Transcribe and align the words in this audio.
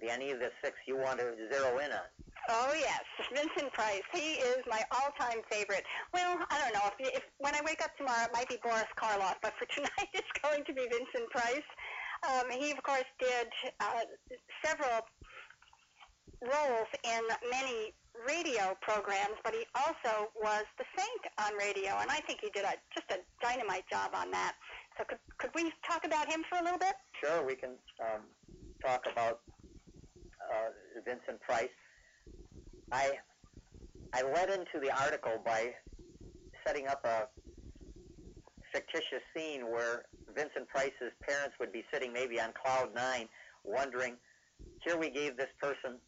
the 0.00 0.10
any 0.10 0.30
of 0.30 0.40
the 0.40 0.50
six 0.62 0.76
you 0.86 0.96
want 0.96 1.18
to 1.20 1.34
zero 1.52 1.78
in 1.78 1.92
on? 1.92 2.08
Oh 2.48 2.72
yes, 2.74 3.04
Vincent 3.32 3.72
Price. 3.72 4.02
He 4.12 4.40
is 4.42 4.58
my 4.68 4.82
all-time 4.90 5.42
favorite. 5.50 5.84
Well, 6.12 6.38
I 6.50 6.58
don't 6.58 6.74
know 6.74 6.90
if, 6.98 7.16
if 7.16 7.22
when 7.38 7.54
I 7.54 7.60
wake 7.64 7.82
up 7.82 7.96
tomorrow 7.96 8.24
it 8.24 8.32
might 8.32 8.48
be 8.48 8.58
Boris 8.62 8.90
Karloff, 8.96 9.36
but 9.42 9.52
for 9.58 9.66
tonight 9.74 10.10
it's 10.12 10.32
going 10.42 10.64
to 10.64 10.72
be 10.72 10.82
Vincent 10.90 11.30
Price. 11.30 11.68
Um, 12.26 12.50
he 12.50 12.70
of 12.70 12.82
course 12.82 13.08
did 13.18 13.48
uh, 13.80 14.02
several 14.64 15.06
roles 16.42 16.88
in 17.04 17.22
many 17.50 17.92
radio 18.26 18.76
programs, 18.80 19.36
but 19.44 19.54
he 19.54 19.64
also 19.74 20.28
was 20.42 20.64
the 20.78 20.84
Saint 20.96 21.24
on 21.38 21.56
radio, 21.58 21.96
and 22.00 22.10
I 22.10 22.20
think 22.26 22.40
he 22.42 22.50
did 22.50 22.64
a, 22.64 22.74
just 22.94 23.06
a 23.10 23.20
dynamite 23.42 23.84
job 23.88 24.10
on 24.14 24.30
that. 24.32 24.54
So 24.98 25.04
could, 25.04 25.18
could 25.38 25.50
we 25.54 25.72
talk 25.86 26.04
about 26.04 26.30
him 26.30 26.42
for 26.48 26.58
a 26.58 26.64
little 26.64 26.78
bit? 26.78 26.94
Sure, 27.22 27.46
we 27.46 27.54
can 27.54 27.76
um, 28.00 28.22
talk 28.82 29.06
about 29.10 29.40
uh, 30.50 31.00
Vincent 31.04 31.40
Price. 31.40 31.68
I 32.92 33.12
I 34.12 34.22
led 34.22 34.50
into 34.50 34.80
the 34.82 34.90
article 34.90 35.40
by 35.44 35.72
setting 36.66 36.88
up 36.88 37.04
a 37.04 37.28
fictitious 38.72 39.22
scene 39.34 39.70
where 39.70 40.04
Vincent 40.34 40.68
Price's 40.68 41.12
parents 41.26 41.54
would 41.60 41.72
be 41.72 41.84
sitting 41.92 42.12
maybe 42.12 42.40
on 42.40 42.52
cloud 42.52 42.94
nine, 42.94 43.28
wondering, 43.64 44.16
here 44.84 44.96
we 44.96 45.10
gave 45.10 45.36
this 45.36 45.50
person 45.60 45.98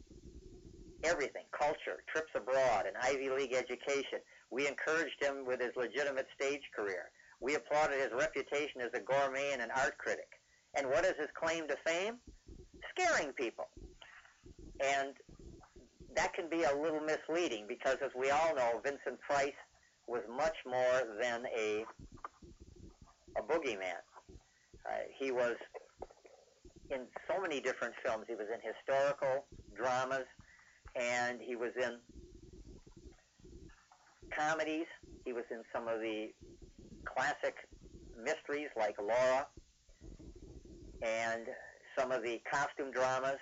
everything, 1.04 1.44
culture, 1.56 2.02
trips 2.12 2.30
abroad, 2.34 2.86
an 2.86 2.94
Ivy 3.00 3.30
League 3.30 3.54
education. 3.54 4.18
We 4.50 4.68
encouraged 4.68 5.20
him 5.20 5.44
with 5.46 5.60
his 5.60 5.72
legitimate 5.76 6.26
stage 6.34 6.62
career. 6.74 7.10
We 7.40 7.54
applauded 7.54 8.00
his 8.00 8.12
reputation 8.12 8.80
as 8.80 8.90
a 8.94 9.00
gourmet 9.00 9.50
and 9.52 9.62
an 9.62 9.70
art 9.74 9.98
critic. 9.98 10.28
And 10.76 10.88
what 10.88 11.04
is 11.04 11.14
his 11.18 11.28
claim 11.34 11.66
to 11.68 11.76
fame? 11.84 12.16
Scaring 12.96 13.32
people. 13.32 13.68
And 14.82 15.14
that 16.16 16.34
can 16.34 16.48
be 16.48 16.64
a 16.64 16.76
little 16.76 17.00
misleading 17.00 17.66
because, 17.68 17.96
as 18.04 18.10
we 18.18 18.30
all 18.30 18.54
know, 18.54 18.80
Vincent 18.82 19.20
Price 19.20 19.52
was 20.06 20.22
much 20.28 20.56
more 20.66 21.16
than 21.20 21.44
a 21.56 21.84
a 23.38 23.42
boogeyman. 23.42 24.02
Uh, 24.84 24.90
he 25.18 25.32
was 25.32 25.54
in 26.90 27.06
so 27.30 27.40
many 27.40 27.60
different 27.60 27.94
films. 28.04 28.24
He 28.28 28.34
was 28.34 28.46
in 28.52 28.60
historical 28.60 29.46
dramas, 29.74 30.26
and 30.96 31.40
he 31.40 31.56
was 31.56 31.70
in 31.80 31.98
comedies. 34.36 34.86
He 35.24 35.32
was 35.32 35.44
in 35.50 35.62
some 35.72 35.88
of 35.88 36.00
the 36.00 36.28
classic 37.04 37.54
mysteries 38.22 38.68
like 38.76 38.96
Laura, 39.00 39.46
and 41.02 41.46
some 41.98 42.12
of 42.12 42.22
the 42.22 42.40
costume 42.50 42.90
dramas 42.90 43.38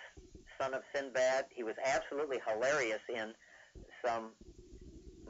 son 0.61 0.75
of 0.75 0.83
Sinbad. 0.95 1.47
He 1.55 1.63
was 1.63 1.75
absolutely 1.85 2.39
hilarious 2.47 3.01
in 3.09 3.33
some 4.05 4.31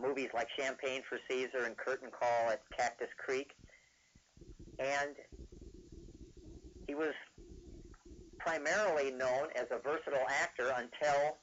movies 0.00 0.28
like 0.34 0.48
Champagne 0.58 1.02
for 1.08 1.18
Caesar 1.28 1.64
and 1.66 1.76
Curtain 1.76 2.10
Call 2.10 2.50
at 2.50 2.62
Cactus 2.76 3.08
Creek. 3.24 3.50
And 4.78 5.14
he 6.86 6.94
was 6.94 7.12
primarily 8.38 9.10
known 9.10 9.48
as 9.54 9.66
a 9.70 9.78
versatile 9.78 10.26
actor 10.28 10.72
until 10.76 11.36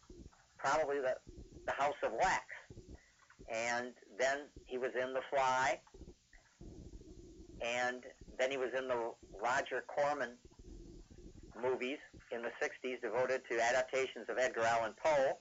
probably 0.57 0.97
the, 0.99 1.15
the 1.65 1.73
House 1.73 1.95
of 2.03 2.11
Wax. 2.13 2.45
And 3.53 3.93
then 4.19 4.39
he 4.65 4.77
was 4.77 4.91
in 5.01 5.13
The 5.13 5.21
Fly. 5.29 5.79
And 7.61 8.03
then 8.37 8.51
he 8.51 8.57
was 8.57 8.69
in 8.77 8.87
the 8.87 9.11
Roger 9.41 9.83
Corman 9.87 10.31
movies 11.61 11.97
in 12.31 12.41
the 12.41 12.51
60s 12.61 13.01
devoted 13.01 13.41
to 13.49 13.61
adaptations 13.61 14.25
of 14.29 14.37
Edgar 14.37 14.63
Allan 14.63 14.93
Poe. 15.03 15.37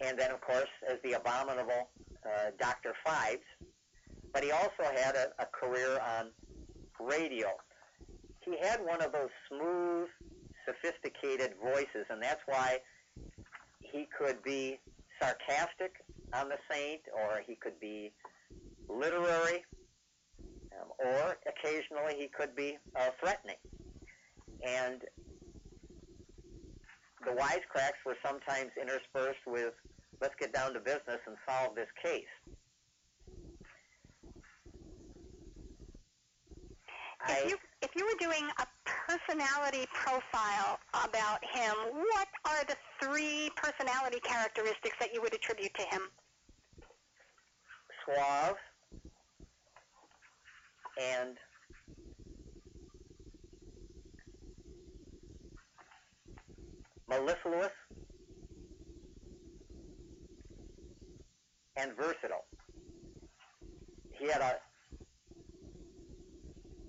And 0.00 0.18
then, 0.18 0.30
of 0.30 0.40
course, 0.40 0.68
as 0.88 0.96
the 1.02 1.12
abominable 1.12 1.90
uh, 2.24 2.50
Dr. 2.58 2.94
Phibes. 3.06 3.46
But 4.32 4.44
he 4.44 4.50
also 4.50 4.82
had 4.94 5.14
a, 5.14 5.28
a 5.38 5.46
career 5.46 5.98
on 6.18 6.30
radio. 7.00 7.48
He 8.44 8.56
had 8.60 8.80
one 8.84 9.00
of 9.02 9.12
those 9.12 9.30
smooth, 9.48 10.08
sophisticated 10.66 11.54
voices, 11.62 12.06
and 12.10 12.22
that's 12.22 12.42
why 12.46 12.78
he 13.80 14.06
could 14.18 14.42
be 14.42 14.78
sarcastic 15.20 15.92
on 16.34 16.48
the 16.48 16.58
saint, 16.70 17.00
or 17.14 17.40
he 17.46 17.54
could 17.56 17.78
be 17.80 18.12
literary, 18.88 19.64
um, 20.72 20.88
or 20.98 21.36
occasionally 21.48 22.14
he 22.18 22.28
could 22.28 22.54
be 22.54 22.76
uh, 22.94 23.08
threatening. 23.20 23.56
And 24.64 25.02
the 27.24 27.32
wisecracks 27.32 28.00
were 28.04 28.16
sometimes 28.24 28.70
interspersed 28.80 29.46
with, 29.46 29.74
let's 30.20 30.34
get 30.38 30.52
down 30.52 30.72
to 30.74 30.80
business 30.80 31.20
and 31.26 31.36
solve 31.48 31.74
this 31.74 31.88
case. 32.02 32.24
If 37.28 37.50
you, 37.50 37.56
if 37.82 37.90
you 37.96 38.04
were 38.04 38.18
doing 38.20 38.48
a 38.60 38.66
personality 38.84 39.86
profile 39.92 40.78
about 41.04 41.42
him, 41.42 41.74
what 41.92 42.28
are 42.44 42.64
the 42.64 42.76
three 43.02 43.50
personality 43.56 44.20
characteristics 44.20 44.96
that 45.00 45.12
you 45.12 45.20
would 45.22 45.34
attribute 45.34 45.74
to 45.74 45.82
him? 45.82 46.02
Suave 48.04 48.56
and 51.02 51.36
mellifluous, 57.08 57.72
and 61.76 61.92
versatile. 61.96 62.44
He 64.12 64.28
had 64.28 64.40
a, 64.40 64.56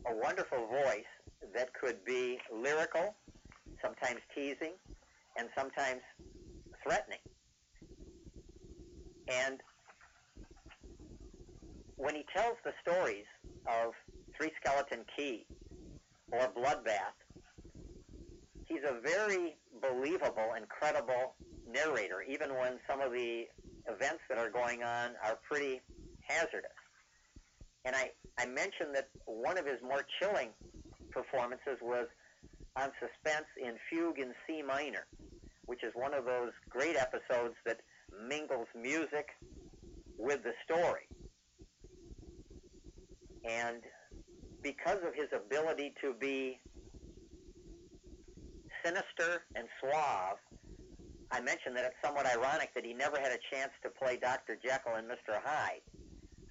a 0.10 0.16
wonderful 0.16 0.68
voice 0.68 1.04
that 1.54 1.74
could 1.74 2.04
be 2.06 2.40
lyrical, 2.54 3.16
sometimes 3.82 4.22
teasing, 4.34 4.74
and 5.38 5.50
sometimes 5.58 6.02
threatening. 6.84 7.20
And 9.28 9.60
when 11.98 12.16
he 12.16 12.26
tells 12.34 12.56
the 12.64 12.72
stories 12.82 13.26
of 13.68 13.92
Three 14.38 14.52
Skeleton 14.62 15.04
Key 15.16 15.46
or 16.32 16.50
Bloodbath, 16.58 17.18
he's 18.68 18.84
a 18.84 19.00
very 19.02 19.56
believable 19.82 20.52
and 20.56 20.68
credible 20.68 21.36
narrator, 21.70 22.24
even 22.28 22.50
when 22.56 22.80
some 22.88 23.02
of 23.02 23.12
the 23.12 23.46
events 23.88 24.22
that 24.30 24.38
are 24.38 24.50
going 24.50 24.84
on 24.84 25.12
are 25.24 25.40
pretty 25.50 25.82
hazardous. 26.22 26.72
And 27.86 27.96
I, 27.96 28.12
I 28.38 28.46
mentioned 28.46 28.94
that 28.94 29.10
one 29.26 29.58
of 29.58 29.66
his 29.66 29.82
more 29.82 30.04
chilling 30.20 30.50
performances 31.12 31.78
was 31.82 32.08
on 32.76 32.92
Suspense 33.00 33.48
in 33.62 33.76
Fugue 33.90 34.20
in 34.20 34.34
C 34.46 34.62
minor, 34.62 35.08
which 35.66 35.84
is 35.84 35.92
one 35.96 36.14
of 36.14 36.26
those 36.26 36.52
great 36.70 36.96
episodes 36.98 37.56
that 37.66 37.80
mingles 38.28 38.68
music 38.76 39.30
with 40.18 40.44
the 40.44 40.54
story. 40.66 41.08
And 43.50 43.82
because 44.62 44.98
of 45.06 45.14
his 45.16 45.28
ability 45.34 45.94
to 46.02 46.14
be 46.14 46.60
sinister 48.88 49.44
and 49.56 49.68
suave, 49.80 50.38
I 51.32 51.42
mentioned 51.42 51.76
that 51.76 51.84
it's 51.84 51.96
somewhat 52.04 52.26
ironic 52.26 52.74
that 52.74 52.86
he 52.86 52.94
never 52.94 53.20
had 53.20 53.32
a 53.32 53.40
chance 53.54 53.72
to 53.84 53.90
play 53.90 54.18
Dr. 54.18 54.58
Jekyll 54.64 54.96
and 54.96 55.08
Mr. 55.08 55.40
Hyde. 55.44 55.82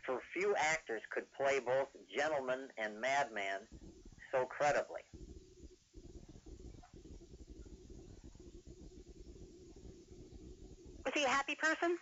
For 0.05 0.21
few 0.35 0.55
actors 0.57 1.01
could 1.11 1.25
play 1.33 1.61
both 1.61 1.89
gentleman 2.17 2.69
and 2.79 3.01
madman 3.01 3.61
so 4.33 4.45
credibly. 4.45 5.01
Was 11.05 11.15
he 11.15 11.25
a 11.25 11.29
happy 11.29 11.57
person? 11.57 11.97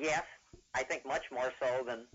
Yes, 0.00 0.22
I 0.74 0.82
think 0.84 1.04
much 1.04 1.24
more 1.32 1.52
so 1.60 1.82
than 1.86 2.06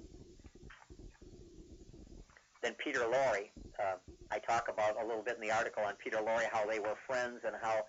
than 2.61 2.73
Peter 2.81 3.01
Lorre. 3.01 3.49
Uh, 3.77 3.97
I 4.33 4.39
talk 4.39 4.67
about 4.67 4.99
a 4.99 5.05
little 5.05 5.21
bit 5.21 5.35
in 5.35 5.47
the 5.47 5.53
article 5.55 5.83
on 5.83 5.93
Peter 6.03 6.17
Lorre 6.17 6.49
how 6.51 6.65
they 6.65 6.79
were 6.79 6.95
friends 7.05 7.41
and 7.45 7.55
how 7.61 7.83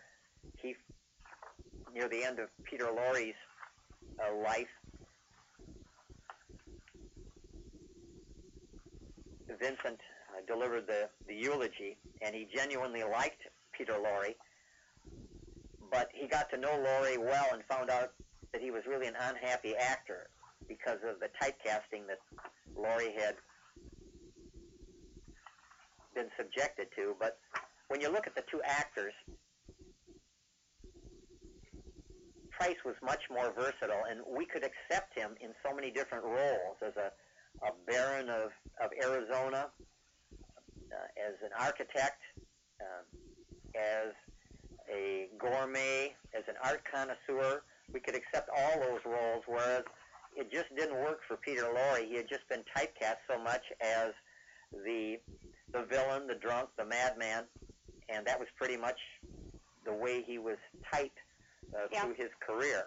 he, 0.61 0.77
near 1.95 2.07
the 2.07 2.23
end 2.23 2.39
of 2.39 2.51
Peter 2.65 2.85
Lorre's 2.85 3.35
uh, 4.21 4.37
life, 4.37 4.69
Vincent 9.59 9.99
uh, 10.37 10.45
delivered 10.47 10.87
the, 10.87 11.09
the 11.27 11.35
eulogy, 11.35 11.97
and 12.21 12.35
he 12.35 12.47
genuinely 12.55 13.05
liked 13.05 13.41
Peter 13.73 13.95
Lorre, 13.95 14.35
but 15.91 16.11
he 16.13 16.27
got 16.27 16.51
to 16.51 16.59
know 16.59 16.77
Lorre 16.77 17.17
well 17.17 17.47
and 17.55 17.63
found 17.71 17.89
out 17.89 18.13
that 18.53 18.61
he 18.61 18.71
was 18.71 18.83
really 18.87 19.07
an 19.07 19.17
unhappy 19.19 19.75
actor 19.77 20.29
because 20.69 20.99
of 21.09 21.21
the 21.21 21.29
typecasting 21.41 22.07
that 22.07 22.19
Lorre 22.77 23.19
had 23.19 23.37
been 26.15 26.31
subjected 26.37 26.89
to. 26.97 27.15
But 27.19 27.39
when 27.89 28.01
you 28.01 28.11
look 28.11 28.27
at 28.27 28.35
the 28.35 28.45
two 28.51 28.61
actors, 28.65 29.13
Price 32.51 32.77
was 32.85 32.95
much 33.03 33.23
more 33.31 33.53
versatile, 33.53 34.05
and 34.09 34.21
we 34.27 34.47
could 34.47 34.65
accept 34.65 35.19
him 35.19 35.35
in 35.41 35.51
so 35.67 35.75
many 35.75 35.91
different 35.91 36.25
roles 36.25 36.77
as 36.87 36.93
a, 36.97 37.11
a 37.67 37.71
baron 37.87 38.29
of, 38.29 38.51
of 38.81 38.91
Arizona, 39.03 39.71
uh, 40.93 41.29
as 41.29 41.35
an 41.43 41.51
architect, 41.59 42.23
um, 42.81 43.21
as 43.75 44.13
a 44.89 45.29
gourmet, 45.39 46.15
as 46.33 46.45
an 46.47 46.55
art 46.63 46.83
connoisseur. 46.85 47.63
We 47.93 47.99
could 47.99 48.15
accept 48.15 48.49
all 48.57 48.81
those 48.81 49.01
roles, 49.05 49.43
whereas 49.47 49.83
it 50.37 50.51
just 50.53 50.75
didn't 50.77 50.97
work 50.97 51.21
for 51.27 51.37
Peter 51.37 51.63
Lorre. 51.63 52.07
He 52.09 52.17
had 52.17 52.29
just 52.29 52.49
been 52.49 52.63
typecast 52.77 53.19
so 53.29 53.43
much 53.43 53.63
as 53.81 54.13
the 54.85 55.17
the 55.73 55.85
villain, 55.85 56.27
the 56.27 56.35
drunk, 56.37 56.69
the 56.79 56.85
madman, 56.85 57.45
and 58.09 58.27
that 58.27 58.39
was 58.39 58.49
pretty 58.57 58.77
much 58.77 58.99
the 59.85 59.93
way 59.93 60.23
he 60.27 60.39
was 60.39 60.57
typed 60.93 61.19
uh, 61.75 61.87
Yeah. 61.93 62.05
through 62.05 62.15
his 62.15 62.31
career. 62.47 62.85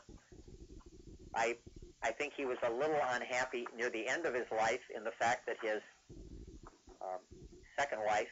I 1.35 1.57
I 2.03 2.11
think 2.11 2.33
he 2.37 2.45
was 2.45 2.57
a 2.65 2.71
little 2.71 2.99
unhappy 3.11 3.67
near 3.75 3.89
the 3.89 4.07
end 4.07 4.25
of 4.25 4.33
his 4.33 4.45
life 4.51 4.81
in 4.95 5.03
the 5.03 5.11
fact 5.19 5.45
that 5.47 5.57
his 5.61 5.81
um, 7.01 7.19
second 7.79 7.99
wife 8.05 8.27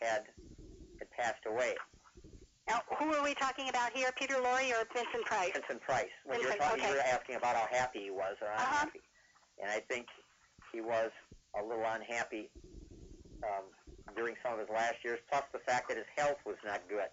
had 0.00 0.22
had 0.98 1.10
passed 1.10 1.44
away. 1.46 1.74
Now, 2.68 2.80
who 2.98 3.14
are 3.14 3.24
we 3.24 3.34
talking 3.34 3.68
about 3.70 3.92
here, 3.94 4.10
Peter 4.18 4.34
Lorre 4.34 4.70
or 4.72 4.84
Vincent 4.92 5.24
Price? 5.24 5.52
Vincent 5.54 5.80
Price. 5.80 6.08
When 6.24 6.38
you 6.40 6.46
were 6.46 6.52
Vincent, 6.52 6.70
talking, 6.70 6.84
you 6.88 6.94
were 6.96 7.00
asking 7.00 7.36
about 7.36 7.56
how 7.56 7.66
happy 7.70 8.00
he 8.04 8.10
was 8.10 8.36
or 8.42 8.48
Uh-huh. 8.48 8.56
unhappy, 8.58 9.00
and 9.62 9.70
I 9.70 9.80
think 9.80 10.06
he 10.72 10.80
was 10.82 11.10
a 11.58 11.62
little 11.62 11.84
unhappy 11.84 12.50
um, 13.42 13.64
during 14.16 14.34
some 14.42 14.54
of 14.54 14.58
his 14.60 14.68
last 14.68 14.96
years. 15.04 15.18
Plus 15.30 15.44
the 15.52 15.60
fact 15.60 15.88
that 15.88 15.96
his 15.96 16.06
health 16.16 16.38
was 16.44 16.56
not 16.64 16.82
good 16.88 17.08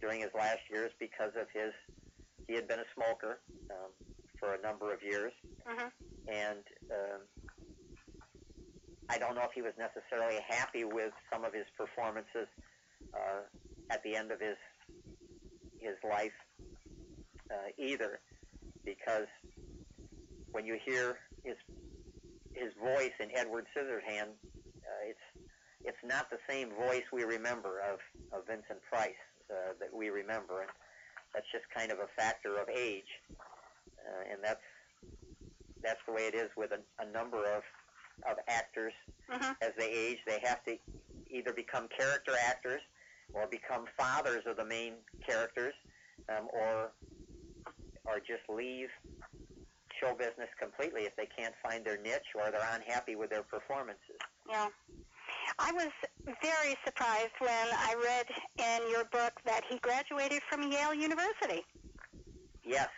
during 0.00 0.20
his 0.20 0.30
last 0.36 0.60
years 0.70 0.90
because 0.98 1.32
of 1.40 1.46
his 1.52 1.72
he 2.46 2.54
had 2.54 2.68
been 2.68 2.80
a 2.80 2.88
smoker 2.94 3.40
um, 3.70 3.90
for 4.38 4.54
a 4.54 4.60
number 4.60 4.92
of 4.92 5.02
years, 5.02 5.32
hmm 5.66 5.88
and 6.26 6.60
um, 6.90 7.20
I 9.10 9.18
don't 9.18 9.34
know 9.34 9.42
if 9.42 9.52
he 9.54 9.62
was 9.62 9.72
necessarily 9.78 10.40
happy 10.48 10.84
with 10.84 11.12
some 11.32 11.44
of 11.44 11.52
his 11.52 11.66
performances 11.76 12.48
uh, 13.14 13.42
at 13.90 14.02
the 14.02 14.16
end 14.16 14.30
of 14.30 14.40
his 14.40 14.56
his 15.80 15.96
life 16.08 16.32
uh, 17.50 17.68
either, 17.78 18.20
because 18.84 19.26
when 20.52 20.64
you 20.64 20.78
hear 20.84 21.18
his 21.44 21.56
his 22.54 22.72
voice 22.80 23.12
in 23.20 23.28
Edward 23.36 23.66
Scissorhand, 23.76 24.30
uh, 24.30 25.08
it's 25.08 25.46
it's 25.84 25.98
not 26.04 26.30
the 26.30 26.38
same 26.48 26.70
voice 26.70 27.02
we 27.12 27.24
remember 27.24 27.80
of, 27.80 27.98
of 28.32 28.46
Vincent 28.46 28.80
Price 28.90 29.12
uh, 29.50 29.74
that 29.78 29.92
we 29.92 30.08
remember, 30.08 30.62
and 30.62 30.70
that's 31.34 31.46
just 31.52 31.64
kind 31.76 31.92
of 31.92 31.98
a 31.98 32.08
factor 32.16 32.56
of 32.56 32.68
age, 32.70 33.20
uh, 34.00 34.32
and 34.32 34.42
that's 34.42 34.64
that's 35.82 36.00
the 36.06 36.12
way 36.12 36.22
it 36.22 36.34
is 36.34 36.48
with 36.56 36.70
a, 36.72 36.80
a 37.02 37.10
number 37.12 37.44
of 37.44 37.62
of 38.30 38.38
actors 38.48 38.92
hmm 39.28 39.52
as 39.60 39.72
they 39.78 39.90
age. 39.90 40.18
They 40.26 40.40
have 40.44 40.64
to 40.64 40.76
either 41.30 41.52
become 41.52 41.88
character 41.96 42.32
actors 42.46 42.80
or 43.34 43.46
become 43.46 43.84
fathers 43.98 44.44
of 44.46 44.56
the 44.56 44.64
main 44.64 44.94
characters, 45.26 45.74
um, 46.28 46.48
or 46.52 46.92
or 48.06 48.18
just 48.20 48.48
leave 48.48 48.88
show 50.00 50.14
business 50.14 50.48
completely 50.58 51.02
if 51.02 51.16
they 51.16 51.26
can't 51.26 51.54
find 51.62 51.84
their 51.84 51.98
niche 51.98 52.34
or 52.34 52.50
they're 52.50 52.68
unhappy 52.74 53.16
with 53.16 53.30
their 53.30 53.42
performances. 53.42 54.18
Yeah. 54.48 54.68
I 55.58 55.72
was 55.72 55.90
very 56.42 56.76
surprised 56.84 57.32
when 57.38 57.66
I 57.72 57.94
read 57.94 58.26
in 58.58 58.90
your 58.90 59.04
book 59.04 59.32
that 59.44 59.62
he 59.68 59.78
graduated 59.78 60.42
from 60.50 60.70
Yale 60.70 60.94
University. 60.94 61.64
Yes, 62.64 62.88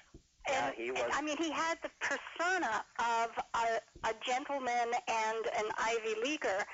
yeah, 0.49 0.67
And, 0.67 0.75
he 0.77 0.89
and, 0.89 0.99
was. 0.99 1.11
I 1.13 1.23
mean, 1.23 1.37
he 1.39 1.51
had 1.51 1.79
the 1.83 1.91
persona 2.01 2.85
of 2.99 3.31
a, 3.55 4.09
a 4.09 4.15
gentleman 4.25 4.95
and 5.09 5.47
an 5.59 5.71
Ivy 5.79 6.21
Leaguer, 6.23 6.65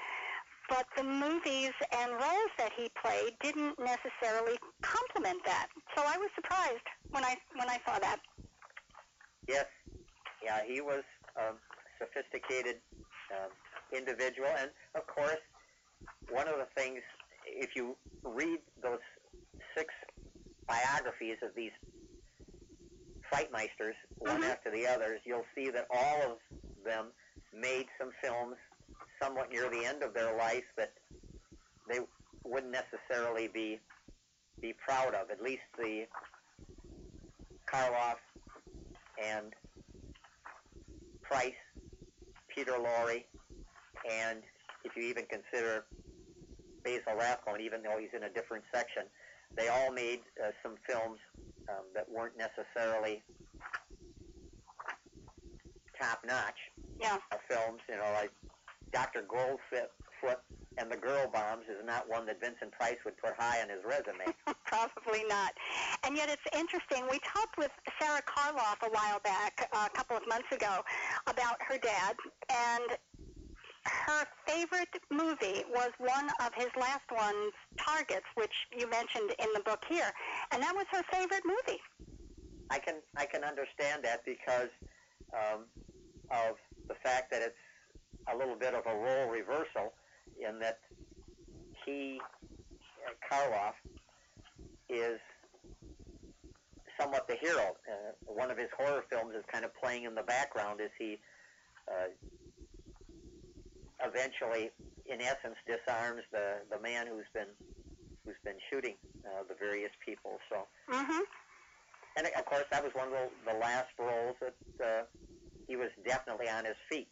but 0.69 0.86
the 0.96 1.02
movies 1.02 1.72
and 1.90 2.12
roles 2.12 2.52
that 2.58 2.72
he 2.76 2.90
played 3.02 3.32
didn't 3.42 3.78
necessarily 3.78 4.58
complement 4.82 5.44
that. 5.46 5.69
So 5.96 6.02
I 6.06 6.16
was 6.19 6.28
surprised 6.34 6.86
when 7.10 7.24
I 7.24 7.36
when 7.56 7.69
I 7.69 7.78
saw 7.86 7.98
that. 7.98 8.20
Yes, 9.48 9.66
yeah, 10.44 10.61
he 10.67 10.81
was 10.81 11.03
a 11.37 11.53
sophisticated 11.99 12.77
um, 13.31 13.50
individual, 13.97 14.49
and 14.59 14.71
of 14.94 15.06
course, 15.06 15.41
one 16.31 16.49
of 16.49 16.56
the 16.56 16.67
things, 16.77 17.00
if 17.47 17.75
you 17.77 17.97
read 18.25 18.59
those 18.83 19.00
six 19.77 19.93
biographies 20.67 21.37
of 21.43 21.50
these 21.55 21.73
Frightmeisters, 23.33 23.94
one 24.19 24.43
Mhm. 24.43 24.50
after 24.50 24.71
the 24.71 24.87
others, 24.87 25.21
you'll 25.25 25.47
see 25.55 25.71
that 25.71 25.87
all 25.91 26.33
of 26.33 26.39
them 26.85 27.12
made 27.53 27.89
some 27.99 28.12
films 28.21 28.56
somewhat 29.21 29.50
near 29.50 29.71
the 29.71 29.85
end 29.85 30.03
of 30.03 30.12
their 30.12 30.35
life 30.37 30.65
that 30.77 30.93
they 31.87 32.00
wouldn't 32.44 32.73
necessarily 32.73 33.49
be 33.49 33.81
be 34.61 34.73
proud 34.75 35.15
of. 35.15 35.31
At 35.31 35.41
least 35.43 35.62
the 35.77 36.06
Karloff 37.67 38.19
and 39.19 39.55
Price, 41.32 41.52
Peter 42.55 42.73
Lorre, 42.73 43.25
and 44.11 44.40
if 44.84 44.93
you 44.94 45.05
even 45.05 45.25
consider 45.31 45.87
Basil 46.84 47.17
Rathbone, 47.19 47.62
even 47.62 47.82
though 47.82 47.96
he's 47.99 48.11
in 48.14 48.25
a 48.25 48.29
different 48.29 48.64
section, 48.75 49.05
they 49.56 49.69
all 49.69 49.90
made 49.90 50.20
uh, 50.44 50.50
some 50.62 50.75
films 50.87 51.19
um, 51.70 51.84
that 51.94 52.05
weren't 52.11 52.34
necessarily 52.37 53.23
top 55.99 56.19
notch 56.26 56.58
Yeah. 57.00 57.17
uh, 57.32 57.37
films. 57.49 57.81
You 57.88 57.96
know, 57.96 58.12
like 58.12 58.32
Dr. 58.93 59.23
Goldfoot 59.23 59.88
and 60.79 60.91
the 60.91 60.96
Girl 60.96 61.29
Bombs 61.32 61.64
is 61.69 61.84
not 61.84 62.08
one 62.08 62.26
that 62.26 62.41
Vincent 62.41 62.72
Price 62.72 62.96
would 63.05 63.17
put 63.17 63.32
high 63.38 63.60
on 63.62 63.69
his 63.69 63.81
resume. 63.84 64.34
Probably 64.64 65.24
not. 65.29 65.52
And 66.05 66.17
yet 66.17 66.29
it's 66.29 66.58
interesting. 66.58 67.05
We 67.10 67.19
talked 67.20 67.58
with 67.58 67.70
Sarah 68.00 68.22
Karloff 68.22 68.82
a 68.82 68.91
while 68.91 69.20
back, 69.20 69.69
uh, 69.72 69.88
a 69.93 69.96
couple 69.96 70.17
of 70.17 70.26
months 70.29 70.50
ago, 70.52 70.81
about 71.26 71.56
her 71.69 71.79
dad, 71.79 72.17
and 72.50 72.98
her 73.84 74.24
favorite 74.46 74.94
movie 75.10 75.64
was 75.74 75.91
one 75.98 76.31
of 76.41 76.52
his 76.55 76.69
last 76.79 77.10
ones, 77.10 77.52
Targets, 77.79 78.26
which 78.36 78.55
you 78.76 78.88
mentioned 78.88 79.32
in 79.38 79.48
the 79.55 79.60
book 79.60 79.84
here, 79.88 80.10
and 80.52 80.62
that 80.62 80.74
was 80.74 80.86
her 80.91 81.02
favorite 81.10 81.43
movie. 81.44 81.81
I 82.70 82.79
can 82.79 82.96
I 83.17 83.26
can 83.26 83.44
understand 83.44 84.05
that 84.05 84.24
because 84.24 84.70
um, 85.34 85.64
of 86.31 86.56
the 86.88 86.94
fact 87.02 87.31
that 87.32 87.43
it's 87.43 87.58
a 88.32 88.36
little 88.36 88.55
bit 88.55 88.74
of 88.74 88.86
a 88.86 88.94
role 88.94 89.29
reversal 89.29 89.93
in 90.41 90.58
that 90.60 90.79
he 91.84 92.20
uh, 93.06 93.12
Karloff 93.29 93.74
is 94.89 95.19
somewhat 97.01 97.27
the 97.29 97.36
hero. 97.41 97.77
Uh, 97.89 98.12
one 98.27 98.51
of 98.51 98.58
his 98.58 98.69
horror 98.77 99.05
films 99.10 99.34
is 99.36 99.44
kind 99.51 99.65
of 99.65 99.74
playing 99.74 100.05
in 100.05 100.15
the 100.15 100.22
background 100.22 100.81
as 100.81 100.91
he 100.98 101.19
uh, 101.89 102.08
eventually, 104.05 104.70
in 105.06 105.20
essence, 105.20 105.56
disarms 105.67 106.22
the 106.32 106.58
the 106.70 106.81
man 106.81 107.06
who's 107.06 107.27
been 107.34 107.51
who's 108.24 108.39
been 108.44 108.58
shooting 108.70 108.94
uh, 109.27 109.43
the 109.48 109.55
various 109.55 109.93
people. 110.05 110.39
So. 110.48 110.67
Mm-hmm. 110.91 111.20
And 112.15 112.27
of 112.27 112.44
course, 112.44 112.65
that 112.70 112.82
was 112.84 112.93
one 112.94 113.06
of 113.06 113.12
the, 113.12 113.53
the 113.53 113.58
last 113.58 113.89
roles 113.98 114.36
that 114.41 114.55
uh, 114.84 115.03
he 115.67 115.77
was 115.77 115.89
definitely 116.05 116.48
on 116.48 116.65
his 116.67 116.77
feet 116.91 117.08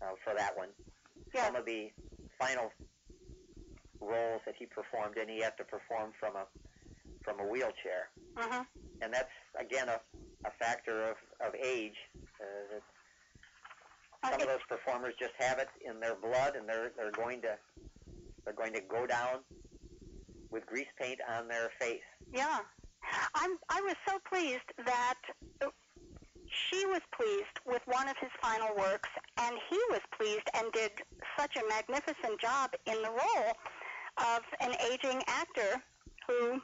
uh, 0.00 0.16
for 0.24 0.34
that 0.34 0.56
one. 0.56 0.68
Yeah. 1.34 1.46
Some 1.46 1.56
of 1.56 1.66
the 1.66 1.90
final 2.40 2.72
roles 4.00 4.40
that 4.46 4.54
he 4.58 4.66
performed 4.66 5.16
in, 5.18 5.28
he 5.28 5.40
had 5.42 5.56
to 5.58 5.64
perform 5.64 6.12
from 6.18 6.34
a 6.36 6.44
from 7.22 7.38
a 7.40 7.44
wheelchair, 7.46 8.08
Mm-hmm. 8.36 8.62
and 9.02 9.12
that's 9.12 9.34
again 9.60 9.88
a, 9.88 10.00
a 10.46 10.50
factor 10.58 11.04
of, 11.04 11.16
of 11.46 11.54
age. 11.54 11.96
Uh, 12.40 12.44
that 12.72 14.32
some 14.32 14.40
of 14.40 14.46
those 14.48 14.64
performers 14.68 15.14
just 15.18 15.32
have 15.38 15.58
it 15.58 15.68
in 15.86 16.00
their 16.00 16.14
blood, 16.14 16.56
and 16.56 16.66
they're 16.68 16.92
they're 16.96 17.12
going 17.12 17.42
to 17.42 17.56
they're 18.44 18.54
going 18.54 18.72
to 18.72 18.80
go 18.80 19.06
down 19.06 19.40
with 20.50 20.64
grease 20.66 20.88
paint 21.00 21.18
on 21.28 21.46
their 21.48 21.70
face. 21.78 22.00
Yeah. 22.32 22.58
I'm, 23.34 23.56
I 23.68 23.80
was 23.80 23.94
so 24.06 24.18
pleased 24.28 24.68
that 24.86 25.14
she 26.50 26.84
was 26.86 27.00
pleased 27.14 27.56
with 27.64 27.82
one 27.86 28.08
of 28.08 28.16
his 28.20 28.30
final 28.42 28.74
works, 28.76 29.08
and 29.38 29.56
he 29.68 29.78
was 29.90 30.00
pleased 30.16 30.48
and 30.54 30.72
did 30.72 30.90
such 31.38 31.56
a 31.56 31.66
magnificent 31.68 32.40
job 32.40 32.74
in 32.86 33.00
the 33.02 33.10
role 33.10 33.52
of 34.18 34.42
an 34.60 34.74
aging 34.90 35.22
actor 35.28 35.82
who 36.26 36.60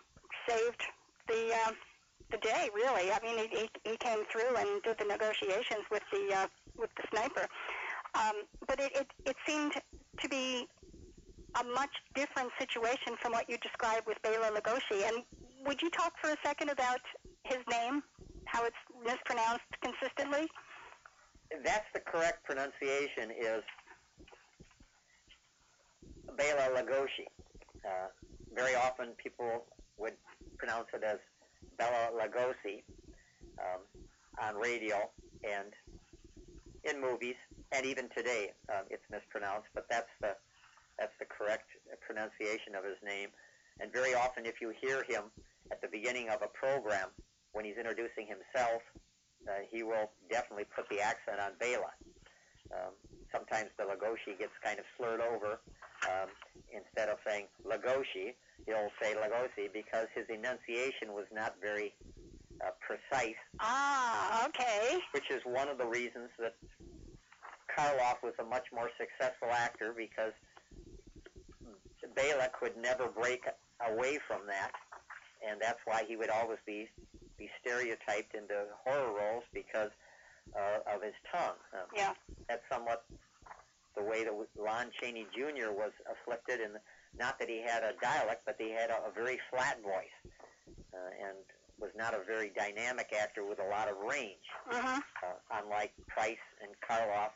saved 0.49 0.83
the 1.29 1.53
uh, 1.67 1.73
the 2.31 2.39
day. 2.39 2.69
Really, 2.75 3.13
I 3.13 3.19
mean, 3.23 3.49
he, 3.51 3.69
he, 3.85 3.97
came 3.97 4.25
through 4.31 4.57
and 4.57 4.83
did 4.83 4.99
the 4.99 5.05
negotiations 5.05 5.85
with 5.91 6.03
the 6.13 6.35
uh, 6.35 6.47
with 6.77 6.91
the 6.97 7.05
sniper. 7.11 7.47
Um, 8.15 8.43
but 8.67 8.81
it, 8.81 8.93
it 8.95 9.07
it 9.25 9.37
seemed 9.47 9.73
to 10.21 10.29
be 10.29 10.67
a 11.61 11.65
much 11.65 11.91
different 12.15 12.51
situation 12.59 13.15
from 13.21 13.33
what 13.33 13.49
you 13.49 13.57
described 13.59 14.07
with 14.07 14.21
Bela 14.23 14.51
Lugosi. 14.51 15.07
And 15.07 15.23
would 15.67 15.81
you 15.81 15.91
talk 15.91 16.13
for 16.21 16.31
a 16.31 16.37
second 16.45 16.71
about 16.71 17.01
his 17.45 17.59
name? 17.71 18.03
How 18.47 18.65
it's 18.65 18.77
mispronounced 19.05 19.71
consistently? 19.83 20.49
That's 21.65 21.87
the 21.95 22.01
correct 22.01 22.45
pronunciation 22.45 23.31
is 23.39 23.63
Bela 26.37 26.71
Lugosi. 26.75 27.27
Uh, 27.85 28.09
very 28.55 28.75
often 28.75 29.09
people 29.23 29.65
would 29.99 30.15
pronounce 30.59 30.87
it 30.95 31.03
as 31.05 31.19
Bela 31.79 32.11
Lugosi 32.15 32.83
um, 33.59 33.83
on 34.43 34.57
radio 34.57 35.11
and 35.45 35.73
in 36.85 37.01
movies, 37.01 37.37
and 37.73 37.85
even 37.85 38.09
today 38.17 38.53
um, 38.71 38.85
it's 38.91 39.03
mispronounced, 39.11 39.69
but 39.75 39.87
that's 39.91 40.11
the 40.21 40.37
that's 40.99 41.13
the 41.19 41.27
correct 41.27 41.69
pronunciation 42.01 42.75
of 42.75 42.85
his 42.85 42.97
name. 43.05 43.29
And 43.81 43.93
very 43.93 44.15
often, 44.15 44.47
if 44.47 44.63
you 44.63 44.73
hear 44.81 45.05
him 45.09 45.25
at 45.71 45.83
the 45.83 45.89
beginning 45.89 46.31
of 46.31 46.41
a 46.41 46.49
program 46.49 47.09
when 47.57 47.65
he's 47.65 47.81
introducing 47.81 48.29
himself, 48.29 48.85
uh, 49.49 49.65
he 49.73 49.83
will 49.83 50.13
definitely 50.29 50.69
put 50.77 50.85
the 50.93 51.01
accent 51.01 51.41
on 51.41 51.53
Bela. 51.59 51.89
Um, 52.69 52.93
sometimes 53.33 53.71
the 53.79 53.85
Lagoshi 53.85 54.37
gets 54.39 54.53
kind 54.63 54.79
of 54.79 54.85
slurred 54.99 55.23
over. 55.25 55.57
Um, 56.05 56.29
instead 56.69 57.09
of 57.09 57.17
saying 57.27 57.47
Lagoshi, 57.65 58.37
he'll 58.67 58.93
say 59.01 59.15
Lugosi 59.17 59.73
because 59.73 60.07
his 60.15 60.27
enunciation 60.29 61.17
was 61.17 61.25
not 61.33 61.57
very 61.63 61.95
uh, 62.61 62.77
precise. 62.85 63.41
Ah, 63.59 64.47
okay. 64.49 64.99
Which 65.13 65.31
is 65.31 65.41
one 65.47 65.69
of 65.69 65.79
the 65.79 65.87
reasons 65.87 66.29
that 66.39 66.55
Karloff 67.73 68.21
was 68.23 68.35
a 68.39 68.45
much 68.45 68.67
more 68.75 68.91
successful 69.01 69.49
actor 69.51 69.95
because 69.97 70.33
Bela 72.15 72.51
could 72.59 72.77
never 72.77 73.09
break 73.09 73.45
away 73.89 74.19
from 74.29 74.47
that, 74.47 74.73
and 75.47 75.61
that's 75.61 75.81
why 75.85 76.05
he 76.07 76.17
would 76.17 76.31
always 76.31 76.59
be 76.67 76.89
be 77.39 77.51
stereotyped 77.61 78.35
into 78.35 78.65
horror 78.85 79.13
roles 79.13 79.45
because 79.53 79.91
uh, 80.55 80.95
of 80.95 81.03
his 81.03 81.15
tongue. 81.33 81.59
Um, 81.73 81.87
yeah, 81.95 82.13
that's 82.49 82.63
somewhat 82.71 83.05
the 83.97 84.03
way 84.03 84.25
that 84.25 84.33
Lon 84.59 84.91
Chaney 85.01 85.27
Jr. 85.35 85.73
was 85.73 85.93
afflicted, 86.07 86.61
and 86.61 86.75
not 87.19 87.39
that 87.39 87.49
he 87.49 87.63
had 87.63 87.83
a 87.83 87.93
dialect, 88.01 88.43
but 88.45 88.57
he 88.59 88.71
had 88.71 88.91
a, 88.91 89.09
a 89.09 89.13
very 89.15 89.39
flat 89.51 89.83
voice, 89.83 90.33
uh, 90.93 91.29
and 91.29 91.39
was 91.79 91.91
not 91.97 92.15
a 92.15 92.25
very 92.27 92.53
dynamic 92.57 93.13
actor 93.19 93.45
with 93.45 93.59
a 93.59 93.69
lot 93.69 93.89
of 93.89 93.97
range. 93.99 94.47
Uh-huh. 94.71 95.01
Uh, 95.23 95.61
unlike 95.63 95.93
Price 96.07 96.37
and 96.63 96.73
Karloff, 96.81 97.33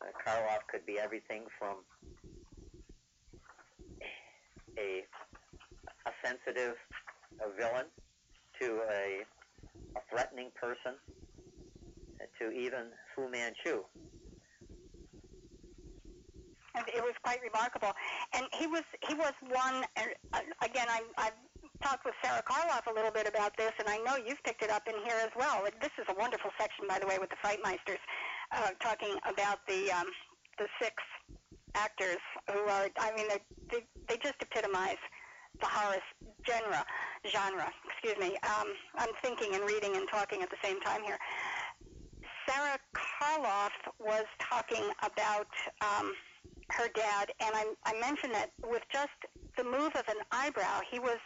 uh, 0.00 0.10
Karloff 0.26 0.66
could 0.70 0.84
be 0.86 0.98
everything 0.98 1.42
from 1.58 1.76
a 4.78 5.04
a 6.06 6.12
sensitive 6.24 6.74
a 7.40 7.60
villain 7.60 7.86
to 8.60 8.80
a 8.92 9.24
a 9.96 10.00
threatening 10.10 10.50
person 10.60 10.94
to 12.38 12.50
even 12.50 12.86
Fu 13.14 13.28
Manchu. 13.28 13.84
It 16.94 17.02
was 17.02 17.14
quite 17.22 17.40
remarkable, 17.42 17.92
and 18.32 18.46
he 18.54 18.66
was 18.66 18.82
he 19.06 19.14
was 19.14 19.32
one. 19.42 19.84
Uh, 19.96 20.38
again, 20.62 20.86
I, 20.88 21.02
I've 21.18 21.38
talked 21.82 22.04
with 22.04 22.14
Sarah 22.22 22.42
Karloff 22.42 22.86
a 22.90 22.94
little 22.94 23.10
bit 23.10 23.26
about 23.28 23.56
this, 23.56 23.72
and 23.78 23.88
I 23.88 23.98
know 23.98 24.16
you've 24.16 24.42
picked 24.44 24.62
it 24.62 24.70
up 24.70 24.86
in 24.86 24.94
here 25.04 25.18
as 25.20 25.30
well. 25.36 25.64
This 25.80 25.90
is 25.98 26.06
a 26.08 26.14
wonderful 26.14 26.50
section, 26.58 26.86
by 26.88 26.98
the 26.98 27.06
way, 27.06 27.18
with 27.18 27.30
the 27.30 27.36
Frightmeisters, 27.44 28.00
uh, 28.52 28.70
talking 28.80 29.16
about 29.28 29.58
the 29.66 29.90
um, 29.90 30.06
the 30.58 30.66
six 30.80 30.94
actors 31.74 32.22
who 32.50 32.60
are. 32.60 32.88
I 32.98 33.12
mean, 33.14 33.26
they 33.70 33.84
they 34.08 34.16
just 34.16 34.36
epitomize 34.40 35.02
the 35.60 35.66
horror 35.66 36.00
genre. 36.48 36.84
Genre, 37.26 37.70
excuse 38.02 38.18
me. 38.18 38.36
Um, 38.42 38.68
I'm 38.96 39.10
thinking 39.22 39.54
and 39.54 39.64
reading 39.64 39.96
and 39.96 40.08
talking 40.08 40.42
at 40.42 40.50
the 40.50 40.56
same 40.62 40.80
time 40.80 41.02
here. 41.02 41.18
Sarah 42.48 42.78
Karloff 42.94 43.72
was 43.98 44.24
talking 44.38 44.84
about 45.02 45.48
um, 45.82 46.12
her 46.70 46.88
dad, 46.94 47.30
and 47.40 47.50
I, 47.54 47.66
I 47.84 48.00
mentioned 48.00 48.32
that 48.32 48.50
with 48.64 48.82
just 48.90 49.08
the 49.56 49.64
move 49.64 49.92
of 49.94 50.08
an 50.08 50.16
eyebrow, 50.32 50.80
he 50.90 50.98
was 50.98 51.18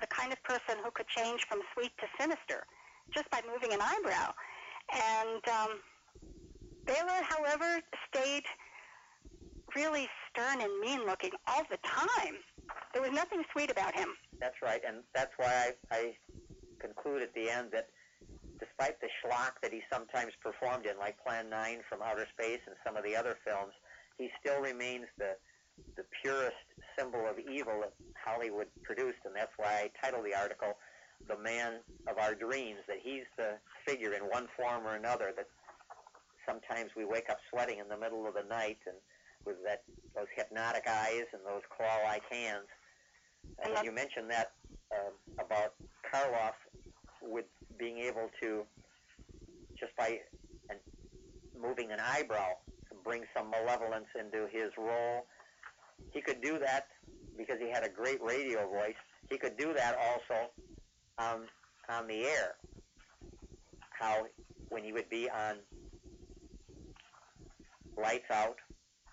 the 0.00 0.06
kind 0.06 0.32
of 0.32 0.42
person 0.44 0.76
who 0.84 0.90
could 0.92 1.08
change 1.08 1.44
from 1.48 1.60
sweet 1.74 1.90
to 1.98 2.06
sinister 2.18 2.64
just 3.12 3.28
by 3.30 3.40
moving 3.52 3.72
an 3.72 3.80
eyebrow. 3.82 4.32
And 4.92 5.42
um, 5.48 5.80
Bela, 6.86 7.22
however, 7.28 7.80
stayed 8.08 8.44
really 9.74 10.08
stern 10.30 10.60
and 10.60 10.80
mean 10.80 11.04
looking 11.06 11.32
all 11.48 11.64
the 11.70 11.78
time. 11.84 12.36
There 12.92 13.02
was 13.02 13.12
nothing 13.12 13.42
sweet 13.52 13.70
about 13.70 13.94
him. 13.96 14.08
That's 14.40 14.56
right, 14.62 14.80
and 14.86 15.04
that's 15.14 15.32
why 15.36 15.74
I, 15.92 15.96
I 15.96 16.16
conclude 16.80 17.22
at 17.22 17.34
the 17.34 17.50
end 17.50 17.68
that 17.72 17.88
despite 18.58 19.00
the 19.00 19.08
schlock 19.20 19.60
that 19.62 19.72
he 19.72 19.82
sometimes 19.92 20.32
performed 20.42 20.86
in, 20.86 20.98
like 20.98 21.22
Plan 21.22 21.50
9 21.50 21.80
from 21.88 22.00
Outer 22.02 22.26
Space 22.32 22.60
and 22.66 22.76
some 22.84 22.96
of 22.96 23.04
the 23.04 23.14
other 23.14 23.36
films, 23.44 23.72
he 24.18 24.28
still 24.40 24.60
remains 24.60 25.06
the 25.18 25.36
the 25.96 26.04
purest 26.20 26.60
symbol 26.98 27.24
of 27.26 27.38
evil 27.38 27.80
that 27.80 27.94
Hollywood 28.22 28.66
produced, 28.82 29.24
and 29.24 29.34
that's 29.34 29.52
why 29.56 29.88
I 29.88 29.90
titled 30.04 30.26
the 30.26 30.34
article 30.34 30.76
"The 31.26 31.38
Man 31.38 31.80
of 32.06 32.18
Our 32.18 32.34
Dreams." 32.34 32.80
That 32.86 32.98
he's 33.02 33.24
the 33.38 33.56
figure 33.86 34.12
in 34.12 34.22
one 34.24 34.46
form 34.56 34.86
or 34.86 34.94
another 34.96 35.32
that 35.36 35.48
sometimes 36.46 36.90
we 36.96 37.04
wake 37.04 37.30
up 37.30 37.38
sweating 37.50 37.78
in 37.78 37.88
the 37.88 37.96
middle 37.96 38.26
of 38.26 38.34
the 38.34 38.44
night 38.48 38.78
and 38.86 38.96
with 39.46 39.56
that 39.64 39.84
those 40.14 40.28
hypnotic 40.36 40.86
eyes 40.86 41.24
and 41.32 41.40
those 41.46 41.62
claw-like 41.74 42.24
hands. 42.30 42.68
And 43.62 43.84
you 43.84 43.92
mentioned 43.92 44.30
that 44.30 44.52
um, 44.92 45.12
about 45.38 45.74
Karloff 46.12 46.54
with 47.22 47.44
being 47.78 47.98
able 47.98 48.30
to 48.42 48.62
just 49.78 49.94
by 49.96 50.18
and 50.68 50.78
moving 51.60 51.92
an 51.92 51.98
eyebrow 52.00 52.54
bring 53.04 53.22
some 53.36 53.50
malevolence 53.50 54.06
into 54.18 54.46
his 54.50 54.70
role. 54.78 55.26
He 56.12 56.20
could 56.20 56.40
do 56.40 56.58
that 56.58 56.86
because 57.36 57.56
he 57.60 57.70
had 57.70 57.84
a 57.84 57.88
great 57.88 58.22
radio 58.22 58.68
voice. 58.68 58.94
He 59.30 59.38
could 59.38 59.56
do 59.56 59.72
that 59.74 59.96
also 59.96 60.50
um, 61.18 61.46
on 61.88 62.06
the 62.06 62.24
air. 62.24 62.54
How 63.90 64.26
when 64.68 64.84
he 64.84 64.92
would 64.92 65.08
be 65.10 65.28
on 65.28 65.56
Lights 68.00 68.30
Out 68.30 68.56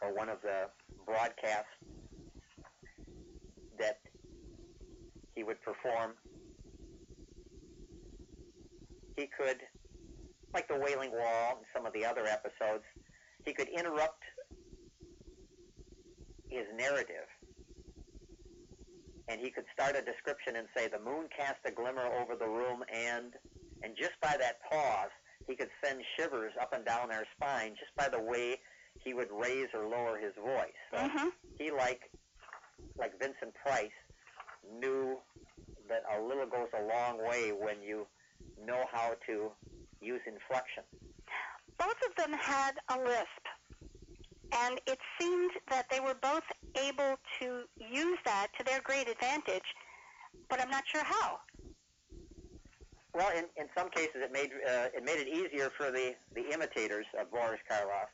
or 0.01 0.13
one 0.13 0.29
of 0.29 0.41
the 0.41 0.69
broadcasts 1.05 1.65
that 3.79 3.99
he 5.37 5.43
would 5.43 5.61
perform, 5.61 6.13
he 9.15 9.29
could, 9.37 9.57
like 10.51 10.67
the 10.67 10.75
Wailing 10.75 11.11
Wall 11.11 11.57
and 11.57 11.65
some 11.75 11.85
of 11.85 11.93
the 11.93 12.03
other 12.03 12.25
episodes, 12.25 12.83
he 13.45 13.53
could 13.53 13.67
interrupt 13.69 14.23
his 16.49 16.65
narrative 16.75 17.29
and 19.29 19.39
he 19.39 19.51
could 19.51 19.65
start 19.73 19.95
a 19.95 20.01
description 20.01 20.55
and 20.55 20.67
say 20.75 20.87
the 20.87 20.99
moon 20.99 21.27
cast 21.37 21.59
a 21.65 21.71
glimmer 21.71 22.07
over 22.19 22.35
the 22.35 22.47
room 22.47 22.83
and 22.91 23.33
and 23.83 23.95
just 23.97 24.13
by 24.21 24.35
that 24.39 24.55
pause 24.71 25.11
he 25.45 25.55
could 25.55 25.69
send 25.83 25.99
shivers 26.17 26.53
up 26.59 26.73
and 26.73 26.85
down 26.85 27.11
our 27.11 27.25
spine 27.35 27.75
just 27.77 27.93
by 27.97 28.07
the 28.07 28.23
way 28.23 28.57
he 29.03 29.13
would 29.13 29.27
raise 29.29 29.67
or 29.73 29.87
lower 29.87 30.17
his 30.17 30.31
voice. 30.41 30.81
mm-hmm. 30.95 31.27
He 31.59 31.69
like 31.69 32.09
like 32.97 33.19
Vincent 33.19 33.53
Price 33.61 33.91
knew 34.79 35.17
that 35.89 36.03
a 36.17 36.21
little 36.21 36.45
goes 36.45 36.67
a 36.77 36.83
long 36.83 37.17
way 37.27 37.51
when 37.51 37.81
you 37.81 38.05
know 38.65 38.83
how 38.91 39.13
to 39.25 39.51
use 40.01 40.21
inflection. 40.25 40.83
Both 41.77 41.97
of 42.09 42.15
them 42.17 42.33
had 42.37 42.71
a 42.89 42.97
lisp, 42.97 43.43
and 44.51 44.79
it 44.87 44.99
seemed 45.19 45.51
that 45.69 45.85
they 45.91 45.99
were 45.99 46.15
both 46.21 46.43
able 46.75 47.17
to 47.39 47.63
use 47.77 48.17
that 48.25 48.47
to 48.57 48.63
their 48.63 48.81
great 48.81 49.07
advantage, 49.07 49.65
but 50.49 50.59
I'm 50.59 50.69
not 50.69 50.83
sure 50.87 51.03
how. 51.03 51.39
Well, 53.13 53.31
in, 53.35 53.45
in 53.55 53.67
some 53.75 53.89
cases, 53.89 54.15
it 54.15 54.31
made 54.31 54.51
uh, 54.67 54.89
it 54.93 55.03
made 55.03 55.19
it 55.19 55.27
easier 55.27 55.71
for 55.75 55.91
the, 55.91 56.13
the 56.35 56.53
imitators 56.53 57.05
of 57.19 57.31
Boris 57.31 57.59
Karloff 57.69 58.09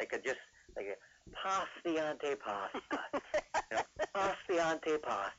they 0.00 0.06
could 0.06 0.24
just 0.24 0.40
they 0.76 0.84
could 0.84 1.00
pastiante 1.36 2.36
pasta, 2.40 2.80
you 3.14 3.76
know, 3.76 3.82
pastiante 4.14 5.00
pasta, 5.02 5.32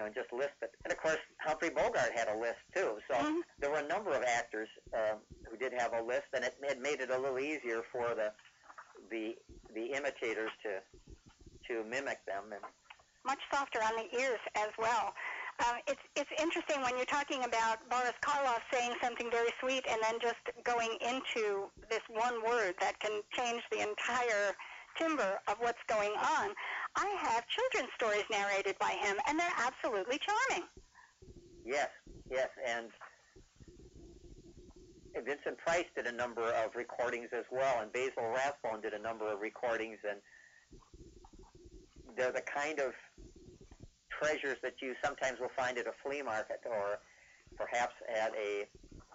you 0.00 0.06
know, 0.06 0.06
and 0.06 0.14
just 0.14 0.32
list 0.32 0.56
it. 0.62 0.72
And 0.84 0.92
of 0.92 0.98
course, 0.98 1.18
Humphrey 1.38 1.70
Bogart 1.70 2.12
had 2.14 2.28
a 2.28 2.38
list 2.38 2.60
too. 2.74 2.96
So 3.08 3.16
mm-hmm. 3.16 3.40
there 3.60 3.70
were 3.70 3.78
a 3.78 3.86
number 3.86 4.10
of 4.10 4.22
actors 4.22 4.68
um, 4.94 5.18
who 5.48 5.56
did 5.56 5.72
have 5.76 5.92
a 5.92 6.02
list, 6.02 6.32
and 6.32 6.44
it, 6.44 6.56
it 6.62 6.80
made 6.80 7.00
it 7.00 7.10
a 7.10 7.18
little 7.18 7.38
easier 7.38 7.82
for 7.92 8.14
the 8.14 8.32
the 9.10 9.36
the 9.74 9.92
imitators 9.92 10.50
to 10.62 10.80
to 11.68 11.84
mimic 11.84 12.24
them 12.26 12.52
and 12.52 12.62
much 13.26 13.40
softer 13.52 13.80
on 13.82 13.92
the 13.96 14.18
ears 14.18 14.40
as 14.56 14.70
well. 14.78 15.12
Um, 15.60 15.76
it's 15.86 16.00
it's 16.16 16.30
interesting 16.40 16.80
when 16.80 16.96
you're 16.96 17.12
talking 17.12 17.44
about 17.44 17.84
Boris 17.90 18.16
Karloff 18.24 18.64
saying 18.72 18.94
something 19.02 19.30
very 19.30 19.50
sweet 19.60 19.84
and 19.90 20.00
then 20.02 20.16
just 20.20 20.40
going 20.64 20.96
into 21.04 21.68
this 21.90 22.00
one 22.08 22.42
word 22.46 22.74
that 22.80 22.98
can 23.00 23.20
change 23.36 23.62
the 23.70 23.80
entire 23.80 24.56
timbre 24.96 25.38
of 25.48 25.56
what's 25.60 25.82
going 25.88 26.12
on. 26.12 26.50
I 27.00 27.08
have 27.18 27.44
children's 27.48 27.90
stories 27.96 28.24
narrated 28.30 28.76
by 28.78 28.90
him, 28.90 29.16
and 29.26 29.38
they're 29.38 29.56
absolutely 29.56 30.18
charming. 30.18 30.68
Yes, 31.64 31.88
yes, 32.30 32.48
and 32.66 32.88
Vincent 35.24 35.56
Price 35.58 35.86
did 35.96 36.06
a 36.06 36.12
number 36.12 36.42
of 36.42 36.74
recordings 36.74 37.28
as 37.32 37.44
well, 37.50 37.80
and 37.80 37.90
Basil 37.90 38.28
Rathbone 38.34 38.82
did 38.82 38.92
a 38.92 38.98
number 38.98 39.32
of 39.32 39.40
recordings, 39.40 39.98
and 40.08 40.20
they're 42.16 42.32
the 42.32 42.42
kind 42.42 42.80
of 42.80 42.92
treasures 44.10 44.58
that 44.62 44.74
you 44.82 44.94
sometimes 45.02 45.40
will 45.40 45.52
find 45.56 45.78
at 45.78 45.86
a 45.86 45.92
flea 46.02 46.20
market 46.20 46.60
or 46.66 46.98
perhaps 47.56 47.94
at 48.14 48.34
a 48.36 48.66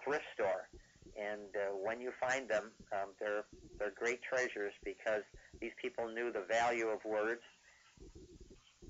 thrift 0.02 0.24
store. 0.34 0.68
And 1.16 1.54
uh, 1.54 1.74
when 1.76 2.00
you 2.00 2.10
find 2.20 2.48
them, 2.48 2.72
um, 2.92 3.10
they're 3.18 3.44
they're 3.78 3.94
great 3.94 4.20
treasures 4.22 4.72
because 4.84 5.22
these 5.60 5.72
people 5.80 6.08
knew 6.08 6.30
the 6.32 6.44
value 6.50 6.88
of 6.88 7.02
words. 7.04 7.40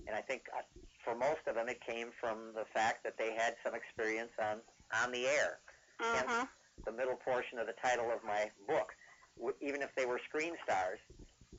And 0.06 0.14
I 0.14 0.20
think 0.20 0.42
uh, 0.56 0.62
for 1.04 1.14
most 1.14 1.46
of 1.46 1.54
them, 1.54 1.68
it 1.68 1.80
came 1.86 2.08
from 2.20 2.52
the 2.54 2.64
fact 2.72 3.02
that 3.04 3.14
they 3.18 3.34
had 3.34 3.56
some 3.64 3.74
experience 3.74 4.32
on 4.40 4.58
on 5.02 5.12
the 5.12 5.26
air. 5.26 5.58
Mm-hmm. 6.00 6.28
Hence, 6.28 6.48
the 6.84 6.92
middle 6.92 7.16
portion 7.16 7.58
of 7.58 7.66
the 7.66 7.74
title 7.82 8.10
of 8.10 8.22
my 8.24 8.50
book. 8.68 8.92
Even 9.60 9.82
if 9.82 9.90
they 9.96 10.06
were 10.06 10.20
screen 10.28 10.54
stars, 10.64 10.98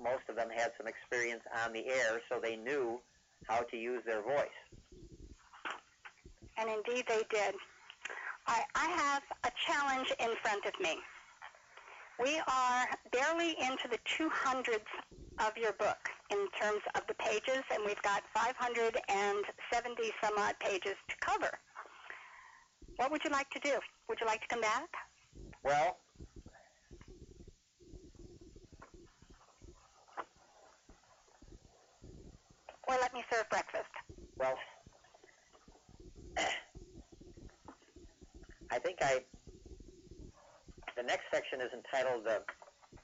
most 0.01 0.23
of 0.29 0.35
them 0.35 0.49
had 0.49 0.71
some 0.77 0.87
experience 0.87 1.43
on 1.63 1.73
the 1.73 1.85
air, 1.87 2.21
so 2.29 2.39
they 2.41 2.55
knew 2.55 2.99
how 3.47 3.61
to 3.61 3.77
use 3.77 4.01
their 4.05 4.21
voice. 4.21 4.59
And 6.57 6.69
indeed 6.69 7.05
they 7.07 7.21
did. 7.29 7.55
I, 8.47 8.63
I 8.75 8.87
have 8.87 9.23
a 9.43 9.51
challenge 9.67 10.11
in 10.19 10.29
front 10.41 10.65
of 10.65 10.73
me. 10.81 10.97
We 12.19 12.41
are 12.47 12.87
barely 13.11 13.55
into 13.61 13.87
the 13.89 13.99
200th 14.17 14.79
of 15.39 15.55
your 15.55 15.73
book 15.73 16.09
in 16.31 16.47
terms 16.59 16.81
of 16.95 17.01
the 17.07 17.13
pages, 17.15 17.63
and 17.71 17.83
we've 17.85 18.01
got 18.01 18.23
570 18.33 20.11
some 20.23 20.33
odd 20.37 20.55
pages 20.59 20.95
to 21.09 21.15
cover. 21.21 21.51
What 22.97 23.11
would 23.11 23.23
you 23.23 23.29
like 23.29 23.49
to 23.51 23.59
do? 23.59 23.79
Would 24.09 24.19
you 24.19 24.27
like 24.27 24.41
to 24.41 24.47
come 24.47 24.61
back? 24.61 24.89
Well, 25.63 25.97
Or 32.87 32.95
let 33.01 33.13
me 33.13 33.21
serve 33.31 33.49
breakfast? 33.49 33.89
well, 34.37 34.57
I 38.71 38.79
think 38.79 38.97
I. 39.01 39.23
The 40.95 41.03
next 41.03 41.25
section 41.31 41.59
is 41.61 41.67
entitled 41.73 42.23
the, 42.25 42.41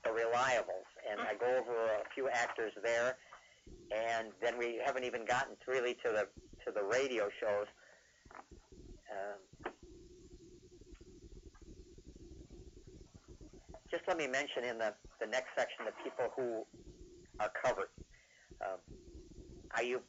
the 0.03 0.09
Reliables, 0.09 0.87
and 1.09 1.19
I 1.21 1.33
go 1.35 1.45
over 1.45 1.85
a 1.85 2.03
few 2.13 2.29
actors 2.29 2.71
there, 2.83 3.17
and 3.91 4.29
then 4.41 4.57
we 4.57 4.79
haven't 4.83 5.03
even 5.03 5.25
gotten 5.25 5.55
really 5.67 5.93
to 6.05 6.09
the 6.09 6.27
to 6.65 6.71
the 6.71 6.83
radio 6.83 7.29
shows. 7.39 7.67
Um, 9.11 9.71
just 13.91 14.03
let 14.07 14.17
me 14.17 14.27
mention 14.27 14.63
in 14.63 14.77
the, 14.77 14.93
the 15.19 15.27
next 15.27 15.49
section 15.55 15.85
the 15.85 15.91
people 16.03 16.33
who 16.35 16.65
are 17.39 17.51
covered. 17.63 17.89
Um, 18.61 18.79
are 19.75 19.83
you 19.83 20.01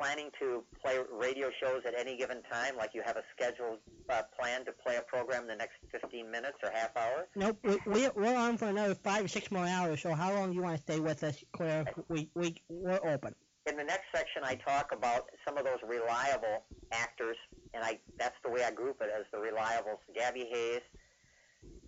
planning 0.00 0.30
to 0.40 0.62
play 0.82 0.98
radio 1.12 1.50
shows 1.62 1.82
at 1.86 1.94
any 1.98 2.16
given 2.16 2.42
time, 2.50 2.76
like 2.76 2.90
you 2.94 3.02
have 3.04 3.16
a 3.16 3.22
scheduled 3.36 3.78
uh, 4.08 4.22
plan 4.38 4.64
to 4.64 4.72
play 4.72 4.96
a 4.96 5.02
program 5.02 5.42
in 5.42 5.48
the 5.48 5.56
next 5.56 5.74
15 5.92 6.30
minutes 6.30 6.56
or 6.62 6.70
half 6.72 6.96
hour? 6.96 7.28
Nope, 7.36 7.58
we, 7.62 7.78
we, 7.86 8.08
we're 8.16 8.36
on 8.36 8.56
for 8.56 8.68
another 8.68 8.94
five 8.94 9.24
or 9.24 9.28
six 9.28 9.50
more 9.50 9.66
hours, 9.66 10.00
so 10.00 10.14
how 10.14 10.32
long 10.32 10.50
do 10.50 10.56
you 10.56 10.62
want 10.62 10.76
to 10.76 10.82
stay 10.82 11.00
with 11.00 11.22
us, 11.22 11.44
Clair? 11.52 11.84
We, 12.08 12.30
we, 12.34 12.56
we're 12.68 13.00
open. 13.04 13.34
In 13.66 13.76
the 13.76 13.84
next 13.84 14.06
section, 14.14 14.42
I 14.42 14.54
talk 14.54 14.90
about 14.96 15.28
some 15.46 15.58
of 15.58 15.64
those 15.64 15.78
reliable 15.86 16.64
actors, 16.92 17.36
and 17.74 17.84
I 17.84 17.98
that's 18.18 18.34
the 18.42 18.50
way 18.50 18.64
I 18.64 18.70
group 18.70 18.96
it 19.02 19.10
as 19.14 19.26
the 19.32 19.38
reliables. 19.38 19.98
Gabby 20.14 20.48
Hayes, 20.50 20.80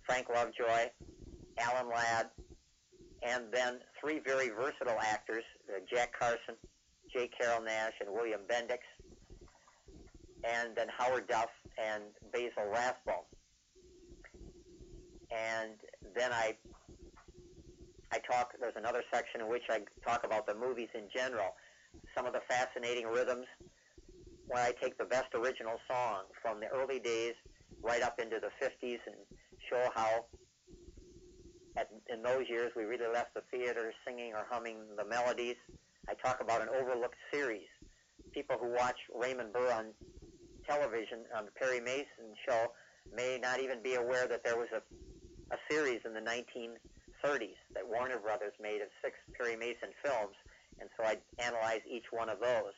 Frank 0.05 0.27
Lovejoy, 0.29 0.91
Alan 1.57 1.89
Ladd, 1.89 2.29
and 3.23 3.45
then 3.51 3.79
three 3.99 4.19
very 4.19 4.49
versatile 4.49 4.99
actors, 5.01 5.43
uh, 5.67 5.79
Jack 5.91 6.13
Carson, 6.17 6.55
J. 7.13 7.29
Carrol 7.39 7.61
Naish, 7.61 7.93
and 8.01 8.13
William 8.13 8.41
Bendix, 8.49 8.79
and 10.43 10.75
then 10.75 10.87
Howard 10.97 11.27
Duff 11.27 11.49
and 11.77 12.03
Basil 12.31 12.69
Rathbone. 12.71 13.25
And 15.31 15.71
then 16.15 16.31
I 16.31 16.55
I 18.11 18.19
talk. 18.29 18.53
There's 18.59 18.75
another 18.75 19.03
section 19.11 19.41
in 19.41 19.49
which 19.49 19.63
I 19.69 19.81
talk 20.05 20.23
about 20.25 20.45
the 20.45 20.53
movies 20.53 20.89
in 20.93 21.07
general, 21.15 21.55
some 22.15 22.25
of 22.25 22.33
the 22.33 22.41
fascinating 22.47 23.07
rhythms. 23.07 23.45
When 24.47 24.61
I 24.61 24.73
take 24.81 24.97
the 24.97 25.05
best 25.05 25.33
original 25.33 25.77
song 25.89 26.25
from 26.41 26.59
the 26.59 26.67
early 26.67 26.99
days 26.99 27.33
right 27.81 28.03
up 28.03 28.19
into 28.19 28.39
the 28.39 28.51
50s 28.63 28.99
and 29.07 29.15
show 29.69 29.89
how 29.95 30.25
at, 31.75 31.89
in 32.11 32.21
those 32.21 32.47
years 32.49 32.71
we 32.75 32.83
really 32.83 33.11
left 33.11 33.33
the 33.33 33.41
theater 33.51 33.91
singing 34.05 34.33
or 34.33 34.45
humming 34.49 34.77
the 34.97 35.05
melodies. 35.05 35.55
I 36.07 36.13
talk 36.15 36.41
about 36.41 36.61
an 36.61 36.69
overlooked 36.69 37.17
series. 37.31 37.67
People 38.33 38.57
who 38.59 38.69
watch 38.73 38.97
Raymond 39.15 39.53
Burr 39.53 39.71
on 39.71 39.85
television 40.67 41.19
on 41.35 41.45
the 41.45 41.51
Perry 41.51 41.79
Mason 41.79 42.35
show 42.47 42.71
may 43.15 43.39
not 43.41 43.59
even 43.59 43.81
be 43.81 43.95
aware 43.95 44.27
that 44.27 44.43
there 44.43 44.57
was 44.57 44.67
a, 44.73 44.81
a 45.53 45.57
series 45.69 46.01
in 46.05 46.13
the 46.13 46.19
1930s 46.19 47.55
that 47.73 47.87
Warner 47.87 48.19
Brothers 48.19 48.53
made 48.61 48.81
of 48.81 48.89
six 49.03 49.15
Perry 49.37 49.55
Mason 49.55 49.89
films, 50.03 50.35
and 50.79 50.89
so 50.97 51.05
I 51.05 51.17
analyze 51.39 51.81
each 51.89 52.05
one 52.11 52.29
of 52.29 52.39
those. 52.39 52.73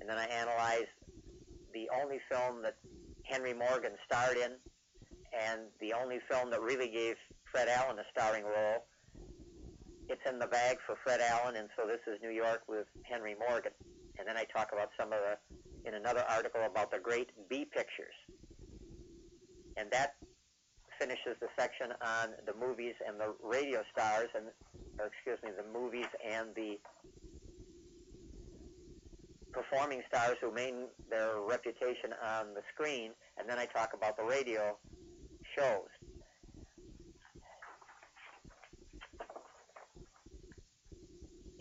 And 0.00 0.08
then 0.08 0.18
I 0.18 0.26
analyze 0.26 0.90
the 1.72 1.88
only 2.02 2.18
film 2.30 2.62
that 2.62 2.76
Henry 3.24 3.54
Morgan 3.54 3.92
starred 4.04 4.36
in, 4.36 4.52
and 5.32 5.60
the 5.80 5.92
only 5.92 6.18
film 6.28 6.50
that 6.50 6.60
really 6.60 6.88
gave 6.88 7.16
Fred 7.44 7.68
Allen 7.68 7.98
a 7.98 8.04
starring 8.10 8.44
role. 8.44 8.84
It's 10.12 10.28
in 10.28 10.38
the 10.38 10.46
bag 10.46 10.76
for 10.84 10.94
Fred 11.02 11.22
Allen, 11.22 11.56
and 11.56 11.70
so 11.74 11.86
this 11.86 12.04
is 12.06 12.20
New 12.20 12.28
York 12.28 12.64
with 12.68 12.84
Henry 13.02 13.34
Morgan. 13.48 13.72
And 14.18 14.28
then 14.28 14.36
I 14.36 14.44
talk 14.44 14.68
about 14.70 14.90
some 15.00 15.10
of 15.10 15.20
the, 15.24 15.88
in 15.88 15.94
another 15.94 16.22
article 16.28 16.60
about 16.66 16.90
the 16.90 16.98
great 16.98 17.30
B 17.48 17.64
pictures. 17.64 18.12
And 19.78 19.90
that 19.90 20.16
finishes 21.00 21.40
the 21.40 21.48
section 21.58 21.96
on 22.04 22.36
the 22.44 22.52
movies 22.52 22.92
and 23.08 23.18
the 23.18 23.32
radio 23.42 23.80
stars, 23.90 24.28
and 24.34 24.44
or 25.00 25.06
excuse 25.06 25.38
me, 25.42 25.48
the 25.56 25.64
movies 25.72 26.12
and 26.22 26.54
the 26.54 26.78
performing 29.50 30.02
stars 30.08 30.36
who 30.42 30.52
made 30.52 30.74
their 31.08 31.40
reputation 31.40 32.12
on 32.22 32.52
the 32.52 32.60
screen, 32.74 33.12
and 33.38 33.48
then 33.48 33.58
I 33.58 33.64
talk 33.64 33.94
about 33.94 34.18
the 34.18 34.24
radio 34.24 34.76
shows. 35.56 35.88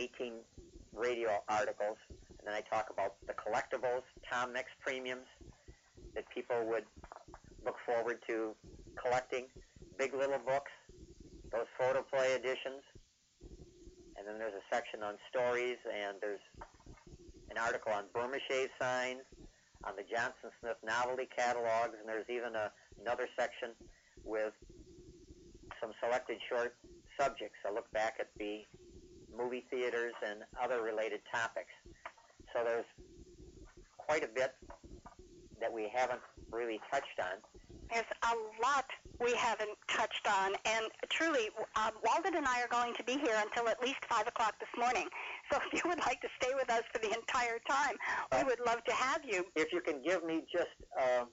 Eighteen 0.02 0.42
radio 0.96 1.30
articles, 1.48 1.98
and 2.10 2.44
then 2.46 2.56
I 2.56 2.62
talk 2.62 2.88
about 2.90 3.18
the 3.28 3.34
collectibles, 3.34 4.02
Tom 4.28 4.52
Mix 4.52 4.68
premiums 4.82 5.28
that 6.16 6.26
people 6.34 6.58
would 6.66 6.86
look 7.64 7.76
forward 7.86 8.18
to 8.28 8.56
collecting, 9.02 9.46
Big 10.00 10.16
Little 10.16 10.40
books, 10.40 10.72
those 11.52 11.70
photoplay 11.78 12.34
editions, 12.34 12.82
and 14.18 14.26
then 14.26 14.40
there's 14.40 14.58
a 14.58 14.66
section 14.74 15.04
on 15.04 15.16
stories, 15.30 15.78
and 15.86 16.18
there's 16.20 16.42
an 17.52 17.60
article 17.60 17.92
on 17.92 18.06
Burma-Shave 18.12 18.70
signs, 18.82 19.22
on 19.84 19.94
the 19.96 20.04
Johnson 20.04 20.50
Smith 20.60 20.78
novelty 20.84 21.30
catalogs, 21.36 21.94
and 22.00 22.10
there's 22.10 22.30
even 22.30 22.56
a, 22.56 22.72
another 23.00 23.28
section 23.38 23.70
with 24.26 24.54
some 25.80 25.92
selected 26.04 26.38
short 26.50 26.76
subjects. 27.20 27.58
I 27.68 27.72
look 27.72 27.92
back 27.92 28.16
at 28.20 28.30
the 28.40 28.66
movie 29.38 29.66
theaters 29.70 30.14
and 30.26 30.40
other 30.62 30.82
related 30.82 31.22
topics. 31.32 31.72
So 32.54 32.64
there's 32.64 32.86
quite 33.98 34.24
a 34.24 34.28
bit 34.28 34.54
that 35.60 35.72
we 35.72 35.90
haven't 35.94 36.22
really 36.52 36.80
touched 36.92 37.20
on. 37.20 37.38
There's 37.92 38.06
a 38.24 38.36
lot 38.62 38.86
we 39.20 39.34
haven't 39.36 39.78
touched 39.88 40.28
on, 40.28 40.54
and 40.66 40.86
truly, 41.10 41.50
uh, 41.76 41.92
Walden 42.04 42.36
and 42.36 42.48
I 42.48 42.62
are 42.62 42.68
going 42.68 42.94
to 42.96 43.04
be 43.04 43.14
here 43.14 43.36
until 43.38 43.68
at 43.68 43.82
least 43.82 44.00
5 44.10 44.28
o'clock 44.28 44.56
this 44.60 44.70
morning. 44.78 45.08
So 45.52 45.60
if 45.68 45.84
you 45.84 45.90
would 45.90 46.00
like 46.00 46.22
to 46.22 46.30
stay 46.42 46.54
with 46.56 46.70
us 46.72 46.84
for 46.94 47.00
the 47.00 47.14
entire 47.14 47.60
time, 47.70 47.98
we 48.32 48.46
would 48.46 48.62
love 48.66 48.82
to 48.86 48.94
have 48.94 49.20
you. 49.26 49.46
If 49.58 49.74
you 49.74 49.82
can 49.82 50.02
give 50.02 50.24
me 50.24 50.46
just 50.50 50.70
uh, 50.98 51.26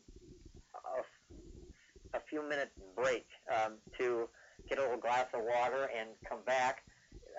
a, 0.75 2.17
a 2.17 2.21
few 2.29 2.43
minute 2.43 2.73
break 2.97 3.25
um, 3.47 3.75
to 4.01 4.29
get 4.69 4.81
a 4.81 4.83
little 4.83 4.99
glass 4.99 5.27
of 5.35 5.43
water 5.45 5.89
and 5.97 6.11
come 6.29 6.41
back, 6.45 6.83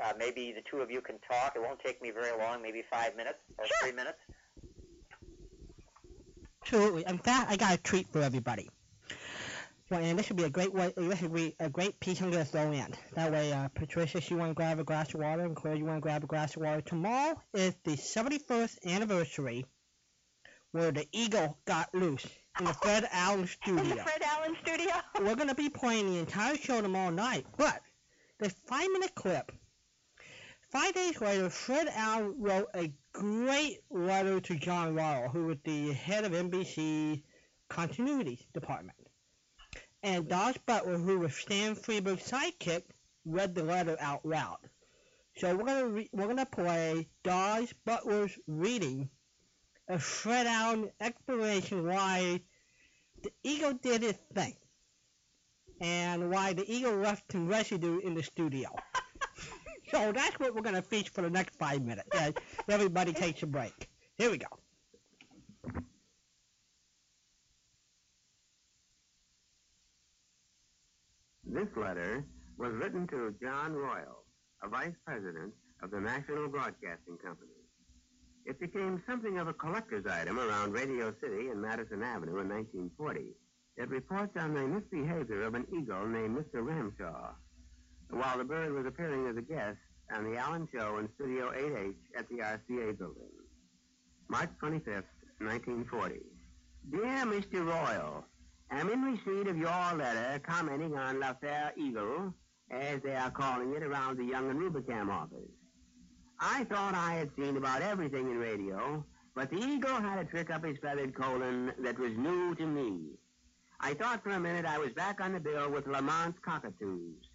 uh, 0.03 0.13
maybe 0.17 0.51
the 0.53 0.61
two 0.69 0.77
of 0.81 0.89
you 0.91 1.01
can 1.01 1.15
talk. 1.27 1.53
It 1.55 1.61
won't 1.61 1.79
take 1.85 2.01
me 2.01 2.11
very 2.11 2.37
long, 2.37 2.61
maybe 2.61 2.83
five 2.91 3.15
minutes 3.15 3.39
or 3.57 3.65
Sure. 3.65 3.75
three 3.83 3.91
minutes. 3.91 4.17
Absolutely. 6.63 7.05
In 7.07 7.17
fact, 7.17 7.51
I 7.51 7.55
got 7.57 7.73
a 7.73 7.77
treat 7.81 8.07
for 8.11 8.21
everybody. 8.21 8.69
Well, 9.89 10.01
and 10.01 10.19
this 10.19 10.29
would 10.29 10.37
be 10.37 10.43
a 10.43 10.49
great 10.51 10.71
way. 10.71 10.93
This 10.95 11.21
would 11.23 11.33
be 11.33 11.55
a 11.59 11.67
great 11.69 11.99
piece 11.99 12.21
I'm 12.21 12.29
going 12.29 12.45
to 12.45 12.49
throw 12.51 12.71
in. 12.71 12.93
That 13.15 13.31
way, 13.31 13.51
uh, 13.51 13.69
Patricia, 13.69 14.21
you 14.29 14.37
want 14.37 14.51
to 14.51 14.53
grab 14.53 14.79
a 14.79 14.83
glass 14.83 15.11
of 15.15 15.19
water, 15.21 15.41
and 15.43 15.55
Clair, 15.55 15.73
you 15.75 15.85
want 15.85 15.97
to 15.97 16.01
grab 16.01 16.23
a 16.23 16.27
glass 16.27 16.55
of 16.55 16.61
water. 16.61 16.81
Tomorrow 16.81 17.41
is 17.55 17.73
the 17.83 17.93
71st 17.97 18.85
anniversary 18.85 19.65
where 20.73 20.91
the 20.91 21.07
eagle 21.11 21.57
got 21.65 21.89
loose 21.95 22.27
in 22.59 22.65
the 22.65 22.73
Fred 22.73 23.07
Allen 23.11 23.39
In 23.41 23.47
studio. 23.47 23.83
the 23.95 24.03
Fred 24.03 24.21
Allen 24.23 24.55
studio. 24.61 24.93
We're 25.21 25.35
going 25.35 25.47
to 25.49 25.55
be 25.55 25.69
playing 25.69 26.13
the 26.13 26.19
entire 26.19 26.55
show 26.57 26.79
tomorrow 26.81 27.09
night, 27.09 27.47
but 27.57 27.81
the 28.37 28.49
five 28.67 28.87
minute 28.93 29.15
clip. 29.15 29.51
Five 30.69 30.93
days 30.93 31.19
later, 31.19 31.49
Fred 31.49 31.87
Allen 31.95 32.35
wrote 32.37 32.67
a 32.75 32.93
great 33.11 33.79
letter 33.89 34.39
to 34.39 34.55
John 34.55 34.93
Royal, 34.93 35.27
who 35.27 35.45
was 35.45 35.57
the 35.63 35.93
head 35.93 36.25
of 36.25 36.33
NBC 36.33 37.23
Continuity 37.69 38.47
Department. 38.53 38.99
And 40.03 40.29
Daws 40.29 40.57
Butler, 40.67 40.99
who 40.99 41.19
was 41.19 41.33
Stan 41.33 41.75
Freberg's 41.75 42.29
sidekick, 42.29 42.83
read 43.25 43.55
the 43.55 43.63
letter 43.63 43.97
out 43.99 44.23
loud. 44.23 44.59
So 45.37 45.55
we're 45.55 45.65
gonna 45.65 45.87
re- 45.87 46.09
we're 46.11 46.27
gonna 46.27 46.45
play 46.45 47.09
Daws 47.23 47.73
Butler's 47.83 48.37
reading 48.45 49.09
of 49.87 50.03
Fred 50.03 50.45
Allen 50.45 50.91
explanation 51.01 51.87
why 51.87 52.41
the 53.23 53.31
Eagle 53.43 53.73
did 53.73 54.03
its 54.03 54.19
thing 54.35 54.55
and 55.81 56.29
why 56.29 56.53
the 56.53 56.71
Eagle 56.71 56.97
left 56.97 57.31
some 57.31 57.47
residue 57.47 57.99
in 58.01 58.13
the 58.13 58.23
studio. 58.23 58.69
so 59.91 60.11
that's 60.11 60.39
what 60.39 60.53
we're 60.53 60.61
going 60.61 60.75
to 60.75 60.81
feature 60.81 61.11
for 61.11 61.21
the 61.21 61.29
next 61.29 61.55
five 61.55 61.83
minutes. 61.83 62.09
as 62.13 62.33
everybody 62.67 63.13
takes 63.13 63.43
a 63.43 63.47
break. 63.47 63.89
Here 64.17 64.29
we 64.29 64.37
go. 64.37 64.47
This 71.45 71.67
letter 71.75 72.23
was 72.57 72.73
written 72.73 73.07
to 73.07 73.33
John 73.41 73.73
Royal, 73.73 74.23
a 74.63 74.69
vice 74.69 74.93
president 75.05 75.53
of 75.81 75.89
the 75.89 75.99
National 75.99 76.47
Broadcasting 76.47 77.17
Company. 77.23 77.51
It 78.45 78.59
became 78.59 79.01
something 79.07 79.39
of 79.39 79.47
a 79.47 79.53
collector's 79.53 80.05
item 80.05 80.39
around 80.39 80.73
Radio 80.73 81.13
City 81.21 81.49
and 81.49 81.61
Madison 81.61 82.03
Avenue 82.03 82.39
in 82.39 82.49
1940. 82.49 83.35
It 83.77 83.89
reports 83.89 84.33
on 84.37 84.53
the 84.53 84.67
misbehavior 84.67 85.43
of 85.43 85.55
an 85.55 85.65
eagle 85.75 86.05
named 86.07 86.37
Mr. 86.37 86.61
Ramshaw 86.61 87.33
while 88.09 88.37
the 88.37 88.43
bird 88.43 88.73
was 88.73 88.85
appearing 88.85 89.27
as 89.27 89.37
a 89.37 89.41
guest 89.41 89.77
on 90.15 90.23
the 90.29 90.37
Allen 90.37 90.67
Show 90.73 90.97
in 90.97 91.09
Studio 91.15 91.51
8H 91.51 91.95
at 92.17 92.27
the 92.29 92.37
RCA 92.37 92.97
building. 92.97 93.29
March 94.27 94.49
25th, 94.61 95.03
1940. 95.39 96.15
Dear 96.91 97.25
Mr. 97.25 97.65
Royal, 97.65 98.25
I'm 98.71 98.89
in 98.89 99.01
receipt 99.01 99.47
of 99.47 99.57
your 99.57 99.93
letter 99.95 100.39
commenting 100.39 100.95
on 100.95 101.19
La 101.19 101.33
Eagle, 101.75 102.33
as 102.71 103.01
they 103.03 103.15
are 103.15 103.31
calling 103.31 103.73
it 103.73 103.83
around 103.83 104.17
the 104.17 104.25
Young 104.25 104.49
and 104.49 104.59
Rubicam 104.59 105.09
office. 105.09 105.49
I 106.39 106.63
thought 106.65 106.95
I 106.95 107.15
had 107.15 107.31
seen 107.37 107.57
about 107.57 107.81
everything 107.81 108.29
in 108.29 108.37
radio, 108.37 109.03
but 109.35 109.49
the 109.49 109.57
Eagle 109.57 109.99
had 110.01 110.19
a 110.19 110.25
trick 110.25 110.49
up 110.49 110.63
his 110.63 110.77
feathered 110.81 111.15
colon 111.15 111.73
that 111.79 111.99
was 111.99 112.11
new 112.17 112.55
to 112.55 112.65
me. 112.65 113.01
I 113.79 113.93
thought 113.93 114.23
for 114.23 114.31
a 114.31 114.39
minute 114.39 114.65
I 114.65 114.77
was 114.77 114.91
back 114.93 115.21
on 115.21 115.33
the 115.33 115.39
bill 115.39 115.71
with 115.71 115.85
Lamont's 115.85 116.39
cockatoos. 116.43 117.28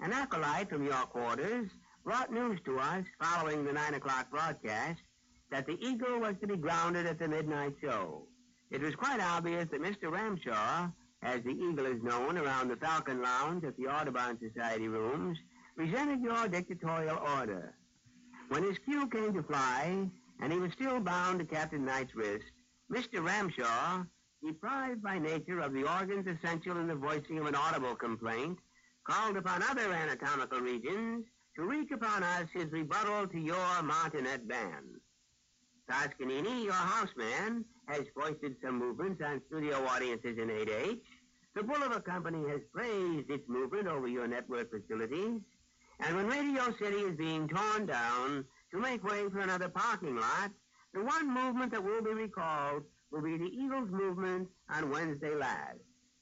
An 0.00 0.12
acolyte 0.12 0.68
from 0.68 0.84
your 0.84 1.06
quarters 1.06 1.70
brought 2.04 2.32
news 2.32 2.60
to 2.64 2.78
us 2.78 3.04
following 3.20 3.64
the 3.64 3.72
9 3.72 3.94
o'clock 3.94 4.30
broadcast 4.30 5.00
that 5.50 5.66
the 5.66 5.78
Eagle 5.80 6.20
was 6.20 6.34
to 6.40 6.46
be 6.46 6.56
grounded 6.56 7.06
at 7.06 7.18
the 7.18 7.28
midnight 7.28 7.74
show. 7.80 8.26
It 8.70 8.82
was 8.82 8.94
quite 8.96 9.20
obvious 9.20 9.68
that 9.70 9.80
Mr. 9.80 10.10
Ramshaw, 10.10 10.92
as 11.22 11.42
the 11.42 11.52
Eagle 11.52 11.86
is 11.86 12.02
known 12.02 12.36
around 12.36 12.68
the 12.68 12.76
Falcon 12.76 13.22
Lounge 13.22 13.64
at 13.64 13.76
the 13.76 13.86
Audubon 13.86 14.38
Society 14.40 14.88
rooms, 14.88 15.38
resented 15.76 16.20
your 16.20 16.48
dictatorial 16.48 17.18
order. 17.36 17.74
When 18.48 18.64
his 18.64 18.78
cue 18.78 19.06
came 19.08 19.32
to 19.32 19.42
fly, 19.42 20.10
and 20.40 20.52
he 20.52 20.58
was 20.58 20.72
still 20.72 21.00
bound 21.00 21.38
to 21.38 21.44
Captain 21.44 21.84
Knight's 21.84 22.14
wrist, 22.14 22.44
Mr. 22.92 23.24
Ramshaw, 23.24 24.06
deprived 24.44 25.02
by 25.02 25.18
nature 25.18 25.60
of 25.60 25.72
the 25.72 25.88
organs 25.88 26.26
essential 26.26 26.78
in 26.78 26.88
the 26.88 26.94
voicing 26.94 27.38
of 27.38 27.46
an 27.46 27.54
audible 27.54 27.94
complaint, 27.94 28.58
called 29.04 29.36
upon 29.36 29.62
other 29.62 29.92
anatomical 29.92 30.60
regions 30.60 31.24
to 31.56 31.62
wreak 31.64 31.90
upon 31.92 32.22
us 32.22 32.48
his 32.52 32.70
rebuttal 32.72 33.26
to 33.28 33.38
your 33.38 33.82
martinet 33.82 34.48
ban. 34.48 35.00
Toscanini, 35.90 36.64
your 36.64 36.72
houseman, 36.72 37.64
has 37.86 38.04
foisted 38.14 38.56
some 38.64 38.78
movements 38.78 39.22
on 39.24 39.40
studio 39.46 39.84
audiences 39.86 40.38
in 40.38 40.48
8H. 40.48 41.00
The 41.54 41.62
Bulliver 41.62 42.00
Company 42.00 42.48
has 42.48 42.60
praised 42.72 43.30
its 43.30 43.48
movement 43.48 43.86
over 43.86 44.08
your 44.08 44.26
network 44.26 44.70
facilities. 44.70 45.40
And 46.00 46.16
when 46.16 46.26
Radio 46.26 46.64
City 46.82 46.96
is 46.96 47.16
being 47.16 47.46
torn 47.46 47.86
down 47.86 48.44
to 48.72 48.80
make 48.80 49.04
way 49.04 49.28
for 49.30 49.40
another 49.40 49.68
parking 49.68 50.16
lot, 50.16 50.50
the 50.94 51.04
one 51.04 51.32
movement 51.32 51.72
that 51.72 51.84
will 51.84 52.02
be 52.02 52.10
recalled 52.10 52.82
will 53.12 53.22
be 53.22 53.36
the 53.36 53.44
Eagles 53.44 53.90
movement 53.90 54.48
on 54.70 54.90
Wednesday 54.90 55.34
last. 55.34 55.78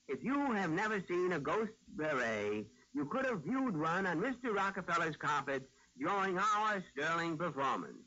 If 0.09 0.23
you 0.23 0.53
have 0.53 0.71
never 0.71 1.03
seen 1.09 1.33
a 1.33 1.41
ghost 1.41 1.73
beret, 1.97 2.67
you 2.95 3.07
could 3.07 3.25
have 3.27 3.43
viewed 3.43 3.77
one 3.77 4.07
on 4.07 4.21
Mr. 4.21 4.55
Rockefeller's 4.55 5.17
carpet 5.17 5.69
during 5.99 6.39
our 6.39 6.83
sterling 6.93 7.39
performance. 7.39 8.03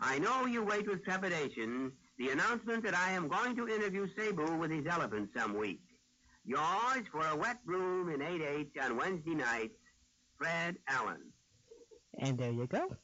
I 0.00 0.18
know 0.18 0.46
you 0.46 0.62
wait 0.62 0.86
with 0.88 1.04
trepidation 1.04 1.92
the 2.18 2.30
announcement 2.30 2.84
that 2.84 2.94
I 2.94 3.10
am 3.12 3.28
going 3.28 3.56
to 3.56 3.68
interview 3.68 4.06
Sabu 4.16 4.56
with 4.56 4.70
his 4.70 4.86
elephant 4.86 5.30
some 5.36 5.58
week. 5.58 5.80
Yours 6.44 7.04
for 7.10 7.26
a 7.26 7.36
wet 7.36 7.58
room 7.64 8.08
in 8.10 8.20
8H 8.20 8.70
on 8.82 8.96
Wednesday 8.96 9.34
night, 9.34 9.72
Fred 10.38 10.76
Allen. 10.88 11.20
And 12.18 12.38
there 12.38 12.52
you 12.52 12.66
go. 12.66 12.94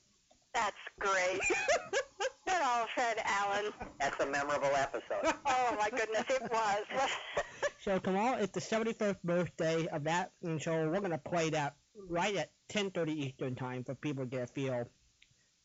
That's 0.54 0.76
great. 1.00 1.40
Good 2.46 2.62
old 2.62 2.88
Fred 2.94 3.18
Allen. 3.24 3.72
That's 3.98 4.20
a 4.22 4.26
memorable 4.26 4.70
episode. 4.76 5.34
Oh 5.46 5.76
my 5.78 5.90
goodness, 5.90 6.24
it 6.28 6.42
was. 6.50 6.84
So 7.82 7.98
tomorrow 7.98 8.36
is 8.36 8.50
the 8.50 8.60
71st 8.60 9.22
birthday 9.24 9.86
of 9.86 10.04
that, 10.04 10.32
and 10.42 10.60
so 10.60 10.72
we're 10.90 11.00
going 11.00 11.12
to 11.12 11.18
play 11.18 11.48
that 11.50 11.76
right 12.10 12.36
at 12.36 12.50
10.30 12.68 13.08
Eastern 13.08 13.54
Time 13.54 13.84
for 13.84 13.94
people 13.94 14.24
to 14.24 14.30
get 14.30 14.42
a 14.42 14.46
feel. 14.46 14.86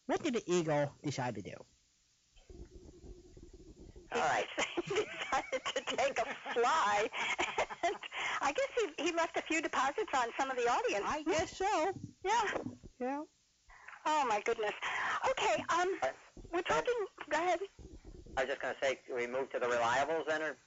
What 0.06 0.24
did 0.24 0.36
the 0.36 0.44
Eagle 0.50 0.94
decide 1.04 1.36
to 1.36 1.42
do? 1.42 1.56
All 4.14 4.22
right. 4.22 4.46
so 4.58 4.64
he 4.76 4.94
decided 4.94 5.62
to 5.76 5.96
take 5.98 6.18
a 6.20 6.54
fly. 6.54 7.10
And 7.84 7.96
I 8.42 8.54
guess 8.54 8.68
he, 8.98 9.04
he 9.04 9.12
left 9.12 9.36
a 9.36 9.42
few 9.42 9.62
deposits 9.62 10.14
on 10.16 10.28
some 10.40 10.50
of 10.50 10.56
the 10.56 10.70
audience. 10.72 11.04
I 11.06 11.22
guess 11.24 11.58
so. 11.58 11.92
Yeah. 12.24 12.44
Yeah. 13.02 13.22
Oh 14.06 14.26
my 14.30 14.42
goodness. 14.46 14.72
Okay. 15.32 15.62
Um, 15.68 16.00
we're 16.54 16.62
talking. 16.62 16.94
Go 17.30 17.38
ahead. 17.40 17.60
I 18.38 18.42
was 18.42 18.50
just 18.50 18.62
going 18.62 18.74
to 18.74 18.86
say, 18.86 19.00
can 19.06 19.16
we 19.18 19.28
move 19.28 19.50
to 19.52 19.60
the 19.60 19.66
reliables 19.66 20.28
then, 20.28 20.42
or 20.42 20.58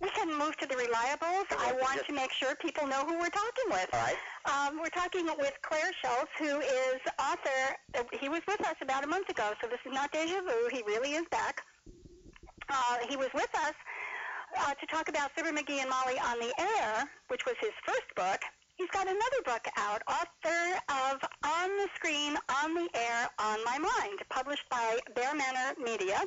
We 0.00 0.10
can 0.10 0.28
move 0.38 0.56
to 0.58 0.66
the 0.66 0.74
reliables. 0.74 1.46
I 1.58 1.72
want 1.80 2.04
to 2.06 2.12
make 2.12 2.30
sure 2.32 2.54
people 2.56 2.86
know 2.86 3.04
who 3.06 3.18
we're 3.18 3.30
talking 3.30 3.64
with. 3.68 3.88
all 3.94 4.00
right? 4.00 4.16
Um, 4.44 4.78
we're 4.78 4.90
talking 4.90 5.26
with 5.26 5.54
Clair 5.62 5.90
Schultz, 6.02 6.30
who 6.38 6.60
is 6.60 7.00
author. 7.18 7.76
uh, 7.98 8.02
He 8.20 8.28
was 8.28 8.42
with 8.46 8.60
us 8.60 8.76
about 8.82 9.04
a 9.04 9.06
month 9.06 9.28
ago, 9.30 9.52
so 9.62 9.68
this 9.68 9.80
is 9.86 9.92
not 9.92 10.12
deja 10.12 10.40
vu. 10.42 10.68
He 10.70 10.82
really 10.86 11.12
is 11.12 11.24
back. 11.30 11.62
Uh, 12.68 12.98
he 13.08 13.16
was 13.16 13.28
with 13.32 13.48
us 13.54 13.72
uh, 14.58 14.74
to 14.74 14.86
talk 14.86 15.08
about 15.08 15.30
Fibber 15.34 15.52
McGee 15.52 15.80
and 15.80 15.88
Molly 15.90 16.18
on 16.18 16.38
the 16.40 16.52
Air, 16.60 17.08
which 17.28 17.46
was 17.46 17.54
his 17.60 17.72
first 17.86 18.06
book. 18.16 18.40
He's 18.76 18.90
got 18.90 19.06
another 19.06 19.40
book 19.46 19.66
out, 19.78 20.02
author 20.06 20.78
of 20.90 21.18
On 21.44 21.68
the 21.78 21.88
Screen, 21.94 22.36
On 22.62 22.74
the 22.74 22.88
Air, 22.94 23.28
On 23.38 23.64
My 23.64 23.78
Mind, 23.78 24.18
published 24.28 24.68
by 24.70 24.98
Bear 25.14 25.34
Manor 25.34 25.72
Media. 25.82 26.20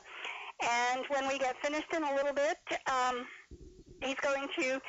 And 0.61 1.05
when 1.09 1.27
we 1.27 1.37
get 1.37 1.55
finished 1.63 1.93
in 1.95 2.03
a 2.03 2.15
little 2.15 2.33
bit, 2.33 2.57
um, 2.87 3.25
he's 4.01 4.19
going 4.21 4.47
to 4.59 4.79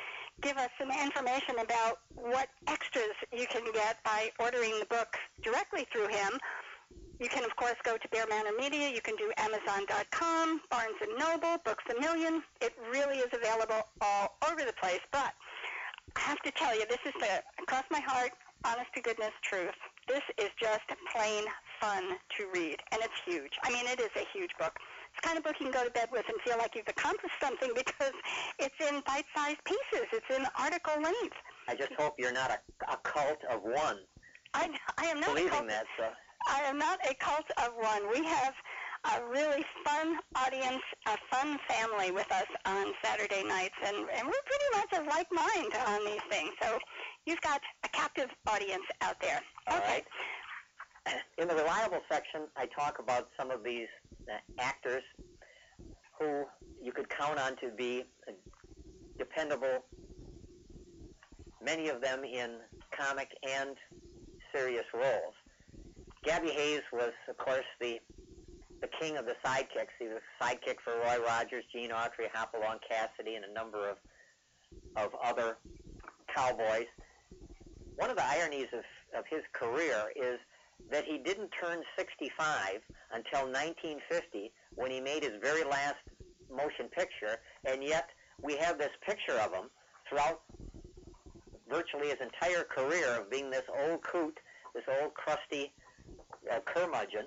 give 0.40 0.56
us 0.56 0.70
some 0.78 0.90
information 0.90 1.56
about 1.60 2.00
what 2.14 2.48
extras 2.66 3.14
you 3.32 3.46
can 3.46 3.64
get 3.72 4.02
by 4.04 4.30
ordering 4.38 4.72
the 4.78 4.86
book 4.86 5.16
directly 5.42 5.86
through 5.92 6.08
him. 6.08 6.38
You 7.20 7.28
can, 7.28 7.44
of 7.44 7.54
course, 7.56 7.76
go 7.84 7.98
to 7.98 8.08
Bear 8.08 8.24
Manor 8.28 8.56
Media. 8.58 8.88
You 8.88 9.02
can 9.02 9.14
do 9.16 9.30
Amazon.com, 9.36 10.62
Barnes 10.70 10.96
& 11.06 11.18
Noble, 11.18 11.58
Books 11.64 11.84
A 11.94 12.00
Million. 12.00 12.42
It 12.62 12.72
really 12.90 13.18
is 13.18 13.28
available 13.34 13.82
all 14.00 14.38
over 14.50 14.62
the 14.64 14.72
place. 14.80 15.00
But 15.12 15.34
I 16.16 16.20
have 16.20 16.40
to 16.40 16.50
tell 16.52 16.74
you, 16.74 16.86
this 16.88 17.04
is 17.04 17.12
the, 17.20 17.42
across 17.62 17.84
my 17.90 18.00
heart, 18.00 18.30
honest 18.64 18.88
to 18.94 19.02
goodness 19.02 19.32
truth. 19.42 19.76
This 20.08 20.22
is 20.38 20.48
just 20.58 20.88
plain 21.14 21.44
fun 21.80 22.16
to 22.38 22.48
read, 22.54 22.78
and 22.90 23.02
it's 23.02 23.20
huge. 23.26 23.52
I 23.64 23.70
mean, 23.70 23.86
it 23.86 24.00
is 24.00 24.10
a 24.16 24.26
huge 24.36 24.50
book. 24.58 24.76
It's 25.10 25.20
the 25.22 25.26
kind 25.26 25.38
of 25.38 25.44
book 25.44 25.56
you 25.58 25.66
can 25.66 25.74
go 25.74 25.84
to 25.84 25.90
bed 25.90 26.08
with 26.12 26.24
and 26.28 26.38
feel 26.42 26.56
like 26.58 26.74
you've 26.74 26.88
accomplished 26.88 27.34
something 27.42 27.70
because 27.76 28.14
it's 28.58 28.78
in 28.78 29.02
bite-sized 29.06 29.62
pieces. 29.64 30.06
It's 30.12 30.30
in 30.30 30.46
article 30.58 31.02
length. 31.02 31.36
I 31.68 31.74
just 31.74 31.92
hope 31.98 32.14
you're 32.18 32.32
not 32.32 32.50
a, 32.50 32.92
a 32.92 32.96
cult 33.02 33.38
of 33.50 33.62
one 33.62 33.98
I, 34.54 34.68
I 34.98 35.06
am 35.06 35.20
not 35.20 35.30
a 35.30 35.34
believing 35.34 35.50
cult, 35.50 35.68
that. 35.68 35.84
So. 35.98 36.08
I 36.48 36.60
am 36.62 36.78
not 36.78 36.98
a 37.08 37.14
cult 37.14 37.46
of 37.58 37.74
one. 37.78 38.10
We 38.10 38.24
have 38.26 38.54
a 39.04 39.24
really 39.30 39.64
fun 39.84 40.18
audience, 40.36 40.82
a 41.06 41.16
fun 41.30 41.58
family 41.68 42.10
with 42.10 42.30
us 42.32 42.46
on 42.66 42.92
Saturday 43.02 43.44
nights, 43.44 43.74
and, 43.86 43.96
and 43.96 44.26
we're 44.26 44.46
pretty 44.46 44.70
much 44.74 45.00
of 45.00 45.06
like 45.06 45.26
mind 45.32 45.72
on 45.86 46.04
these 46.04 46.20
things. 46.28 46.50
So 46.60 46.78
you've 47.26 47.40
got 47.40 47.60
a 47.84 47.88
captive 47.88 48.28
audience 48.46 48.84
out 49.00 49.20
there. 49.20 49.40
All 49.68 49.78
okay. 49.78 49.86
right. 49.86 50.04
In 51.38 51.48
the 51.48 51.54
reliable 51.54 52.00
section, 52.10 52.42
I 52.56 52.66
talk 52.66 52.98
about 52.98 53.28
some 53.38 53.50
of 53.50 53.64
these 53.64 53.88
uh, 54.28 54.34
actors 54.58 55.02
who 56.18 56.44
you 56.82 56.92
could 56.92 57.08
count 57.08 57.38
on 57.38 57.56
to 57.56 57.70
be 57.76 58.04
dependable, 59.18 59.84
many 61.64 61.88
of 61.88 62.00
them 62.02 62.24
in 62.24 62.58
comic 62.96 63.30
and 63.42 63.76
serious 64.54 64.84
roles. 64.92 65.34
Gabby 66.24 66.50
Hayes 66.50 66.82
was, 66.92 67.12
of 67.28 67.36
course, 67.38 67.64
the 67.80 67.98
the 68.82 68.88
king 68.98 69.18
of 69.18 69.26
the 69.26 69.34
sidekicks. 69.44 69.92
He 69.98 70.06
was 70.06 70.16
a 70.40 70.44
sidekick 70.44 70.76
for 70.82 70.94
Roy 70.94 71.22
Rogers, 71.22 71.64
Gene 71.70 71.90
Autry, 71.90 72.28
Hopalong 72.32 72.78
Cassidy, 72.88 73.34
and 73.34 73.44
a 73.44 73.52
number 73.52 73.88
of 73.88 73.96
of 74.96 75.10
other 75.22 75.58
cowboys. 76.34 76.86
One 77.96 78.10
of 78.10 78.16
the 78.16 78.26
ironies 78.26 78.68
of, 78.72 78.84
of 79.18 79.24
his 79.28 79.42
career 79.52 80.10
is 80.16 80.38
that 80.90 81.04
he 81.04 81.18
didn't 81.18 81.50
turn 81.60 81.82
65 81.96 82.80
until 83.12 83.46
1950 83.46 84.52
when 84.74 84.90
he 84.90 85.00
made 85.00 85.22
his 85.22 85.34
very 85.40 85.64
last 85.64 85.96
motion 86.50 86.88
picture, 86.88 87.38
and 87.64 87.82
yet 87.82 88.08
we 88.42 88.56
have 88.56 88.78
this 88.78 88.90
picture 89.06 89.38
of 89.38 89.52
him 89.52 89.70
throughout 90.08 90.40
virtually 91.68 92.08
his 92.08 92.18
entire 92.20 92.64
career 92.64 93.20
of 93.20 93.30
being 93.30 93.50
this 93.50 93.62
old 93.86 94.02
coot, 94.02 94.38
this 94.74 94.82
old 95.00 95.14
crusty 95.14 95.72
uh, 96.50 96.58
curmudgeon, 96.64 97.26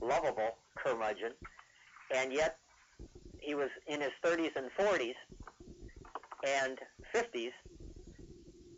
lovable 0.00 0.58
curmudgeon, 0.76 1.32
and 2.14 2.32
yet 2.32 2.58
he 3.40 3.54
was 3.54 3.70
in 3.86 4.00
his 4.00 4.10
30s 4.24 4.50
and 4.56 4.70
40s 4.78 5.14
and 6.46 6.78
50s 7.14 7.52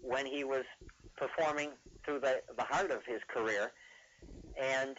when 0.03 0.27
he 0.27 0.45
was 0.45 0.65
performing 1.17 1.71
through 2.05 2.21
the, 2.21 2.43
the 2.57 2.65
heart 2.65 2.91
of 2.91 3.01
his 3.07 3.21
career. 3.29 3.73
And 4.61 4.97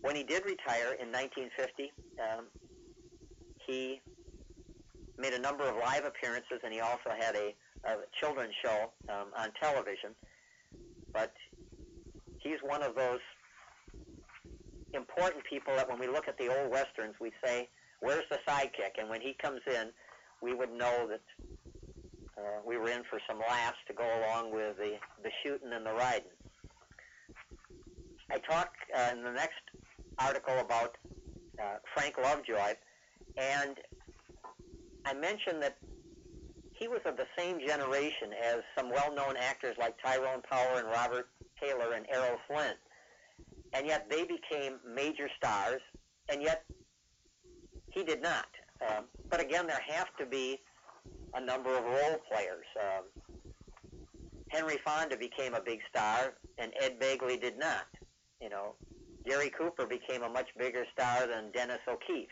when 0.00 0.16
he 0.16 0.22
did 0.22 0.44
retire 0.44 0.94
in 1.00 1.10
1950, 1.10 1.92
um, 2.20 2.46
he 3.66 4.00
made 5.18 5.32
a 5.32 5.38
number 5.38 5.64
of 5.64 5.76
live 5.76 6.04
appearances, 6.04 6.60
and 6.62 6.72
he 6.72 6.80
also 6.80 7.10
had 7.18 7.34
a, 7.34 7.54
a 7.84 7.96
children's 8.20 8.54
show 8.64 8.90
um, 9.08 9.26
on 9.36 9.50
television. 9.60 10.10
But 11.12 11.32
he's 12.38 12.58
one 12.62 12.82
of 12.82 12.94
those 12.94 13.20
important 14.94 15.44
people 15.44 15.74
that 15.76 15.88
when 15.88 15.98
we 15.98 16.06
look 16.06 16.28
at 16.28 16.38
the 16.38 16.48
old 16.48 16.70
westerns, 16.70 17.14
we 17.20 17.32
say, 17.44 17.68
"Where's 18.00 18.24
the 18.30 18.38
sidekick?" 18.46 18.98
And 18.98 19.08
when 19.08 19.20
he 19.20 19.34
comes 19.42 19.60
in, 19.66 19.90
we 20.40 20.54
would 20.54 20.70
know 20.70 21.08
that 21.08 21.22
uh, 22.38 22.60
we 22.64 22.76
were 22.76 22.90
in 22.90 23.02
for 23.10 23.18
some 23.28 23.38
laughs 23.40 23.78
to 23.88 23.94
go 23.94 24.04
along 24.04 24.52
with 24.54 24.76
the 24.76 24.98
the 25.22 25.30
shooting 25.42 25.72
and 25.72 25.84
the 25.84 25.92
riding. 25.94 26.35
I 28.30 28.38
talk 28.38 28.70
uh, 28.96 29.10
in 29.12 29.22
the 29.22 29.30
next 29.30 29.60
article 30.18 30.58
about 30.58 30.96
uh, 31.60 31.76
Frank 31.94 32.16
Lovejoy, 32.18 32.74
and 33.36 33.76
I 35.04 35.14
mentioned 35.14 35.62
that 35.62 35.78
he 36.72 36.88
was 36.88 37.00
of 37.06 37.16
the 37.16 37.26
same 37.38 37.58
generation 37.60 38.32
as 38.42 38.58
some 38.76 38.90
well-known 38.90 39.36
actors 39.36 39.76
like 39.78 39.94
Tyrone 40.04 40.42
Power 40.42 40.78
and 40.78 40.88
Robert 40.88 41.28
Taylor 41.60 41.94
and 41.94 42.06
Errol 42.12 42.38
Flynn. 42.46 42.74
And 43.72 43.86
yet 43.86 44.10
they 44.10 44.24
became 44.24 44.78
major 44.86 45.28
stars, 45.36 45.80
and 46.28 46.42
yet 46.42 46.64
he 47.90 48.04
did 48.04 48.22
not. 48.22 48.46
Um, 48.88 49.04
but 49.30 49.40
again, 49.40 49.66
there 49.66 49.80
have 49.88 50.08
to 50.18 50.26
be 50.26 50.60
a 51.34 51.40
number 51.40 51.70
of 51.76 51.84
role 51.84 52.20
players. 52.30 52.66
Um, 52.78 53.04
Henry 54.48 54.78
Fonda 54.84 55.16
became 55.16 55.54
a 55.54 55.60
big 55.60 55.80
star, 55.88 56.34
and 56.58 56.72
Ed 56.80 57.00
Begley 57.00 57.40
did 57.40 57.58
not. 57.58 57.86
You 58.40 58.50
know, 58.50 58.74
Gary 59.24 59.50
Cooper 59.50 59.86
became 59.86 60.22
a 60.22 60.28
much 60.28 60.48
bigger 60.58 60.84
star 60.92 61.26
than 61.26 61.50
Dennis 61.52 61.80
O'Keefe. 61.88 62.28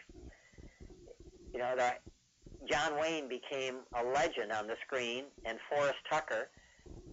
You 1.52 1.60
know, 1.60 1.74
that 1.76 2.02
John 2.70 2.98
Wayne 3.00 3.28
became 3.28 3.80
a 3.94 4.04
legend 4.04 4.52
on 4.52 4.66
the 4.66 4.76
screen, 4.86 5.24
and 5.44 5.58
Forrest 5.70 5.98
Tucker, 6.10 6.48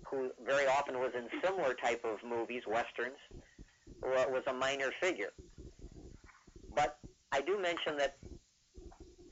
who 0.09 0.31
very 0.45 0.67
often 0.67 0.99
was 0.99 1.11
in 1.15 1.27
similar 1.43 1.73
type 1.73 2.03
of 2.03 2.17
movies, 2.27 2.63
westerns, 2.67 3.17
was 4.01 4.43
a 4.47 4.53
minor 4.53 4.91
figure. 5.01 5.31
But 6.75 6.97
I 7.31 7.41
do 7.41 7.59
mention 7.59 7.97
that 7.97 8.17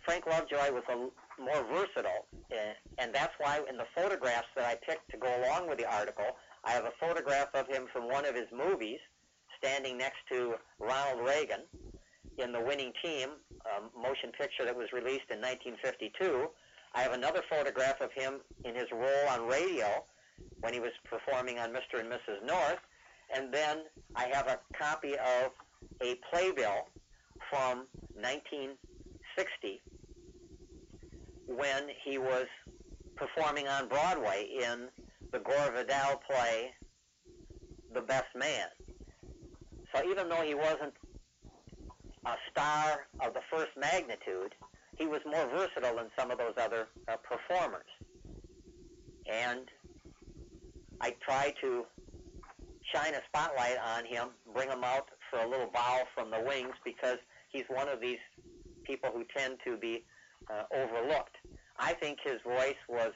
Frank 0.06 0.26
Lovejoy 0.26 0.72
was 0.72 0.84
a 0.90 1.42
more 1.42 1.64
versatile, 1.72 2.26
eh, 2.52 2.74
and 2.98 3.14
that's 3.14 3.34
why 3.40 3.62
in 3.70 3.78
the 3.78 3.86
photographs 3.96 4.48
that 4.56 4.66
I 4.66 4.76
picked 4.76 5.10
to 5.12 5.18
go 5.18 5.28
along 5.44 5.70
with 5.70 5.78
the 5.78 5.92
article, 5.92 6.26
I 6.64 6.72
have 6.72 6.86
a 6.86 6.92
photograph 7.00 7.50
of 7.54 7.68
him 7.68 7.88
from 7.94 8.10
one 8.10 8.26
of 8.26 8.36
his 8.36 8.48
movies, 8.52 9.00
standing 9.62 9.98
next 9.98 10.20
to 10.32 10.56
Ronald 10.80 11.26
Reagan 11.26 11.62
in 12.38 12.52
the 12.52 12.62
winning 12.62 12.94
team 13.04 13.30
um, 13.66 13.90
motion 13.96 14.32
picture 14.38 14.66
that 14.66 14.76
was 14.76 14.88
released 14.94 15.30
in 15.30 15.40
1952. 15.40 16.48
I 16.96 17.02
have 17.02 17.14
another 17.14 17.42
photograph 17.50 18.02
of 18.02 18.12
him 18.14 18.40
in 18.64 18.76
his 18.76 18.88
role 18.92 19.30
on 19.30 19.48
radio 19.48 20.06
when 20.62 20.74
he 20.74 20.80
was 20.80 20.92
performing 21.04 21.60
on 21.60 21.70
Mr. 21.70 22.00
and 22.00 22.10
Mrs. 22.10 22.46
North. 22.46 22.80
And 23.36 23.54
then 23.54 23.84
I 24.16 24.28
have 24.32 24.48
a 24.48 24.60
copy 24.76 25.14
of 25.14 25.52
a 26.02 26.16
playbill 26.32 26.88
from 27.50 27.86
1960 28.16 29.82
when 31.48 31.84
he 32.04 32.18
was 32.18 32.46
performing 33.16 33.68
on 33.68 33.88
Broadway 33.88 34.48
in 34.64 34.88
the 35.32 35.40
Gore 35.40 35.72
Vidal 35.76 36.22
play, 36.28 36.72
The 37.94 38.02
Best 38.02 38.36
Man. 38.36 38.68
So 39.94 40.04
even 40.10 40.30
though 40.30 40.42
he 40.42 40.54
wasn't 40.54 40.94
a 42.26 42.36
star 42.52 43.08
of 43.22 43.34
the 43.34 43.42
first 43.52 43.72
magnitude, 43.78 44.54
he 44.98 45.08
was 45.08 45.22
more 45.26 45.48
versatile 45.50 45.96
than 45.96 46.10
some 46.18 46.32
of 46.32 46.38
those 46.38 46.54
other 46.58 46.88
uh, 47.08 47.16
performers. 47.18 47.88
And 49.32 49.66
I 51.02 51.16
try 51.26 51.54
to 51.62 51.86
shine 52.94 53.14
a 53.14 53.22
spotlight 53.28 53.78
on 53.78 54.06
him, 54.06 54.30
bring 54.54 54.70
him 54.70 54.84
out 54.84 55.08
for 55.30 55.40
a 55.40 55.48
little 55.48 55.70
bow 55.74 56.02
from 56.14 56.32
the 56.32 56.42
wings 56.42 56.74
because 56.84 57.18
he's 57.50 57.66
one 57.68 57.88
of 57.88 58.02
these 58.02 58.18
people 58.84 59.10
who 59.14 59.24
tend 59.36 59.58
to 59.66 59.78
be 59.78 60.04
uh, 60.50 60.64
overlooked. 60.74 61.36
I 61.78 61.94
think 61.94 62.18
his 62.24 62.40
voice 62.46 62.76
was 62.88 63.12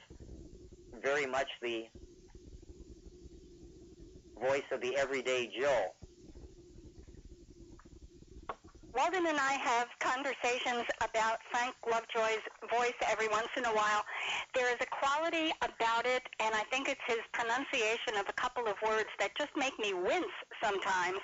very 1.02 1.26
much 1.26 1.48
the 1.60 1.84
voice 4.40 4.62
of 4.72 4.80
the 4.80 4.96
everyday 4.96 5.50
Joe. 5.60 5.92
Walden 8.94 9.26
and 9.26 9.38
I 9.38 9.54
have 9.54 9.88
conversations 9.98 10.86
about 11.02 11.38
Frank 11.50 11.74
Lovejoy's 11.84 12.44
voice 12.70 12.94
every 13.10 13.26
once 13.26 13.48
in 13.56 13.64
a 13.64 13.74
while. 13.74 14.04
There 14.54 14.70
is 14.70 14.76
a 14.80 14.86
quality 14.86 15.50
about 15.62 16.06
it, 16.06 16.22
and 16.38 16.54
I 16.54 16.62
think 16.70 16.88
it's 16.88 17.00
his 17.08 17.18
pronunciation 17.32 18.14
of 18.20 18.28
a 18.28 18.32
couple 18.34 18.68
of 18.68 18.76
words 18.86 19.08
that 19.18 19.36
just 19.36 19.50
make 19.56 19.76
me 19.80 19.94
wince 19.94 20.30
sometimes. 20.62 21.18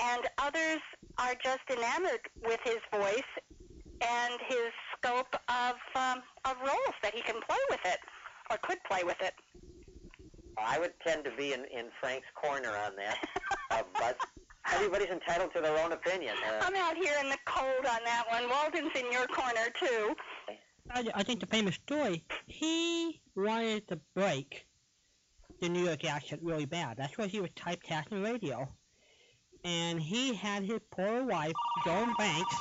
And 0.00 0.26
others 0.38 0.80
are 1.18 1.34
just 1.44 1.60
enamored 1.68 2.24
with 2.46 2.60
his 2.64 2.80
voice 2.90 3.32
and 4.00 4.40
his 4.48 4.72
scope 4.96 5.36
of 5.50 5.74
um, 5.94 6.22
of 6.46 6.56
roles 6.60 6.96
that 7.02 7.14
he 7.14 7.20
can 7.20 7.40
play 7.46 7.60
with 7.68 7.80
it 7.84 7.98
or 8.50 8.56
could 8.62 8.78
play 8.90 9.04
with 9.04 9.20
it. 9.20 9.34
I 10.56 10.78
would 10.78 10.94
tend 11.06 11.24
to 11.24 11.30
be 11.36 11.52
in, 11.52 11.66
in 11.66 11.88
Frank's 12.00 12.26
corner 12.34 12.70
on 12.70 12.96
that, 12.96 13.18
uh, 13.70 13.82
but 13.98 14.18
everybody's 14.70 15.08
entitled 15.08 15.52
to 15.54 15.60
their 15.60 15.78
own 15.84 15.92
opinion. 15.92 16.34
Uh, 16.46 16.64
I'm 16.64 16.74
out 16.76 16.96
here 16.96 17.14
in 17.22 17.28
the 17.28 17.38
cold 17.44 17.86
on 17.86 18.00
that 18.04 18.24
one. 18.30 18.48
Walden's 18.48 18.92
in 18.94 19.10
your 19.12 19.26
corner 19.26 19.68
too. 19.78 20.14
I, 20.90 21.06
I 21.14 21.22
think 21.22 21.40
the 21.40 21.46
famous 21.46 21.76
story, 21.76 22.24
he 22.46 23.20
wanted 23.34 23.88
to 23.88 24.00
break 24.14 24.66
the 25.60 25.68
New 25.68 25.84
York 25.84 26.04
accent 26.04 26.42
really 26.42 26.66
bad. 26.66 26.96
That's 26.96 27.16
why 27.16 27.28
he 27.28 27.40
was 27.40 27.50
typecasting 27.50 28.24
radio. 28.24 28.68
And 29.64 30.00
he 30.00 30.34
had 30.34 30.64
his 30.64 30.80
poor 30.90 31.24
wife, 31.24 31.52
Joan 31.84 32.12
Banks, 32.18 32.56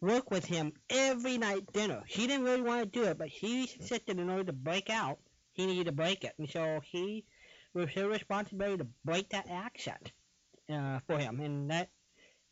work 0.00 0.30
with 0.30 0.46
him 0.46 0.72
every 0.88 1.36
night 1.36 1.70
dinner. 1.72 2.02
She 2.06 2.26
didn't 2.26 2.44
really 2.44 2.62
want 2.62 2.90
to 2.90 3.00
do 3.00 3.04
it, 3.04 3.18
but 3.18 3.28
he 3.28 3.62
insisted 3.62 4.18
in 4.18 4.30
order 4.30 4.44
to 4.44 4.52
break 4.52 4.88
out, 4.88 5.18
he 5.52 5.66
needed 5.66 5.86
to 5.86 5.92
break 5.92 6.24
it. 6.24 6.32
And 6.38 6.48
so 6.48 6.80
he 6.82 7.26
was 7.74 7.90
his 7.90 8.04
responsibility 8.04 8.78
to 8.78 8.88
break 9.04 9.28
that 9.30 9.48
accent 9.50 10.12
uh, 10.72 11.00
for 11.06 11.18
him. 11.18 11.40
And 11.40 11.70
that 11.70 11.88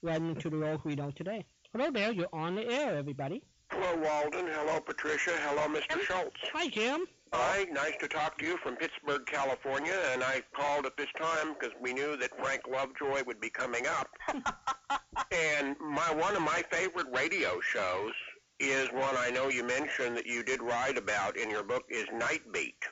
led 0.03 0.22
me 0.22 0.35
to 0.35 0.50
the 0.50 0.57
role 0.57 0.81
we 0.85 0.94
know 0.94 1.11
today. 1.11 1.44
Hello 1.72 1.90
there, 1.90 2.12
you're 2.12 2.29
on 2.33 2.55
the 2.55 2.66
air, 2.68 2.96
everybody. 2.96 3.42
Hello, 3.70 3.96
Walden. 3.96 4.46
Hello, 4.46 4.81
Patricia. 4.81 5.33
Hello, 5.33 5.66
Mr. 5.74 6.00
Schultz. 6.03 6.37
Hi, 6.53 6.68
Jim. 6.68 7.07
Hi, 7.33 7.64
nice 7.72 7.94
to 7.98 8.07
talk 8.07 8.38
to 8.38 8.46
you 8.46 8.57
from 8.59 8.77
Pittsburg, 8.77 9.27
California. 9.27 9.98
And 10.12 10.22
I 10.22 10.42
called 10.55 10.87
at 10.87 10.96
this 10.96 11.09
time 11.18 11.55
because 11.55 11.74
we 11.81 11.92
knew 11.92 12.16
that 12.16 12.31
Frank 12.38 12.62
Lovejoy 12.70 13.24
would 13.27 13.40
be 13.40 13.50
coming 13.50 13.87
up. 13.88 14.09
and 15.33 15.74
my 15.81 16.14
one 16.14 16.37
of 16.37 16.42
my 16.42 16.62
favorite 16.70 17.09
radio 17.12 17.61
shows 17.61 18.12
is 18.61 18.88
one 18.92 19.16
I 19.18 19.31
know 19.31 19.48
you 19.48 19.64
mentioned 19.64 20.16
that 20.16 20.27
you 20.27 20.44
did 20.44 20.62
write 20.62 20.96
about 20.96 21.37
in 21.37 21.50
your 21.50 21.64
book 21.64 21.83
is 21.90 22.07
Night 22.12 22.42
Beat. 22.53 22.85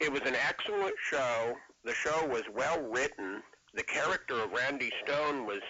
It 0.00 0.10
was 0.10 0.22
an 0.22 0.34
excellent 0.34 0.94
show. 1.10 1.54
The 1.84 1.92
show 1.92 2.26
was 2.26 2.44
well 2.54 2.80
written. 2.82 3.42
The 3.76 3.82
character 3.82 4.42
of 4.42 4.52
Randy 4.52 4.90
Stone 5.04 5.44
was 5.44 5.60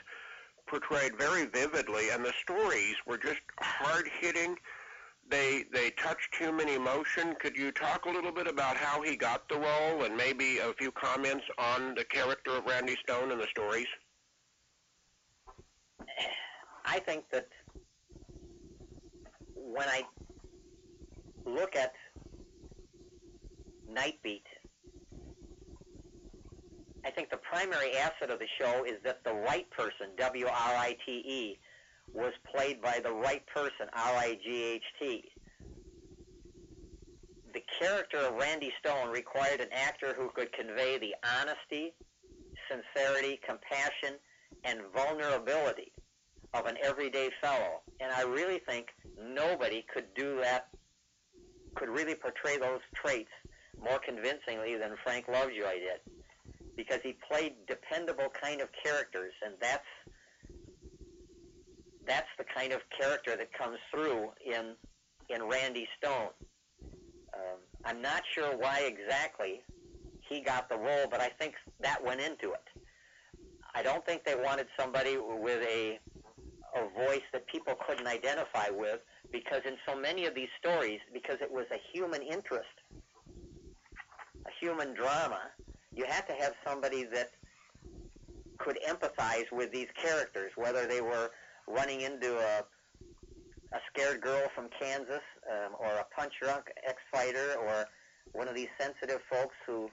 portrayed 0.68 1.18
very 1.18 1.46
vividly, 1.46 2.10
and 2.10 2.24
the 2.24 2.32
stories 2.40 2.94
were 3.04 3.18
just 3.18 3.40
hard 3.60 4.08
hitting. 4.20 4.56
They 5.28 5.64
they 5.72 5.90
touched 5.90 6.36
human 6.38 6.68
emotion. 6.68 7.34
Could 7.40 7.56
you 7.56 7.72
talk 7.72 8.04
a 8.04 8.08
little 8.08 8.30
bit 8.30 8.46
about 8.46 8.76
how 8.76 9.02
he 9.02 9.16
got 9.16 9.48
the 9.48 9.58
role, 9.58 10.04
and 10.04 10.16
maybe 10.16 10.58
a 10.58 10.72
few 10.74 10.92
comments 10.92 11.44
on 11.58 11.96
the 11.96 12.04
character 12.04 12.52
of 12.52 12.64
Randy 12.66 12.96
Stone 13.02 13.32
in 13.32 13.38
the 13.38 13.48
stories? 13.48 13.88
I 16.84 17.00
think 17.00 17.24
that 17.32 17.48
when 19.56 19.88
I 19.88 20.02
look 21.44 21.74
at 21.74 21.92
Nightbeat, 23.90 24.44
I 27.06 27.10
think 27.10 27.30
the 27.30 27.36
primary 27.36 27.96
asset 27.96 28.30
of 28.30 28.40
the 28.40 28.48
show 28.58 28.82
is 28.82 28.94
that 29.04 29.22
the 29.22 29.32
right 29.32 29.70
person, 29.70 30.08
W-R-I-T-E, 30.18 31.56
was 32.12 32.32
played 32.52 32.82
by 32.82 32.98
the 33.00 33.12
right 33.12 33.46
person, 33.46 33.86
R-I-G-H-T. 33.92 35.24
The 37.54 37.62
character 37.78 38.18
of 38.18 38.34
Randy 38.34 38.72
Stone 38.80 39.10
required 39.10 39.60
an 39.60 39.68
actor 39.70 40.14
who 40.18 40.30
could 40.34 40.52
convey 40.52 40.98
the 40.98 41.14
honesty, 41.40 41.94
sincerity, 42.68 43.38
compassion, 43.46 44.18
and 44.64 44.80
vulnerability 44.92 45.92
of 46.54 46.66
an 46.66 46.76
everyday 46.82 47.30
fellow. 47.40 47.82
And 48.00 48.10
I 48.10 48.22
really 48.22 48.60
think 48.68 48.88
nobody 49.16 49.84
could 49.94 50.06
do 50.16 50.40
that, 50.42 50.70
could 51.76 51.88
really 51.88 52.16
portray 52.16 52.58
those 52.58 52.80
traits 52.94 53.30
more 53.80 54.00
convincingly 54.00 54.74
than 54.74 54.96
Frank 55.04 55.28
Lovejoy 55.28 55.78
did. 55.78 56.15
Because 56.76 57.00
he 57.02 57.16
played 57.30 57.54
dependable 57.66 58.28
kind 58.40 58.60
of 58.60 58.68
characters, 58.84 59.32
and 59.44 59.54
that's 59.60 59.86
that's 62.06 62.28
the 62.38 62.44
kind 62.44 62.72
of 62.72 62.80
character 62.98 63.36
that 63.36 63.52
comes 63.52 63.78
through 63.90 64.30
in 64.44 64.74
in 65.28 65.42
Randy 65.48 65.88
Stone. 65.98 66.30
Um, 67.34 67.58
I'm 67.84 68.00
not 68.00 68.22
sure 68.34 68.56
why 68.56 68.80
exactly 68.86 69.62
he 70.28 70.40
got 70.40 70.68
the 70.68 70.76
role, 70.76 71.06
but 71.10 71.20
I 71.20 71.28
think 71.28 71.54
that 71.80 72.04
went 72.04 72.20
into 72.20 72.52
it. 72.52 72.64
I 73.74 73.82
don't 73.82 74.04
think 74.06 74.24
they 74.24 74.34
wanted 74.34 74.66
somebody 74.78 75.16
with 75.18 75.62
a 75.62 75.98
a 76.76 77.06
voice 77.06 77.22
that 77.32 77.46
people 77.46 77.74
couldn't 77.86 78.06
identify 78.06 78.68
with 78.70 79.00
because 79.32 79.62
in 79.64 79.76
so 79.88 79.98
many 79.98 80.26
of 80.26 80.34
these 80.34 80.48
stories, 80.58 81.00
because 81.12 81.36
it 81.40 81.50
was 81.50 81.64
a 81.72 81.80
human 81.92 82.22
interest, 82.22 82.68
a 84.46 84.50
human 84.60 84.94
drama, 84.94 85.40
you 85.96 86.04
had 86.04 86.26
to 86.28 86.34
have 86.34 86.52
somebody 86.66 87.04
that 87.04 87.30
could 88.58 88.78
empathize 88.88 89.50
with 89.52 89.72
these 89.72 89.88
characters, 90.00 90.52
whether 90.56 90.86
they 90.86 91.00
were 91.00 91.30
running 91.66 92.02
into 92.02 92.38
a 92.38 92.64
a 93.72 93.80
scared 93.92 94.20
girl 94.20 94.48
from 94.54 94.68
Kansas, 94.80 95.22
um, 95.50 95.72
or 95.80 95.88
a 95.88 96.04
punch 96.16 96.32
drunk 96.40 96.66
ex-fighter, 96.86 97.56
or 97.58 97.84
one 98.32 98.46
of 98.46 98.54
these 98.54 98.68
sensitive 98.80 99.20
folks 99.28 99.56
who 99.66 99.90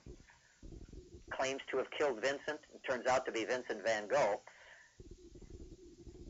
claims 1.32 1.60
to 1.72 1.78
have 1.78 1.88
killed 1.98 2.22
Vincent, 2.22 2.60
and 2.72 2.80
turns 2.88 3.08
out 3.08 3.26
to 3.26 3.32
be 3.32 3.44
Vincent 3.44 3.84
Van 3.84 4.08
Gogh 4.08 4.42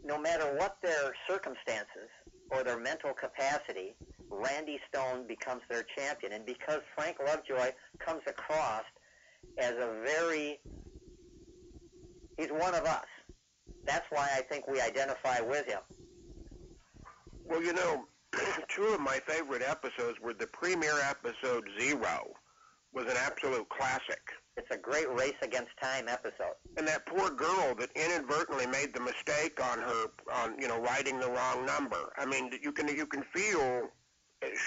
no 0.03 0.19
matter 0.19 0.45
what 0.57 0.77
their 0.81 1.13
circumstances 1.29 2.09
or 2.51 2.63
their 2.63 2.79
mental 2.79 3.13
capacity, 3.13 3.95
Randy 4.29 4.79
Stone 4.89 5.27
becomes 5.27 5.61
their 5.69 5.85
champion. 5.97 6.33
And 6.33 6.45
because 6.45 6.81
Frank 6.95 7.17
Lovejoy 7.25 7.71
comes 7.99 8.21
across 8.27 8.83
as 9.57 9.71
a 9.71 10.01
very, 10.03 10.59
he's 12.37 12.49
one 12.49 12.75
of 12.75 12.85
us. 12.85 13.05
That's 13.85 14.05
why 14.09 14.29
I 14.35 14.41
think 14.41 14.67
we 14.67 14.79
identify 14.79 15.41
with 15.41 15.65
him. 15.67 15.79
Well, 17.45 17.61
you 17.61 17.73
know, 17.73 18.05
two 18.69 18.85
of 18.85 18.99
my 18.99 19.19
favorite 19.27 19.61
episodes 19.61 20.19
were 20.21 20.33
the 20.33 20.47
premiere 20.47 20.99
episode 21.01 21.69
Zero, 21.79 22.33
was 22.93 23.05
an 23.05 23.17
absolute 23.17 23.67
classic. 23.69 24.21
It's 24.55 24.69
a 24.71 24.77
great 24.77 25.11
race 25.13 25.35
against 25.41 25.71
time 25.81 26.07
episode. 26.07 26.55
And 26.77 26.87
that 26.87 27.05
poor 27.07 27.31
girl 27.31 27.73
that 27.79 27.89
inadvertently 27.95 28.67
made 28.67 28.93
the 28.93 29.01
mistake 29.01 29.59
on 29.61 29.79
her, 29.79 30.05
on 30.31 30.59
you 30.59 30.67
know, 30.67 30.79
writing 30.79 31.19
the 31.19 31.29
wrong 31.29 31.65
number. 31.65 32.13
I 32.17 32.25
mean, 32.25 32.51
you 32.61 32.71
can 32.71 32.87
you 32.87 33.07
can 33.07 33.23
feel 33.33 33.89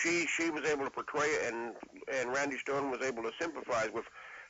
she 0.03 0.27
she 0.27 0.51
was 0.51 0.65
able 0.65 0.85
to 0.85 0.91
portray 0.91 1.29
it, 1.29 1.53
and 1.53 1.75
and 2.13 2.33
Randy 2.33 2.59
Stone 2.59 2.91
was 2.91 3.01
able 3.03 3.23
to 3.23 3.31
sympathize 3.41 3.91
with 3.95 4.05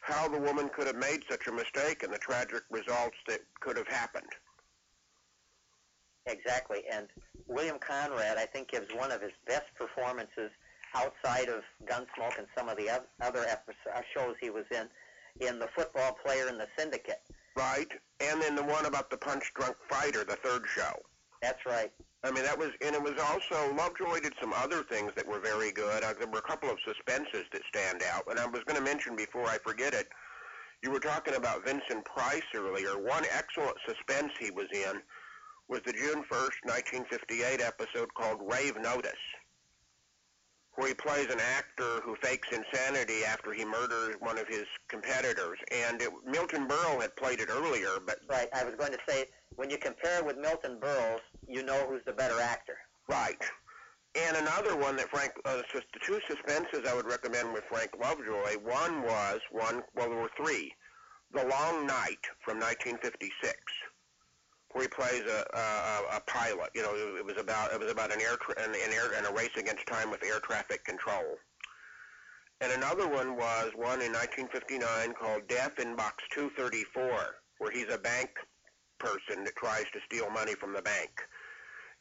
how 0.07 0.29
the 0.29 0.39
woman 0.39 0.69
could 0.69 0.87
have 0.87 0.97
made 0.97 1.25
such 1.29 1.49
a 1.49 1.53
mistake 1.53 2.05
and 2.05 2.13
the 2.13 2.19
tragic 2.19 2.63
results 2.71 3.17
that 3.27 3.41
could 3.61 3.77
have 3.77 3.89
happened. 3.89 4.31
Exactly, 6.27 6.83
and 6.91 7.09
William 7.49 7.79
Conrad, 7.79 8.39
I 8.39 8.47
think, 8.47 8.71
gives 8.71 8.93
one 8.95 9.11
of 9.11 9.21
his 9.21 9.33
best 9.47 9.67
performances 9.77 10.51
outside 10.95 11.49
of 11.49 11.63
Gunsmoke 11.85 12.39
and 12.39 12.47
some 12.57 12.69
of 12.69 12.77
the 12.77 12.89
other 13.21 13.41
uh, 13.41 14.01
shows 14.15 14.35
he 14.41 14.51
was 14.51 14.65
in 14.71 14.89
in 15.41 15.59
the 15.59 15.69
football 15.77 16.17
player 16.25 16.49
in 16.49 16.57
the 16.57 16.69
syndicate. 16.79 17.21
Right, 17.57 17.91
and 18.21 18.41
then 18.41 18.55
the 18.55 18.63
one 18.63 18.87
about 18.87 19.11
the 19.11 19.19
punch 19.19 19.53
drunk 19.55 19.77
fighter, 19.89 20.25
the 20.25 20.37
third 20.37 20.63
show. 20.67 20.95
That's 21.43 21.65
right. 21.67 21.93
I 22.25 22.31
mean, 22.31 22.45
that 22.45 22.59
was, 22.59 22.71
and 22.85 22.95
it 22.95 23.03
was 23.03 23.15
also, 23.21 23.75
Lovejoy 23.75 24.21
did 24.21 24.33
some 24.41 24.53
other 24.53 24.83
things 24.83 25.13
that 25.17 25.27
were 25.27 25.39
very 25.39 25.71
good. 25.71 26.03
Uh, 26.03 26.15
there 26.19 26.27
were 26.27 26.39
a 26.39 26.43
couple 26.43 26.71
of 26.71 26.79
suspenses 26.85 27.45
that 27.53 27.63
stand 27.69 28.03
out, 28.03 28.25
and 28.29 28.39
I 28.39 28.47
was 28.47 28.63
going 28.65 28.79
to 28.79 28.85
mention 28.85 29.15
before 29.15 29.47
I 29.47 29.59
forget 29.59 29.95
it, 29.95 30.09
you 30.83 30.91
were 30.91 31.01
talking 31.01 31.35
about 31.35 31.65
Vincent 31.65 32.05
Price 32.05 32.43
earlier. 32.55 32.99
One 32.99 33.25
excellent 33.33 33.77
suspense 33.87 34.33
he 34.41 34.51
was 34.51 34.67
in 34.73 35.01
was 35.69 35.81
the 35.85 35.93
June 35.93 36.25
1st, 36.31 36.65
1958 36.65 37.61
episode 37.61 38.13
called 38.15 38.41
Rave 38.51 38.77
Notice 38.81 39.13
where 40.77 40.89
he 40.89 40.95
plays 40.95 41.27
an 41.31 41.41
actor 41.41 42.01
who 42.05 42.17
fakes 42.17 42.49
insanity 42.53 43.25
after 43.25 43.53
he 43.53 43.65
murders 43.65 44.15
one 44.21 44.39
of 44.39 44.47
his 44.47 44.65
competitors. 44.89 45.59
And 45.73 46.01
it, 46.01 46.11
Milton 46.27 46.69
Berle 46.69 47.01
had 47.01 47.17
played 47.17 47.41
it 47.41 47.49
earlier, 47.51 47.99
but 48.05 48.21
right. 48.29 48.49
I 48.55 48.65
was 48.65 48.75
going 48.77 48.93
to 48.93 48.99
say 49.09 49.27
when 49.57 49.71
you 49.71 49.79
compare 49.79 50.19
it 50.19 50.27
with 50.27 50.37
Milton 50.37 50.79
Berle's, 50.81 51.23
you 51.49 51.63
know 51.63 51.87
who's 51.89 52.03
the 52.05 52.13
better 52.13 52.41
actor. 52.41 52.77
Right. 53.09 53.37
And 54.15 54.37
another 54.37 54.77
one 54.77 54.97
that 54.97 55.11
Frank, 55.11 55.33
uh, 55.45 55.61
the 55.73 55.83
two 56.05 56.21
suspenses 56.27 56.89
I 56.89 56.95
would 56.95 57.07
recommend 57.07 57.53
with 57.53 57.65
Frank 57.69 57.91
Lovejoy. 58.01 58.59
One 58.63 59.03
was 59.03 59.41
one. 59.51 59.83
Well, 59.95 60.09
there 60.09 60.19
were 60.19 60.31
three. 60.37 60.73
The 61.35 61.45
Long 61.45 61.87
Night 61.87 62.25
from 62.45 62.59
1956 62.61 63.59
where 64.73 64.83
he 64.83 64.89
plays 64.89 65.23
a, 65.23 65.45
a, 65.57 66.17
a 66.17 66.21
pilot. 66.27 66.71
You 66.75 66.83
know, 66.83 66.95
it 66.95 67.25
was 67.25 67.39
about 67.39 67.73
it 67.73 67.81
was 67.81 67.91
about 67.91 68.13
an 68.13 68.21
air 68.21 68.37
tra- 68.37 68.63
an, 68.63 68.71
an 68.71 68.93
air 68.93 69.13
and 69.17 69.27
a 69.27 69.33
race 69.33 69.57
against 69.57 69.87
time 69.87 70.11
with 70.11 70.25
air 70.25 70.41
traffic 70.41 70.85
control. 70.85 71.37
And 72.61 72.73
another 72.73 73.07
one 73.07 73.37
was 73.37 73.73
one 73.75 74.01
in 74.01 74.13
1959 74.13 75.13
called 75.13 75.47
Death 75.47 75.79
in 75.79 75.95
Box 75.95 76.25
234, 76.33 77.37
where 77.59 77.71
he's 77.71 77.93
a 77.93 77.99
bank 77.99 78.31
person 78.99 79.45
that 79.45 79.57
tries 79.57 79.85
to 79.93 80.01
steal 80.07 80.31
money 80.31 80.55
from 80.55 80.73
the 80.73 80.81
bank. 80.81 81.11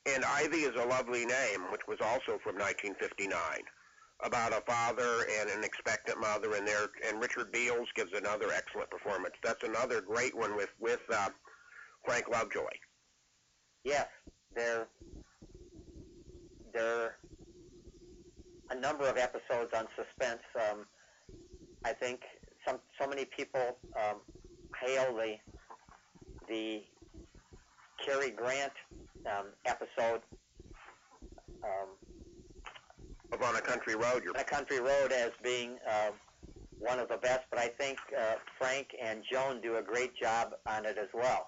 And 0.06 0.24
Ivy 0.24 0.60
is 0.60 0.76
a 0.76 0.88
lovely 0.88 1.26
name, 1.26 1.72
which 1.72 1.82
was 1.88 1.98
also 2.00 2.40
from 2.40 2.56
1959, 2.56 3.36
about 4.24 4.54
a 4.54 4.62
father 4.62 5.26
and 5.40 5.50
an 5.50 5.64
expectant 5.64 6.22
mother, 6.22 6.56
and 6.56 6.66
there 6.66 6.88
and 7.06 7.20
Richard 7.20 7.52
Beals 7.52 7.90
gives 7.96 8.14
another 8.14 8.52
excellent 8.54 8.90
performance. 8.90 9.36
That's 9.44 9.64
another 9.64 10.02
great 10.02 10.36
one 10.38 10.56
with 10.56 10.70
with 10.80 11.02
uh, 11.12 11.30
Frank 12.06 12.28
Lovejoy. 12.32 12.70
Yes, 13.84 14.08
there 14.56 14.88
there 16.74 17.02
are 17.02 17.16
a 18.72 18.76
number 18.76 19.06
of 19.06 19.18
episodes 19.18 19.72
on 19.76 19.88
suspense. 19.96 20.42
Um, 20.56 20.86
I 21.84 21.94
think 21.94 22.22
some 22.68 22.78
so 23.00 23.08
many 23.08 23.26
people 23.26 23.78
um, 23.96 24.18
hail 24.82 25.16
the 25.16 25.36
the 26.48 26.84
Cary 28.04 28.32
Grant 28.32 28.74
um, 29.26 29.48
episode 29.66 30.22
um, 31.64 31.90
of 33.32 33.42
On 33.42 33.56
a 33.56 33.62
Country 33.62 33.96
Road. 33.96 34.24
On 34.28 34.36
a 34.40 34.44
Country 34.44 34.80
Road 34.80 35.12
as 35.12 35.32
being 35.44 35.78
uh, 35.90 36.12
one 36.80 37.00
of 37.00 37.08
the 37.10 37.18
best, 37.18 37.42
but 37.50 37.60
I 37.60 37.68
think 37.68 37.98
uh, 38.18 38.36
Frank 38.60 38.88
and 39.02 39.24
Joan 39.32 39.62
do 39.62 39.78
a 39.78 39.82
great 39.82 40.16
job 40.16 40.54
on 40.68 40.86
it 40.86 40.98
as 40.98 41.10
well. 41.14 41.48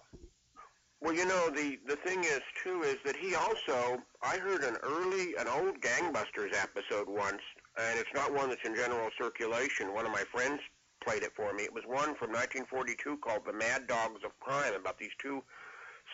Well, 0.99 1.13
you 1.13 1.25
know, 1.25 1.49
the, 1.49 1.77
the 1.85 1.95
thing 1.95 2.23
is, 2.23 2.41
too, 2.63 2.81
is 2.81 2.97
that 3.05 3.15
he 3.15 3.35
also, 3.35 4.01
I 4.23 4.37
heard 4.37 4.63
an 4.63 4.77
early, 4.81 5.35
an 5.37 5.47
old 5.47 5.79
Gangbusters 5.79 6.53
episode 6.55 7.07
once, 7.07 7.41
and 7.77 7.99
it's 7.99 8.09
not 8.15 8.33
one 8.33 8.49
that's 8.49 8.65
in 8.65 8.75
general 8.75 9.09
circulation. 9.19 9.93
One 9.93 10.07
of 10.07 10.11
my 10.11 10.23
friends 10.31 10.59
played 11.05 11.21
it 11.21 11.33
for 11.35 11.53
me. 11.53 11.63
It 11.63 11.73
was 11.73 11.83
one 11.85 12.15
from 12.15 12.31
1942 12.33 13.17
called 13.17 13.43
The 13.45 13.53
Mad 13.53 13.85
Dogs 13.85 14.21
of 14.25 14.37
Crime, 14.39 14.73
about 14.73 14.97
these 14.97 15.13
two 15.21 15.43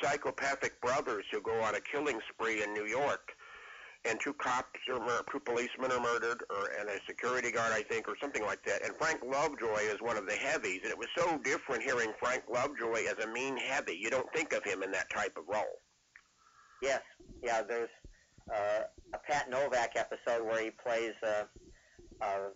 psychopathic 0.01 0.81
brothers 0.81 1.23
who 1.31 1.41
go 1.41 1.61
on 1.61 1.75
a 1.75 1.79
killing 1.79 2.19
spree 2.29 2.61
in 2.61 2.73
New 2.73 2.85
York. 2.85 3.31
And 4.05 4.19
two 4.19 4.33
cops 4.33 4.79
or 4.89 4.99
mur- 4.99 5.23
two 5.31 5.39
policemen 5.39 5.91
are 5.91 5.99
murdered, 5.99 6.43
or 6.49 6.69
and 6.79 6.89
a 6.89 6.99
security 7.07 7.51
guard, 7.51 7.71
I 7.73 7.83
think, 7.83 8.07
or 8.07 8.15
something 8.21 8.43
like 8.43 8.63
that. 8.65 8.83
And 8.85 8.93
Frank 8.97 9.21
Lovejoy 9.25 9.81
is 9.81 9.97
one 10.01 10.17
of 10.17 10.27
the 10.27 10.33
heavies, 10.33 10.81
and 10.83 10.91
it 10.91 10.97
was 10.97 11.07
so 11.17 11.37
different 11.43 11.83
hearing 11.83 12.11
Frank 12.19 12.43
Lovejoy 12.49 13.05
as 13.09 13.23
a 13.23 13.27
mean 13.27 13.57
heavy. 13.57 13.97
You 13.99 14.09
don't 14.09 14.31
think 14.33 14.53
of 14.53 14.63
him 14.63 14.83
in 14.83 14.91
that 14.91 15.09
type 15.09 15.37
of 15.37 15.43
role. 15.47 15.79
Yes, 16.81 17.01
yeah. 17.41 17.61
There's 17.61 17.89
uh, 18.53 18.83
a 19.13 19.17
Pat 19.17 19.49
Novak 19.49 19.93
episode 19.95 20.45
where 20.45 20.61
he 20.61 20.71
plays 20.71 21.13
a, 21.23 21.45
a 22.21 22.49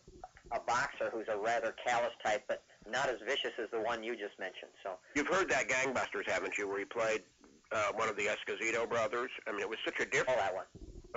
a 0.51 0.59
boxer 0.61 1.09
who's 1.11 1.27
a 1.29 1.37
rather 1.37 1.73
callous 1.85 2.13
type, 2.23 2.43
but 2.47 2.63
not 2.89 3.09
as 3.09 3.17
vicious 3.25 3.51
as 3.61 3.69
the 3.71 3.79
one 3.79 4.03
you 4.03 4.13
just 4.13 4.37
mentioned. 4.39 4.71
So 4.83 4.91
You've 5.15 5.27
heard 5.27 5.49
that 5.49 5.67
Gangbusters, 5.67 6.29
haven't 6.29 6.57
you, 6.57 6.67
where 6.67 6.79
he 6.79 6.85
played 6.85 7.23
uh, 7.71 7.91
one 7.95 8.09
of 8.09 8.15
the 8.15 8.27
Esposito 8.27 8.87
brothers? 8.87 9.29
I 9.47 9.51
mean, 9.51 9.61
it 9.61 9.69
was 9.69 9.79
such 9.85 9.99
a 9.99 10.03
oh, 10.03 10.09
different. 10.09 10.39
that 10.39 10.53
one. 10.53 10.65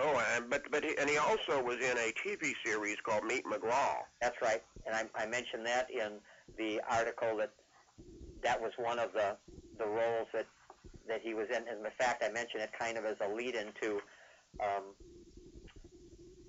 Oh, 0.02 0.22
and 0.34 0.48
but 0.48 0.62
but 0.70 0.82
he, 0.82 0.96
and 0.98 1.10
he 1.10 1.18
also 1.18 1.62
was 1.62 1.76
in 1.76 1.98
a 1.98 2.12
TV 2.26 2.54
series 2.64 2.96
called 3.04 3.24
Meet 3.24 3.44
McGraw. 3.44 3.96
That's 4.20 4.40
right, 4.40 4.62
and 4.86 4.94
I, 4.94 5.04
I 5.14 5.26
mentioned 5.26 5.66
that 5.66 5.88
in 5.90 6.12
the 6.56 6.80
article 6.88 7.36
that 7.36 7.52
that 8.42 8.60
was 8.60 8.72
one 8.78 8.98
of 8.98 9.12
the 9.12 9.36
the 9.78 9.86
roles 9.86 10.28
that 10.32 10.46
that 11.06 11.20
he 11.22 11.34
was 11.34 11.48
in. 11.48 11.68
As 11.68 11.78
a 11.84 11.90
fact, 12.02 12.24
I 12.24 12.30
mentioned 12.30 12.62
it 12.62 12.70
kind 12.78 12.96
of 12.96 13.04
as 13.04 13.16
a 13.20 13.28
lead 13.28 13.54
into 13.54 14.00
um, 14.60 14.94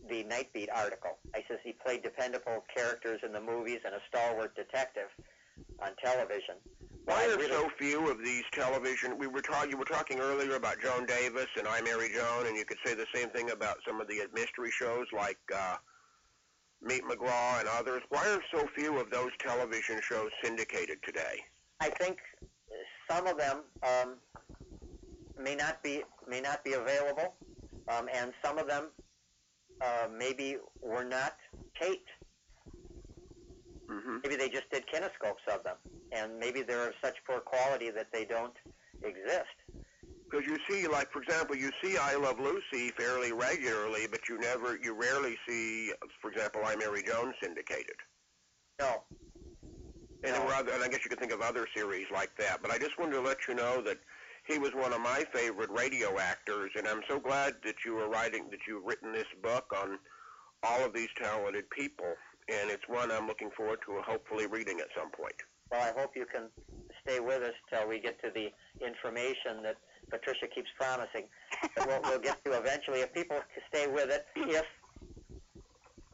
the 0.10 0.24
Nightbeat 0.24 0.70
article. 0.74 1.18
I 1.36 1.44
says 1.50 1.60
he 1.64 1.74
played 1.74 2.04
dependable 2.04 2.64
characters 2.74 3.20
in 3.26 3.34
the 3.34 3.42
movies 3.42 3.80
and 3.84 3.96
a 3.96 4.00
stalwart 4.08 4.56
detective 4.56 5.10
on 5.82 5.92
television. 6.02 6.56
Why 7.06 7.26
are 7.26 7.42
so 7.48 7.70
few 7.78 8.10
of 8.10 8.24
these 8.24 8.44
television? 8.52 9.18
We 9.18 9.28
were 9.28 9.42
talking. 9.42 9.72
You 9.72 9.78
were 9.78 9.86
talking 9.86 10.20
earlier 10.20 10.56
about 10.56 10.80
Joan 10.82 11.06
Davis 11.06 11.48
and 11.58 11.68
I 11.68 11.82
Married 11.82 12.12
Joan, 12.14 12.48
and 12.48 12.56
you 12.56 12.66
could 12.66 12.78
say 12.86 12.94
the 12.94 13.08
same 13.14 13.30
thing 13.30 13.52
about 13.52 13.78
some 13.88 14.00
of 14.00 14.08
the 14.08 14.22
mystery 14.34 14.72
shows 14.72 15.08
like 15.12 15.40
uh, 15.56 15.78
Meet 16.82 17.04
McGraw 17.04 17.60
and 17.60 17.68
others. 17.68 18.02
Why 18.10 18.28
are 18.30 18.42
so 18.54 18.68
few 18.76 19.00
of 19.00 19.10
those 19.10 19.32
television 19.40 20.00
shows 20.02 20.30
syndicated 20.44 21.00
today? 21.04 21.40
I 21.80 21.90
think 21.90 22.18
some 23.10 23.28
of 23.28 23.38
them 23.38 23.62
um, 23.84 24.16
may 25.40 25.56
not 25.56 25.82
be 25.84 26.04
may 26.28 26.42
not 26.42 26.64
be 26.64 26.74
available, 26.74 27.36
um, 27.88 28.08
and 28.14 28.32
some 28.44 28.58
of 28.58 28.68
them 28.68 28.90
uh, 29.82 30.08
maybe 30.16 30.58
were 30.82 31.04
not 31.04 31.34
taped. 31.80 32.10
hmm 33.90 34.18
Maybe 34.24 34.36
they 34.36 34.50
just 34.50 34.70
did 34.72 34.84
kinescopes 34.88 35.54
of 35.54 35.64
them, 35.64 35.76
and 36.12 36.38
maybe 36.40 36.62
they're 36.62 36.88
of 36.90 36.94
such 37.04 37.16
poor 37.26 37.40
quality 37.40 37.90
that 37.92 38.08
they 38.12 38.26
don't 38.26 38.56
exist. 39.04 39.56
Because 40.30 40.46
you 40.48 40.58
see, 40.70 40.88
like 40.88 41.12
for 41.12 41.22
example, 41.22 41.56
you 41.56 41.72
see 41.84 41.98
I 41.98 42.16
Love 42.16 42.40
Lucy 42.40 42.90
fairly 42.92 43.34
regularly, 43.34 44.08
but 44.10 44.30
you 44.30 44.40
never, 44.40 44.78
you 44.82 44.94
rarely 44.94 45.38
see, 45.48 45.92
for 46.22 46.32
example, 46.32 46.62
I 46.66 46.76
Married 46.76 47.06
Joan 47.08 47.34
syndicated. 47.42 47.96
No, 48.80 49.04
And, 50.24 50.36
No. 50.36 50.48
other, 50.50 50.72
and 50.72 50.84
I 50.84 50.88
guess 50.88 51.04
you 51.04 51.10
could 51.10 51.20
think 51.20 51.32
of 51.34 51.42
other 51.42 51.68
series 51.76 52.08
like 52.12 52.36
that. 52.38 52.62
But 52.62 52.72
I 52.72 52.78
just 52.78 52.98
wanted 52.98 53.14
to 53.14 53.22
let 53.22 53.48
you 53.48 53.56
know 53.56 53.82
that 53.82 53.98
he 54.48 54.58
was 54.58 54.72
one 54.74 54.94
of 54.94 55.02
my 55.02 55.26
favorite 55.34 55.70
radio 55.72 56.18
actors, 56.20 56.72
and 56.76 56.88
I'm 56.88 57.02
so 57.10 57.20
glad 57.20 57.56
that 57.64 57.84
you 57.86 57.96
were 57.96 58.08
writing, 58.10 58.50
that 58.52 58.60
you've 58.68 58.86
written 58.86 59.12
this 59.12 59.28
book 59.44 59.66
on 59.76 60.00
all 60.64 60.84
of 60.86 60.94
these 60.94 61.10
talented 61.22 61.70
people. 61.72 62.14
And 62.50 62.70
it's 62.72 62.88
one 62.88 63.12
I'm 63.12 63.28
looking 63.28 63.52
forward 63.52 63.80
to 63.86 64.02
hopefully 64.02 64.48
reading 64.48 64.80
at 64.80 64.88
some 64.98 65.12
point. 65.12 65.36
Well, 65.72 65.82
I 65.82 66.00
hope 66.00 66.12
you 66.16 66.26
can 66.26 66.50
stay 67.06 67.20
with 67.20 67.42
us 67.44 67.54
till 67.70 67.88
we 67.88 68.00
get 68.00 68.22
to 68.24 68.30
the 68.34 68.50
information 68.86 69.64
that 69.64 69.78
Patricia 70.10 70.48
keeps 70.54 70.70
promising 70.78 71.26
that 71.76 71.88
we'll, 71.88 72.02
we'll 72.04 72.20
get 72.20 72.44
to 72.46 72.52
eventually. 72.58 73.00
If 73.00 73.14
people 73.14 73.38
can 73.38 73.64
stay 73.74 73.88
with 73.88 74.10
it, 74.12 74.26
if 74.36 74.66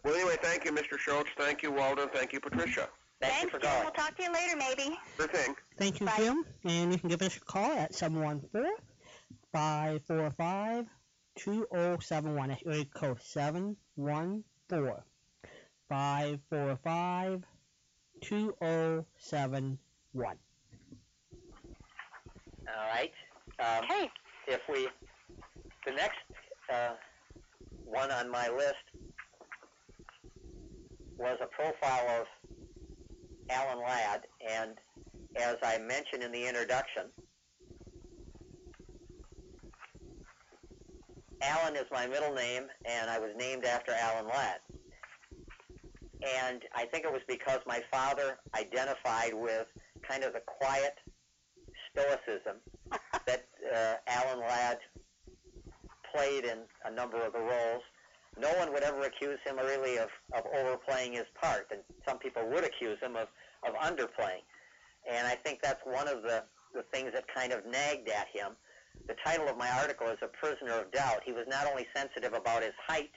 Well, 0.04 0.14
anyway, 0.16 0.38
thank 0.42 0.66
you, 0.66 0.72
Mr. 0.72 0.98
Schultz. 0.98 1.30
Thank 1.38 1.64
you, 1.64 1.72
Walden. 1.72 2.10
Thank 2.14 2.34
you, 2.34 2.40
Patricia. 2.40 2.88
thank 3.20 3.34
Thanks, 3.34 3.44
you 3.44 3.50
for 3.50 3.60
Jim. 3.60 3.70
calling. 3.70 3.84
We'll 3.86 3.94
talk 4.06 4.16
to 4.18 4.24
you 4.24 4.34
later, 4.34 4.56
maybe. 4.58 4.98
Sure 5.18 5.28
thing. 5.28 5.56
Thank 5.78 6.00
you, 6.00 6.06
Bye. 6.06 6.14
Jim. 6.18 6.46
And 6.64 6.94
you 6.94 7.00
can 7.00 7.10
give 7.10 7.22
us 7.22 7.36
a 7.36 7.40
call 7.42 7.72
at 7.72 7.96
714 7.96 8.72
545 9.54 10.86
2071. 11.36 12.50
That's 12.50 12.62
area 12.66 12.86
code 12.86 13.22
714 13.22 14.44
545 15.90 17.44
2071. 18.22 20.38
All 22.68 22.88
right. 22.94 23.12
Um, 23.60 23.84
Okay. 23.86 24.10
if 24.48 24.62
we, 24.70 24.88
the 25.86 25.92
next 25.94 26.18
uh, 26.72 26.94
one 27.86 28.12
on 28.12 28.30
my 28.30 28.50
list 28.50 28.76
was 31.18 31.38
a 31.42 31.48
profile 31.48 32.22
of 32.22 32.28
Alan 33.50 33.80
Ladd, 33.80 34.28
and 34.48 34.78
as 35.38 35.56
I 35.64 35.78
mentioned 35.80 36.22
in 36.24 36.32
the 36.32 36.46
introduction, 36.48 37.10
Alan 41.42 41.76
is 41.76 41.86
my 41.92 42.06
middle 42.08 42.34
name, 42.34 42.64
and 42.86 43.10
I 43.10 43.20
was 43.20 43.32
named 43.38 43.66
after 43.66 43.92
Alan 43.94 44.28
Ladd. 44.28 44.60
And 46.36 46.64
I 46.76 46.86
think 46.86 47.06
it 47.06 47.12
was 47.12 47.22
because 47.28 47.60
my 47.68 47.82
father 47.92 48.38
identified 48.58 49.34
with 49.34 49.68
kind 50.08 50.24
of 50.24 50.34
the 50.34 50.42
quiet 50.46 50.96
stoicism 51.92 52.58
that 53.26 53.46
uh, 53.74 53.94
Alan 54.08 54.40
Ladd 54.40 54.80
played 56.14 56.46
in 56.46 56.60
a 56.86 56.92
number 56.92 57.18
of 57.18 57.34
the 57.34 57.40
roles. 57.40 57.84
No 58.40 58.50
one 58.58 58.72
would 58.74 58.84
ever 58.84 59.02
accuse 59.04 59.40
him 59.46 59.58
really 59.58 59.98
of, 59.98 60.10
of 60.34 60.44
overplaying 60.56 61.14
his 61.14 61.26
part, 61.42 61.68
and 61.72 61.82
some 62.08 62.20
people 62.20 62.44
would 62.48 62.64
accuse 62.64 63.00
him 63.02 63.16
of, 63.16 63.28
of 63.68 63.74
underplaying. 63.76 64.46
And 65.10 65.26
I 65.26 65.36
think 65.36 65.62
that's 65.62 65.82
one 65.86 66.08
of 66.08 66.22
the, 66.22 66.44
the 66.74 66.84
things 66.94 67.12
that 67.14 67.26
kind 67.34 67.52
of 67.52 67.66
nagged 67.66 68.10
at 68.10 68.28
him. 68.34 68.52
The 69.08 69.16
title 69.26 69.48
of 69.48 69.58
my 69.58 69.70
article 69.72 70.08
is 70.08 70.18
A 70.22 70.28
Prisoner 70.28 70.74
of 70.74 70.92
Doubt. 70.92 71.22
He 71.26 71.32
was 71.32 71.46
not 71.48 71.68
only 71.68 71.88
sensitive 71.96 72.34
about 72.34 72.62
his 72.62 72.74
height, 72.86 73.12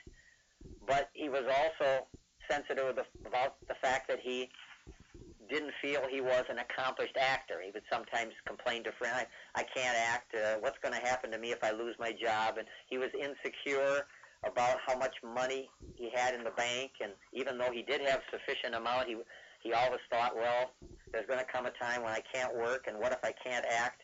but 0.86 1.10
he 1.12 1.28
was 1.28 1.44
also 1.44 2.06
sensitive 2.50 2.98
about 3.26 3.56
the 3.68 3.74
fact 3.80 4.08
that 4.08 4.18
he 4.20 4.48
didn't 5.48 5.72
feel 5.82 6.02
he 6.08 6.20
was 6.20 6.44
an 6.48 6.58
accomplished 6.58 7.16
actor. 7.18 7.60
He 7.64 7.70
would 7.72 7.82
sometimes 7.92 8.32
complain 8.46 8.84
to 8.84 8.92
friends, 8.92 9.26
I, 9.54 9.60
I 9.60 9.64
can't 9.64 9.96
act. 9.96 10.34
Uh, 10.34 10.56
what's 10.60 10.78
going 10.82 10.94
to 10.94 11.00
happen 11.00 11.30
to 11.32 11.38
me 11.38 11.50
if 11.50 11.62
I 11.62 11.72
lose 11.72 11.96
my 11.98 12.12
job? 12.12 12.56
And 12.58 12.66
he 12.88 12.98
was 12.98 13.10
insecure 13.14 14.06
about 14.44 14.78
how 14.86 14.96
much 14.96 15.14
money 15.22 15.68
he 15.96 16.10
had 16.14 16.34
in 16.34 16.44
the 16.44 16.52
bank. 16.52 16.92
And 17.02 17.12
even 17.32 17.58
though 17.58 17.70
he 17.72 17.82
did 17.82 18.00
have 18.02 18.20
sufficient 18.30 18.74
amount, 18.74 19.08
he 19.08 19.16
he 19.62 19.74
always 19.74 20.00
thought, 20.08 20.34
well, 20.34 20.70
there's 21.12 21.26
going 21.26 21.38
to 21.38 21.44
come 21.44 21.66
a 21.66 21.70
time 21.72 22.02
when 22.02 22.12
I 22.12 22.22
can't 22.32 22.56
work, 22.56 22.86
and 22.88 22.98
what 22.98 23.12
if 23.12 23.18
I 23.22 23.34
can't 23.44 23.66
act? 23.70 24.00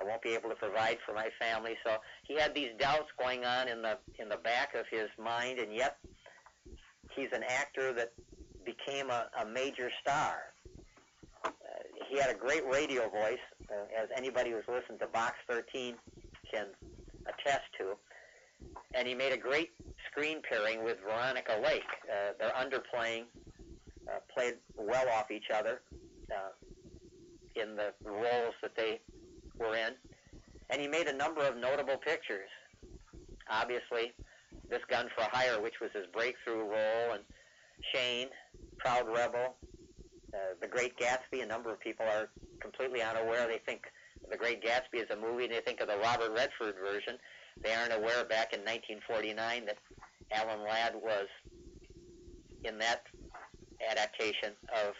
I 0.00 0.02
won't 0.02 0.20
be 0.20 0.34
able 0.34 0.48
to 0.50 0.56
provide 0.56 0.98
for 1.06 1.14
my 1.14 1.28
family. 1.38 1.76
So 1.86 1.98
he 2.24 2.34
had 2.34 2.56
these 2.56 2.70
doubts 2.78 3.06
going 3.16 3.44
on 3.44 3.68
in 3.68 3.82
the 3.82 3.98
in 4.18 4.28
the 4.28 4.36
back 4.36 4.74
of 4.74 4.84
his 4.90 5.08
mind, 5.16 5.60
and 5.60 5.72
yet 5.72 5.98
he's 7.16 7.28
an 7.32 7.42
actor 7.42 7.92
that 7.94 8.12
became 8.64 9.10
a, 9.10 9.26
a 9.42 9.46
major 9.46 9.90
star. 10.00 10.36
Uh, 11.44 11.50
he 12.08 12.18
had 12.18 12.30
a 12.30 12.34
great 12.34 12.64
radio 12.66 13.08
voice, 13.08 13.38
uh, 13.70 14.02
as 14.02 14.08
anybody 14.16 14.50
who's 14.50 14.64
listened 14.68 15.00
to 15.00 15.06
Box 15.08 15.34
13 15.48 15.94
can 16.52 16.66
attest 17.26 17.64
to. 17.78 17.94
And 18.94 19.08
he 19.08 19.14
made 19.14 19.32
a 19.32 19.36
great 19.36 19.70
screen 20.10 20.40
pairing 20.48 20.84
with 20.84 20.98
Veronica 21.00 21.60
Lake. 21.62 21.82
Uh, 22.10 22.32
they're 22.38 22.50
underplaying, 22.50 23.24
uh, 24.08 24.18
played 24.34 24.54
well 24.78 25.08
off 25.10 25.30
each 25.30 25.50
other 25.54 25.80
uh, 26.30 27.60
in 27.60 27.76
the 27.76 27.92
roles 28.04 28.54
that 28.62 28.76
they 28.76 29.00
were 29.58 29.74
in. 29.74 29.92
And 30.70 30.80
he 30.80 30.88
made 30.88 31.06
a 31.06 31.12
number 31.12 31.42
of 31.42 31.56
notable 31.56 31.96
pictures. 31.96 32.48
Obviously, 33.48 34.12
this 34.68 34.80
Gun 34.88 35.08
for 35.16 35.24
Hire, 35.24 35.60
which 35.60 35.80
was 35.80 35.90
his 35.92 36.06
breakthrough 36.12 36.64
role, 36.64 37.12
and 37.12 37.22
Shane, 37.92 38.28
Proud 38.78 39.06
Rebel, 39.08 39.56
uh, 40.34 40.38
The 40.60 40.66
Great 40.66 40.96
Gatsby. 40.98 41.42
A 41.42 41.46
number 41.46 41.72
of 41.72 41.80
people 41.80 42.06
are 42.06 42.28
completely 42.60 43.02
unaware. 43.02 43.46
They 43.46 43.60
think 43.64 43.82
The 44.30 44.36
Great 44.36 44.62
Gatsby 44.62 45.02
is 45.02 45.10
a 45.10 45.16
movie, 45.16 45.44
and 45.44 45.52
they 45.52 45.60
think 45.60 45.80
of 45.80 45.88
the 45.88 45.98
Robert 45.98 46.32
Redford 46.32 46.74
version. 46.82 47.16
They 47.62 47.74
aren't 47.74 47.92
aware 47.92 48.24
back 48.24 48.52
in 48.52 48.60
1949 48.60 49.66
that 49.66 49.78
Alan 50.32 50.62
Ladd 50.64 50.94
was 50.94 51.28
in 52.64 52.78
that 52.78 53.02
adaptation 53.90 54.52
of 54.74 54.94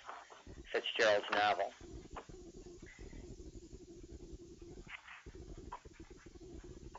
Fitzgerald's 0.72 1.26
novel. 1.32 1.72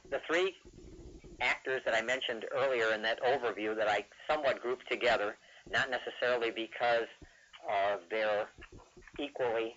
The 0.09 0.19
three 0.29 0.55
actors 1.41 1.81
that 1.85 1.95
I 1.95 2.01
mentioned 2.01 2.45
earlier 2.55 2.93
in 2.93 3.01
that 3.03 3.21
overview 3.21 3.75
that 3.75 3.87
I 3.87 4.05
somewhat 4.29 4.61
grouped 4.61 4.89
together, 4.89 5.35
not 5.71 5.89
necessarily 5.89 6.51
because 6.51 7.07
uh, 7.69 7.97
they're 8.09 8.47
equally 9.19 9.75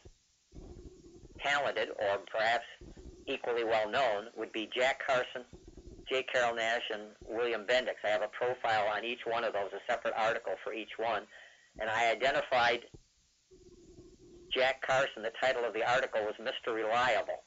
talented 1.43 1.89
or 1.91 2.19
perhaps 2.31 2.65
equally 3.27 3.65
well 3.65 3.91
known, 3.91 4.27
would 4.37 4.53
be 4.53 4.69
Jack 4.75 5.01
Carson, 5.07 5.45
J. 6.11 6.25
Carrol 6.33 6.57
Naish, 6.57 6.89
and 6.93 7.03
William 7.27 7.63
Bendix. 7.63 8.03
I 8.05 8.09
have 8.09 8.23
a 8.23 8.29
profile 8.29 8.89
on 8.89 9.05
each 9.05 9.21
one 9.25 9.45
of 9.45 9.53
those, 9.53 9.71
a 9.73 9.93
separate 9.93 10.15
article 10.17 10.55
for 10.65 10.73
each 10.73 10.99
one. 10.99 11.23
And 11.79 11.89
I 11.89 12.11
identified 12.11 12.81
Jack 14.53 14.83
Carson. 14.87 15.23
The 15.23 15.33
title 15.41 15.65
of 15.65 15.73
the 15.73 15.89
article 15.89 16.23
was 16.23 16.35
Mr. 16.41 16.75
Reliable. 16.75 17.43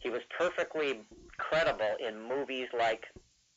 He 0.00 0.10
was 0.10 0.20
perfectly 0.38 1.00
credible 1.38 1.96
in 2.06 2.28
movies 2.28 2.68
like 2.78 3.04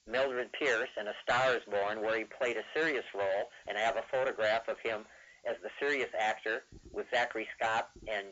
Mildred 0.10 0.52
Pierce 0.54 0.90
and 0.98 1.08
A 1.08 1.14
Star 1.24 1.56
is 1.56 1.62
Born, 1.70 2.02
where 2.02 2.18
he 2.18 2.26
played 2.26 2.58
a 2.58 2.80
serious 2.80 3.06
role, 3.14 3.50
and 3.68 3.78
I 3.78 3.82
have 3.82 3.98
a 3.98 4.04
photograph 4.12 4.68
of 4.68 4.78
him 4.84 5.06
as 5.48 5.56
the 5.62 5.70
serious 5.80 6.10
actor 6.20 6.64
with 6.92 7.06
Zachary 7.14 7.48
Scott 7.58 7.90
and 8.08 8.28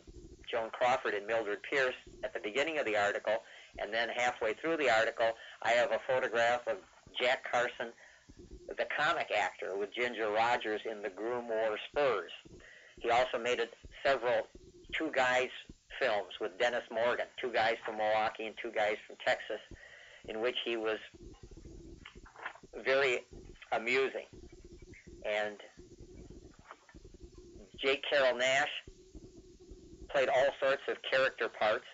Joan 0.50 0.70
Crawford 0.72 1.14
and 1.14 1.28
Mildred 1.28 1.60
Pierce 1.70 1.96
at 2.24 2.34
the 2.34 2.40
beginning 2.40 2.80
of 2.80 2.86
the 2.86 2.98
article, 2.98 3.38
and 3.80 3.94
then 3.94 4.10
halfway 4.16 4.54
through 4.54 4.78
the 4.78 4.90
article, 4.90 5.32
I 5.62 5.72
have 5.72 5.92
a 5.92 6.00
photograph 6.08 6.62
of 6.68 6.78
Jack 7.20 7.50
Carson, 7.52 7.94
the 8.68 8.88
comic 8.98 9.32
actor, 9.36 9.78
with 9.78 9.94
Ginger 9.94 10.32
Rogers 10.32 10.82
in 10.90 11.02
The 11.02 11.10
Groom 11.10 11.48
Wore 11.48 11.78
Spurs. 11.90 12.32
He 13.00 13.12
also 13.12 13.38
made 13.38 13.60
a, 13.60 13.68
several 14.04 14.48
two 14.94 15.12
guys 15.14 15.50
films 16.00 16.34
with 16.40 16.58
Dennis 16.60 16.84
Morgan, 16.92 17.26
two 17.42 17.52
guys 17.52 17.76
from 17.86 17.98
Milwaukee 17.98 18.46
and 18.46 18.56
two 18.62 18.72
guys 18.72 18.96
from 19.06 19.16
Texas, 19.26 19.60
in 20.28 20.42
which 20.42 20.56
he 20.66 20.78
was 20.78 20.98
very 22.84 23.26
amusing. 23.72 24.26
And 25.26 25.58
J. 27.84 28.02
Carrol 28.10 28.38
Naish 28.40 28.66
played 30.10 30.30
all 30.30 30.50
sorts 30.62 30.82
of 30.90 30.98
character 31.12 31.50
parts, 31.50 31.86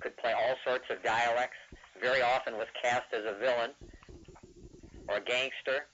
could 0.00 0.16
play 0.16 0.32
all 0.32 0.56
sorts 0.66 0.84
of 0.90 1.02
dialects, 1.02 1.56
very 2.00 2.22
often 2.22 2.54
was 2.54 2.66
cast 2.82 3.04
as 3.12 3.22
a 3.24 3.38
villain 3.38 3.70
or 5.08 5.16
a 5.16 5.20
gangster, 5.20 5.86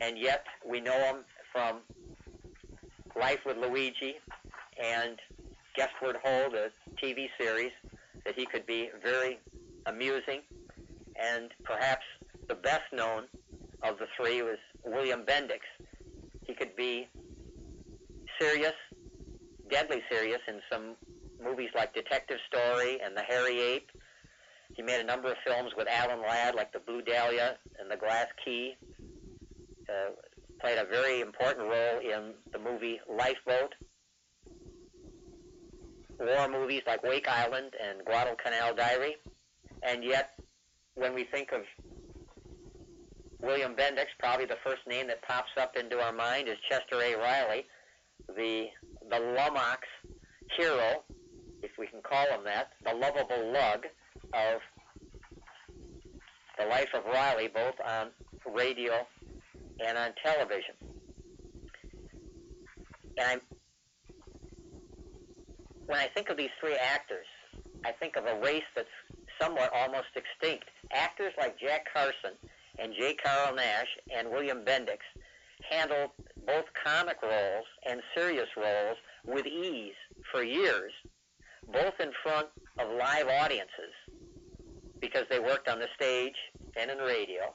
and 0.00 0.18
yet 0.18 0.44
we 0.66 0.80
know 0.80 0.98
him 0.98 1.16
from 1.52 1.80
Life 3.16 3.40
with 3.44 3.58
Luigi 3.58 4.14
and 4.82 5.18
Guestward 5.76 6.16
Ho, 6.24 6.48
the 6.50 6.70
TV 7.02 7.28
series, 7.38 7.72
that 8.24 8.34
he 8.34 8.46
could 8.46 8.66
be 8.66 8.88
very 9.02 9.38
amusing, 9.86 10.40
and 11.16 11.50
perhaps 11.64 12.04
the 12.50 12.56
best 12.56 12.92
known 12.92 13.22
of 13.84 13.96
the 13.98 14.06
three 14.16 14.42
was 14.42 14.58
William 14.84 15.22
Bendix. 15.22 15.60
He 16.44 16.52
could 16.52 16.74
be 16.74 17.06
serious, 18.40 18.74
deadly 19.70 20.02
serious 20.10 20.40
in 20.48 20.60
some 20.70 20.96
movies 21.42 21.68
like 21.76 21.94
Detective 21.94 22.38
Story 22.48 22.98
and 23.00 23.16
The 23.16 23.22
Hairy 23.22 23.60
Ape. 23.60 23.90
He 24.74 24.82
made 24.82 25.00
a 25.00 25.04
number 25.04 25.30
of 25.30 25.36
films 25.46 25.70
with 25.76 25.86
Alan 25.88 26.22
Ladd, 26.22 26.56
like 26.56 26.72
The 26.72 26.80
Blue 26.80 27.02
Dahlia 27.02 27.56
and 27.78 27.88
The 27.88 27.96
Glass 27.96 28.26
Key. 28.44 28.74
Uh, 29.88 30.10
played 30.60 30.78
a 30.78 30.84
very 30.84 31.20
important 31.20 31.68
role 31.68 32.00
in 32.00 32.32
the 32.52 32.58
movie 32.58 33.00
Lifeboat. 33.08 33.74
War 36.18 36.48
movies 36.48 36.82
like 36.84 37.04
Wake 37.04 37.28
Island 37.28 37.74
and 37.80 38.04
Guadalcanal 38.04 38.74
Diary. 38.74 39.16
And 39.84 40.02
yet, 40.02 40.32
when 40.96 41.14
we 41.14 41.24
think 41.24 41.52
of 41.52 41.62
William 43.42 43.74
Bendix, 43.74 44.06
probably 44.18 44.46
the 44.46 44.58
first 44.64 44.86
name 44.86 45.06
that 45.08 45.22
pops 45.22 45.50
up 45.58 45.76
into 45.76 45.98
our 45.98 46.12
mind 46.12 46.48
is 46.48 46.56
Chester 46.68 47.00
A. 47.02 47.16
Riley, 47.16 47.66
the 48.28 48.66
the 49.08 49.16
Lumox 49.16 49.78
hero, 50.56 51.02
if 51.62 51.70
we 51.78 51.86
can 51.86 52.02
call 52.02 52.26
him 52.26 52.44
that, 52.44 52.70
the 52.84 52.94
lovable 52.94 53.52
lug 53.52 53.86
of 54.34 54.60
the 56.58 56.66
life 56.66 56.90
of 56.94 57.04
Riley, 57.06 57.48
both 57.48 57.74
on 57.84 58.10
radio 58.54 59.06
and 59.84 59.96
on 59.96 60.10
television. 60.24 60.74
And 63.18 63.26
I'm, 63.26 63.40
when 65.86 65.98
I 65.98 66.08
think 66.14 66.28
of 66.28 66.36
these 66.36 66.50
three 66.60 66.76
actors, 66.76 67.26
I 67.84 67.92
think 67.92 68.16
of 68.16 68.26
a 68.26 68.38
race 68.40 68.62
that's 68.76 68.88
somewhat 69.40 69.72
almost 69.74 70.08
extinct. 70.14 70.66
Actors 70.92 71.32
like 71.38 71.58
Jack 71.58 71.86
Carson 71.92 72.36
and 72.80 72.94
J. 72.98 73.14
Carrol 73.14 73.56
Naish 73.56 74.16
and 74.16 74.30
William 74.30 74.64
Bendix 74.64 74.98
handled 75.70 76.10
both 76.46 76.64
comic 76.84 77.16
roles 77.22 77.66
and 77.88 78.00
serious 78.16 78.48
roles 78.56 78.96
with 79.26 79.46
ease 79.46 79.94
for 80.32 80.42
years, 80.42 80.92
both 81.72 81.94
in 82.00 82.10
front 82.22 82.48
of 82.78 82.88
live 82.98 83.28
audiences 83.28 83.92
because 85.00 85.24
they 85.30 85.38
worked 85.38 85.68
on 85.68 85.78
the 85.78 85.88
stage 85.94 86.34
and 86.76 86.90
in 86.90 86.98
radio, 86.98 87.54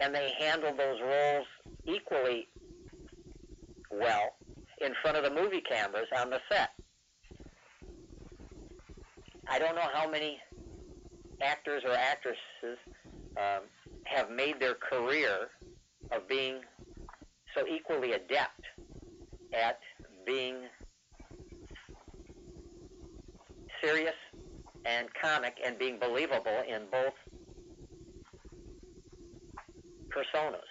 and 0.00 0.14
they 0.14 0.32
handled 0.38 0.78
those 0.78 1.00
roles 1.00 1.46
equally 1.86 2.48
well 3.90 4.36
in 4.80 4.92
front 5.02 5.16
of 5.16 5.24
the 5.24 5.30
movie 5.30 5.60
cameras 5.60 6.06
on 6.16 6.30
the 6.30 6.40
set. 6.50 6.70
I 9.48 9.58
don't 9.58 9.74
know 9.74 9.88
how 9.92 10.08
many 10.08 10.38
actors 11.40 11.82
or 11.84 11.92
actresses 11.92 12.78
um, 13.36 13.62
have 14.08 14.30
made 14.30 14.58
their 14.60 14.74
career 14.74 15.48
of 16.12 16.28
being 16.28 16.60
so 17.54 17.66
equally 17.66 18.12
adept 18.12 18.60
at 19.52 19.78
being 20.26 20.56
serious 23.82 24.14
and 24.84 25.08
comic 25.20 25.56
and 25.64 25.78
being 25.78 25.98
believable 25.98 26.62
in 26.68 26.82
both 26.90 27.14
personas. 30.08 30.64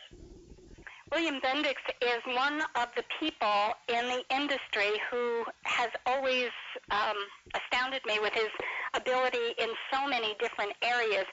William 1.12 1.40
Bendix 1.40 1.76
is 2.02 2.20
one 2.36 2.62
of 2.76 2.90
the 2.98 3.04
people 3.18 3.74
in 3.88 4.06
the 4.08 4.24
industry 4.36 4.92
who 5.10 5.46
has 5.64 5.88
always 6.06 6.50
um, 6.92 7.16
astounded 7.56 8.02
me 8.06 8.20
with 8.20 8.34
his 8.34 8.50
ability 8.94 9.56
in 9.58 9.70
so 9.92 10.06
many 10.06 10.36
different 10.40 10.74
areas. 10.84 11.24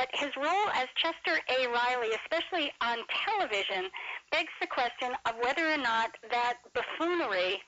But 0.00 0.08
his 0.14 0.34
role 0.34 0.70
as 0.72 0.88
Chester 0.96 1.38
A. 1.50 1.68
Riley, 1.68 2.08
especially 2.24 2.72
on 2.80 2.96
television, 3.26 3.90
begs 4.32 4.48
the 4.58 4.66
question 4.66 5.10
of 5.26 5.34
whether 5.42 5.70
or 5.70 5.76
not 5.76 6.16
that 6.30 6.54
buffoonery 6.72 7.60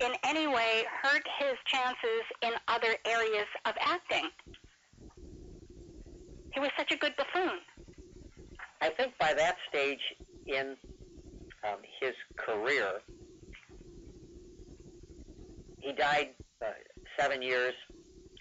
in 0.00 0.12
any 0.24 0.46
way 0.46 0.84
hurt 1.02 1.22
his 1.38 1.52
chances 1.66 2.22
in 2.40 2.52
other 2.68 2.96
areas 3.04 3.46
of 3.66 3.74
acting. 3.78 4.30
He 6.54 6.60
was 6.60 6.70
such 6.78 6.92
a 6.92 6.96
good 6.96 7.12
buffoon. 7.18 7.58
I 8.80 8.88
think 8.88 9.12
by 9.18 9.34
that 9.34 9.56
stage 9.68 10.00
in 10.46 10.76
um, 11.62 11.80
his 12.00 12.14
career, 12.36 13.02
he 15.78 15.92
died 15.92 16.30
uh, 16.62 16.68
seven 17.20 17.42
years 17.42 17.74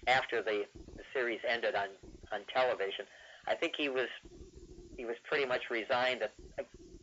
after 0.07 0.41
the, 0.41 0.63
the 0.95 1.03
series 1.13 1.41
ended 1.45 1.75
on, 1.75 1.89
on 2.31 2.39
television. 2.53 3.03
I 3.47 3.55
think 3.55 3.73
he 3.77 3.89
was 3.89 4.07
he 4.97 5.05
was 5.05 5.15
pretty 5.25 5.45
much 5.45 5.63
resigned, 5.69 6.21
that, 6.21 6.33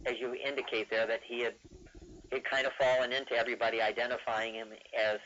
as 0.06 0.14
you 0.18 0.34
indicate 0.34 0.88
there, 0.90 1.06
that 1.06 1.20
he 1.26 1.42
had 1.42 1.54
he'd 2.32 2.44
kind 2.50 2.66
of 2.66 2.72
fallen 2.80 3.12
into 3.12 3.34
everybody 3.34 3.80
identifying 3.80 4.54
him 4.54 4.68
as 4.98 5.18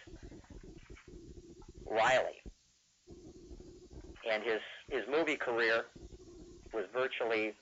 Riley, 1.89 2.43
and 4.31 4.43
his 4.43 4.61
his 4.91 5.03
movie 5.11 5.37
career 5.37 5.87
was 6.73 6.85
virtually 6.93 7.55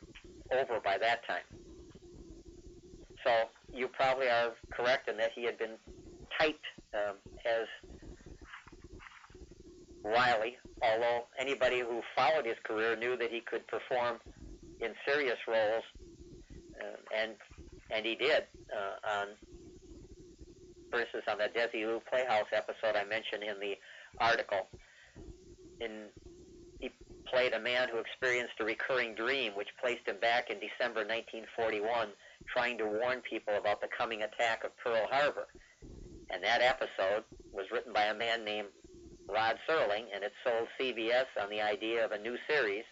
over 0.53 0.81
by 0.81 0.99
that 0.99 1.27
time. 1.27 1.43
So 3.25 3.49
you 3.73 3.89
probably 3.89 4.29
are 4.29 4.53
correct 4.73 5.09
in 5.09 5.17
that 5.17 5.31
he 5.35 5.45
had 5.45 5.59
been 5.59 5.77
typed 6.39 6.65
um, 6.95 7.17
as 7.47 7.67
Riley, 10.05 10.57
although 10.85 11.24
anybody 11.39 11.80
who 11.80 12.03
followed 12.16 12.47
his 12.47 12.57
career 12.64 12.97
knew 12.97 13.16
that 13.16 13.30
he 13.30 13.41
could 13.41 13.66
perform 13.66 14.18
in 14.80 14.93
serious 15.07 15.39
roles, 15.49 15.85
uh, 16.80 16.97
and 17.16 17.32
and 17.91 18.05
he 18.05 18.14
did 18.14 18.45
uh, 18.72 19.20
on, 19.20 19.28
for 20.91 21.01
instance, 21.01 21.24
on 21.30 21.39
the 21.39 21.49
Desilu 21.55 22.01
Playhouse 22.11 22.49
episode 22.53 22.97
I 22.97 23.05
mentioned 23.05 23.43
in 23.43 23.61
the 23.61 23.74
article. 24.18 24.68
In 25.80 26.07
he 26.80 26.91
played 27.26 27.53
a 27.53 27.61
man 27.61 27.89
who 27.89 27.99
experienced 27.99 28.55
a 28.61 28.64
recurring 28.64 29.14
dream, 29.14 29.53
which 29.55 29.68
placed 29.80 30.07
him 30.07 30.16
back 30.20 30.51
in 30.51 30.57
December 30.57 31.01
1941, 31.01 32.09
trying 32.53 32.78
to 32.78 32.85
warn 32.85 33.20
people 33.28 33.55
about 33.57 33.80
the 33.80 33.89
coming 33.97 34.22
attack 34.22 34.64
of 34.64 34.76
Pearl 34.78 35.07
Harbor. 35.11 35.47
And 36.30 36.43
that 36.43 36.62
episode 36.62 37.24
was 37.53 37.66
written 37.70 37.93
by 37.93 38.05
a 38.05 38.14
man 38.14 38.45
named 38.45 38.68
Rod 39.29 39.57
Serling, 39.68 40.07
and 40.14 40.22
it 40.22 40.33
sold 40.45 40.68
CBS 40.81 41.27
on 41.41 41.51
the 41.51 41.61
idea 41.61 42.05
of 42.05 42.12
a 42.12 42.18
new 42.18 42.37
series 42.49 42.85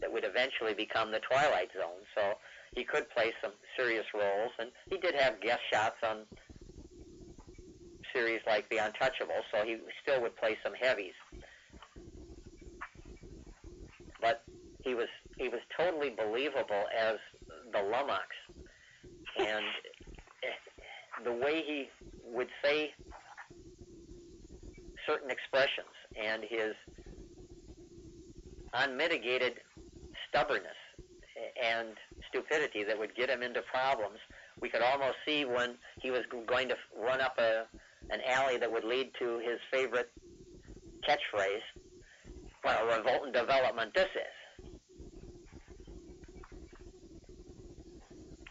that 0.00 0.12
would 0.12 0.24
eventually 0.24 0.74
become 0.74 1.10
The 1.10 1.20
Twilight 1.20 1.70
Zone. 1.74 2.02
So 2.14 2.34
he 2.74 2.84
could 2.84 3.08
play 3.10 3.32
some 3.42 3.52
serious 3.76 4.06
roles, 4.14 4.52
and 4.58 4.70
he 4.90 4.98
did 4.98 5.14
have 5.14 5.40
guest 5.40 5.60
shots 5.72 5.96
on 6.02 6.22
series 8.14 8.40
like 8.46 8.68
The 8.70 8.76
Untouchables, 8.76 9.44
so 9.52 9.64
he 9.64 9.78
still 10.02 10.22
would 10.22 10.36
play 10.36 10.56
some 10.64 10.74
heavies. 10.74 11.14
But 14.20 14.42
he 14.82 14.94
was 14.94 15.08
he 15.36 15.48
was 15.48 15.60
totally 15.76 16.10
believable 16.10 16.84
as 16.96 17.16
the 17.72 17.82
Lummox, 17.82 18.26
and 19.38 19.64
eh, 20.42 21.24
the 21.24 21.32
way 21.32 21.62
he 21.66 21.88
would 22.24 22.48
say 22.64 22.92
certain 25.06 25.30
expressions 25.30 25.92
and 26.20 26.42
his 26.42 26.74
unmitigated 28.74 29.54
stubbornness 30.28 30.76
and 31.62 31.88
stupidity 32.28 32.84
that 32.84 32.98
would 32.98 33.14
get 33.14 33.30
him 33.30 33.42
into 33.42 33.62
problems. 33.62 34.18
We 34.60 34.68
could 34.68 34.82
almost 34.82 35.16
see 35.26 35.44
when 35.44 35.76
he 36.00 36.10
was 36.10 36.22
going 36.46 36.68
to 36.68 36.76
run 36.98 37.20
up 37.20 37.38
a 37.38 37.64
an 38.10 38.20
alley 38.24 38.56
that 38.56 38.70
would 38.70 38.84
lead 38.84 39.10
to 39.18 39.38
his 39.38 39.58
favorite 39.72 40.10
catchphrase, 41.08 41.62
what 42.62 42.80
a 42.80 42.98
revolting 42.98 43.32
development 43.32 43.92
this 43.94 44.06
is. 44.14 44.68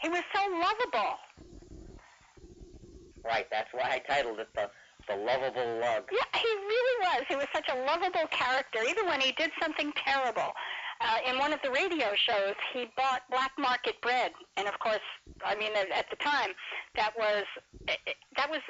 He 0.01 0.09
was 0.09 0.23
so 0.33 0.41
lovable. 0.51 1.15
Right, 3.23 3.47
that's 3.49 3.69
why 3.71 3.89
I 3.91 4.13
titled 4.13 4.39
it 4.39 4.49
the 4.53 4.69
the 5.07 5.15
lovable 5.15 5.79
lug. 5.79 6.03
Yeah, 6.11 6.39
he 6.39 6.47
really 6.47 7.07
was. 7.07 7.25
He 7.27 7.35
was 7.35 7.47
such 7.53 7.67
a 7.69 7.75
lovable 7.85 8.27
character, 8.31 8.79
even 8.87 9.05
when 9.05 9.21
he 9.21 9.31
did 9.33 9.51
something 9.61 9.91
terrible. 9.95 10.53
Uh, 11.01 11.17
in 11.29 11.37
one 11.37 11.51
of 11.51 11.59
the 11.61 11.69
radio 11.71 12.07
shows, 12.15 12.55
he 12.73 12.89
bought 12.95 13.21
black 13.29 13.51
market 13.57 13.99
bread, 14.01 14.31
and 14.55 14.67
of 14.67 14.79
course, 14.79 15.03
I 15.43 15.55
mean, 15.55 15.71
at, 15.75 15.91
at 15.91 16.09
the 16.09 16.15
time, 16.15 16.51
that 16.95 17.11
was 17.17 17.43
that 18.37 18.49
was 18.49 18.61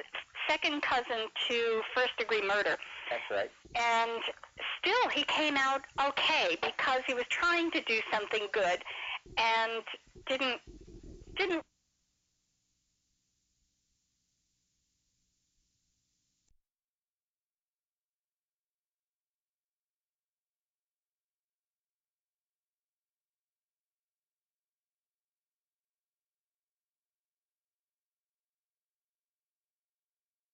second 0.50 0.82
cousin 0.82 1.28
to 1.48 1.82
first 1.94 2.18
degree 2.18 2.42
murder. 2.42 2.78
That's 3.10 3.30
right. 3.30 3.52
And 3.76 4.22
still, 4.82 5.10
he 5.14 5.24
came 5.26 5.56
out 5.56 5.82
okay 6.08 6.58
because 6.62 7.02
he 7.06 7.14
was 7.14 7.26
trying 7.30 7.70
to 7.72 7.82
do 7.82 8.00
something 8.12 8.48
good, 8.52 8.84
and 9.38 9.84
didn't 10.26 10.62
didn't 11.38 11.64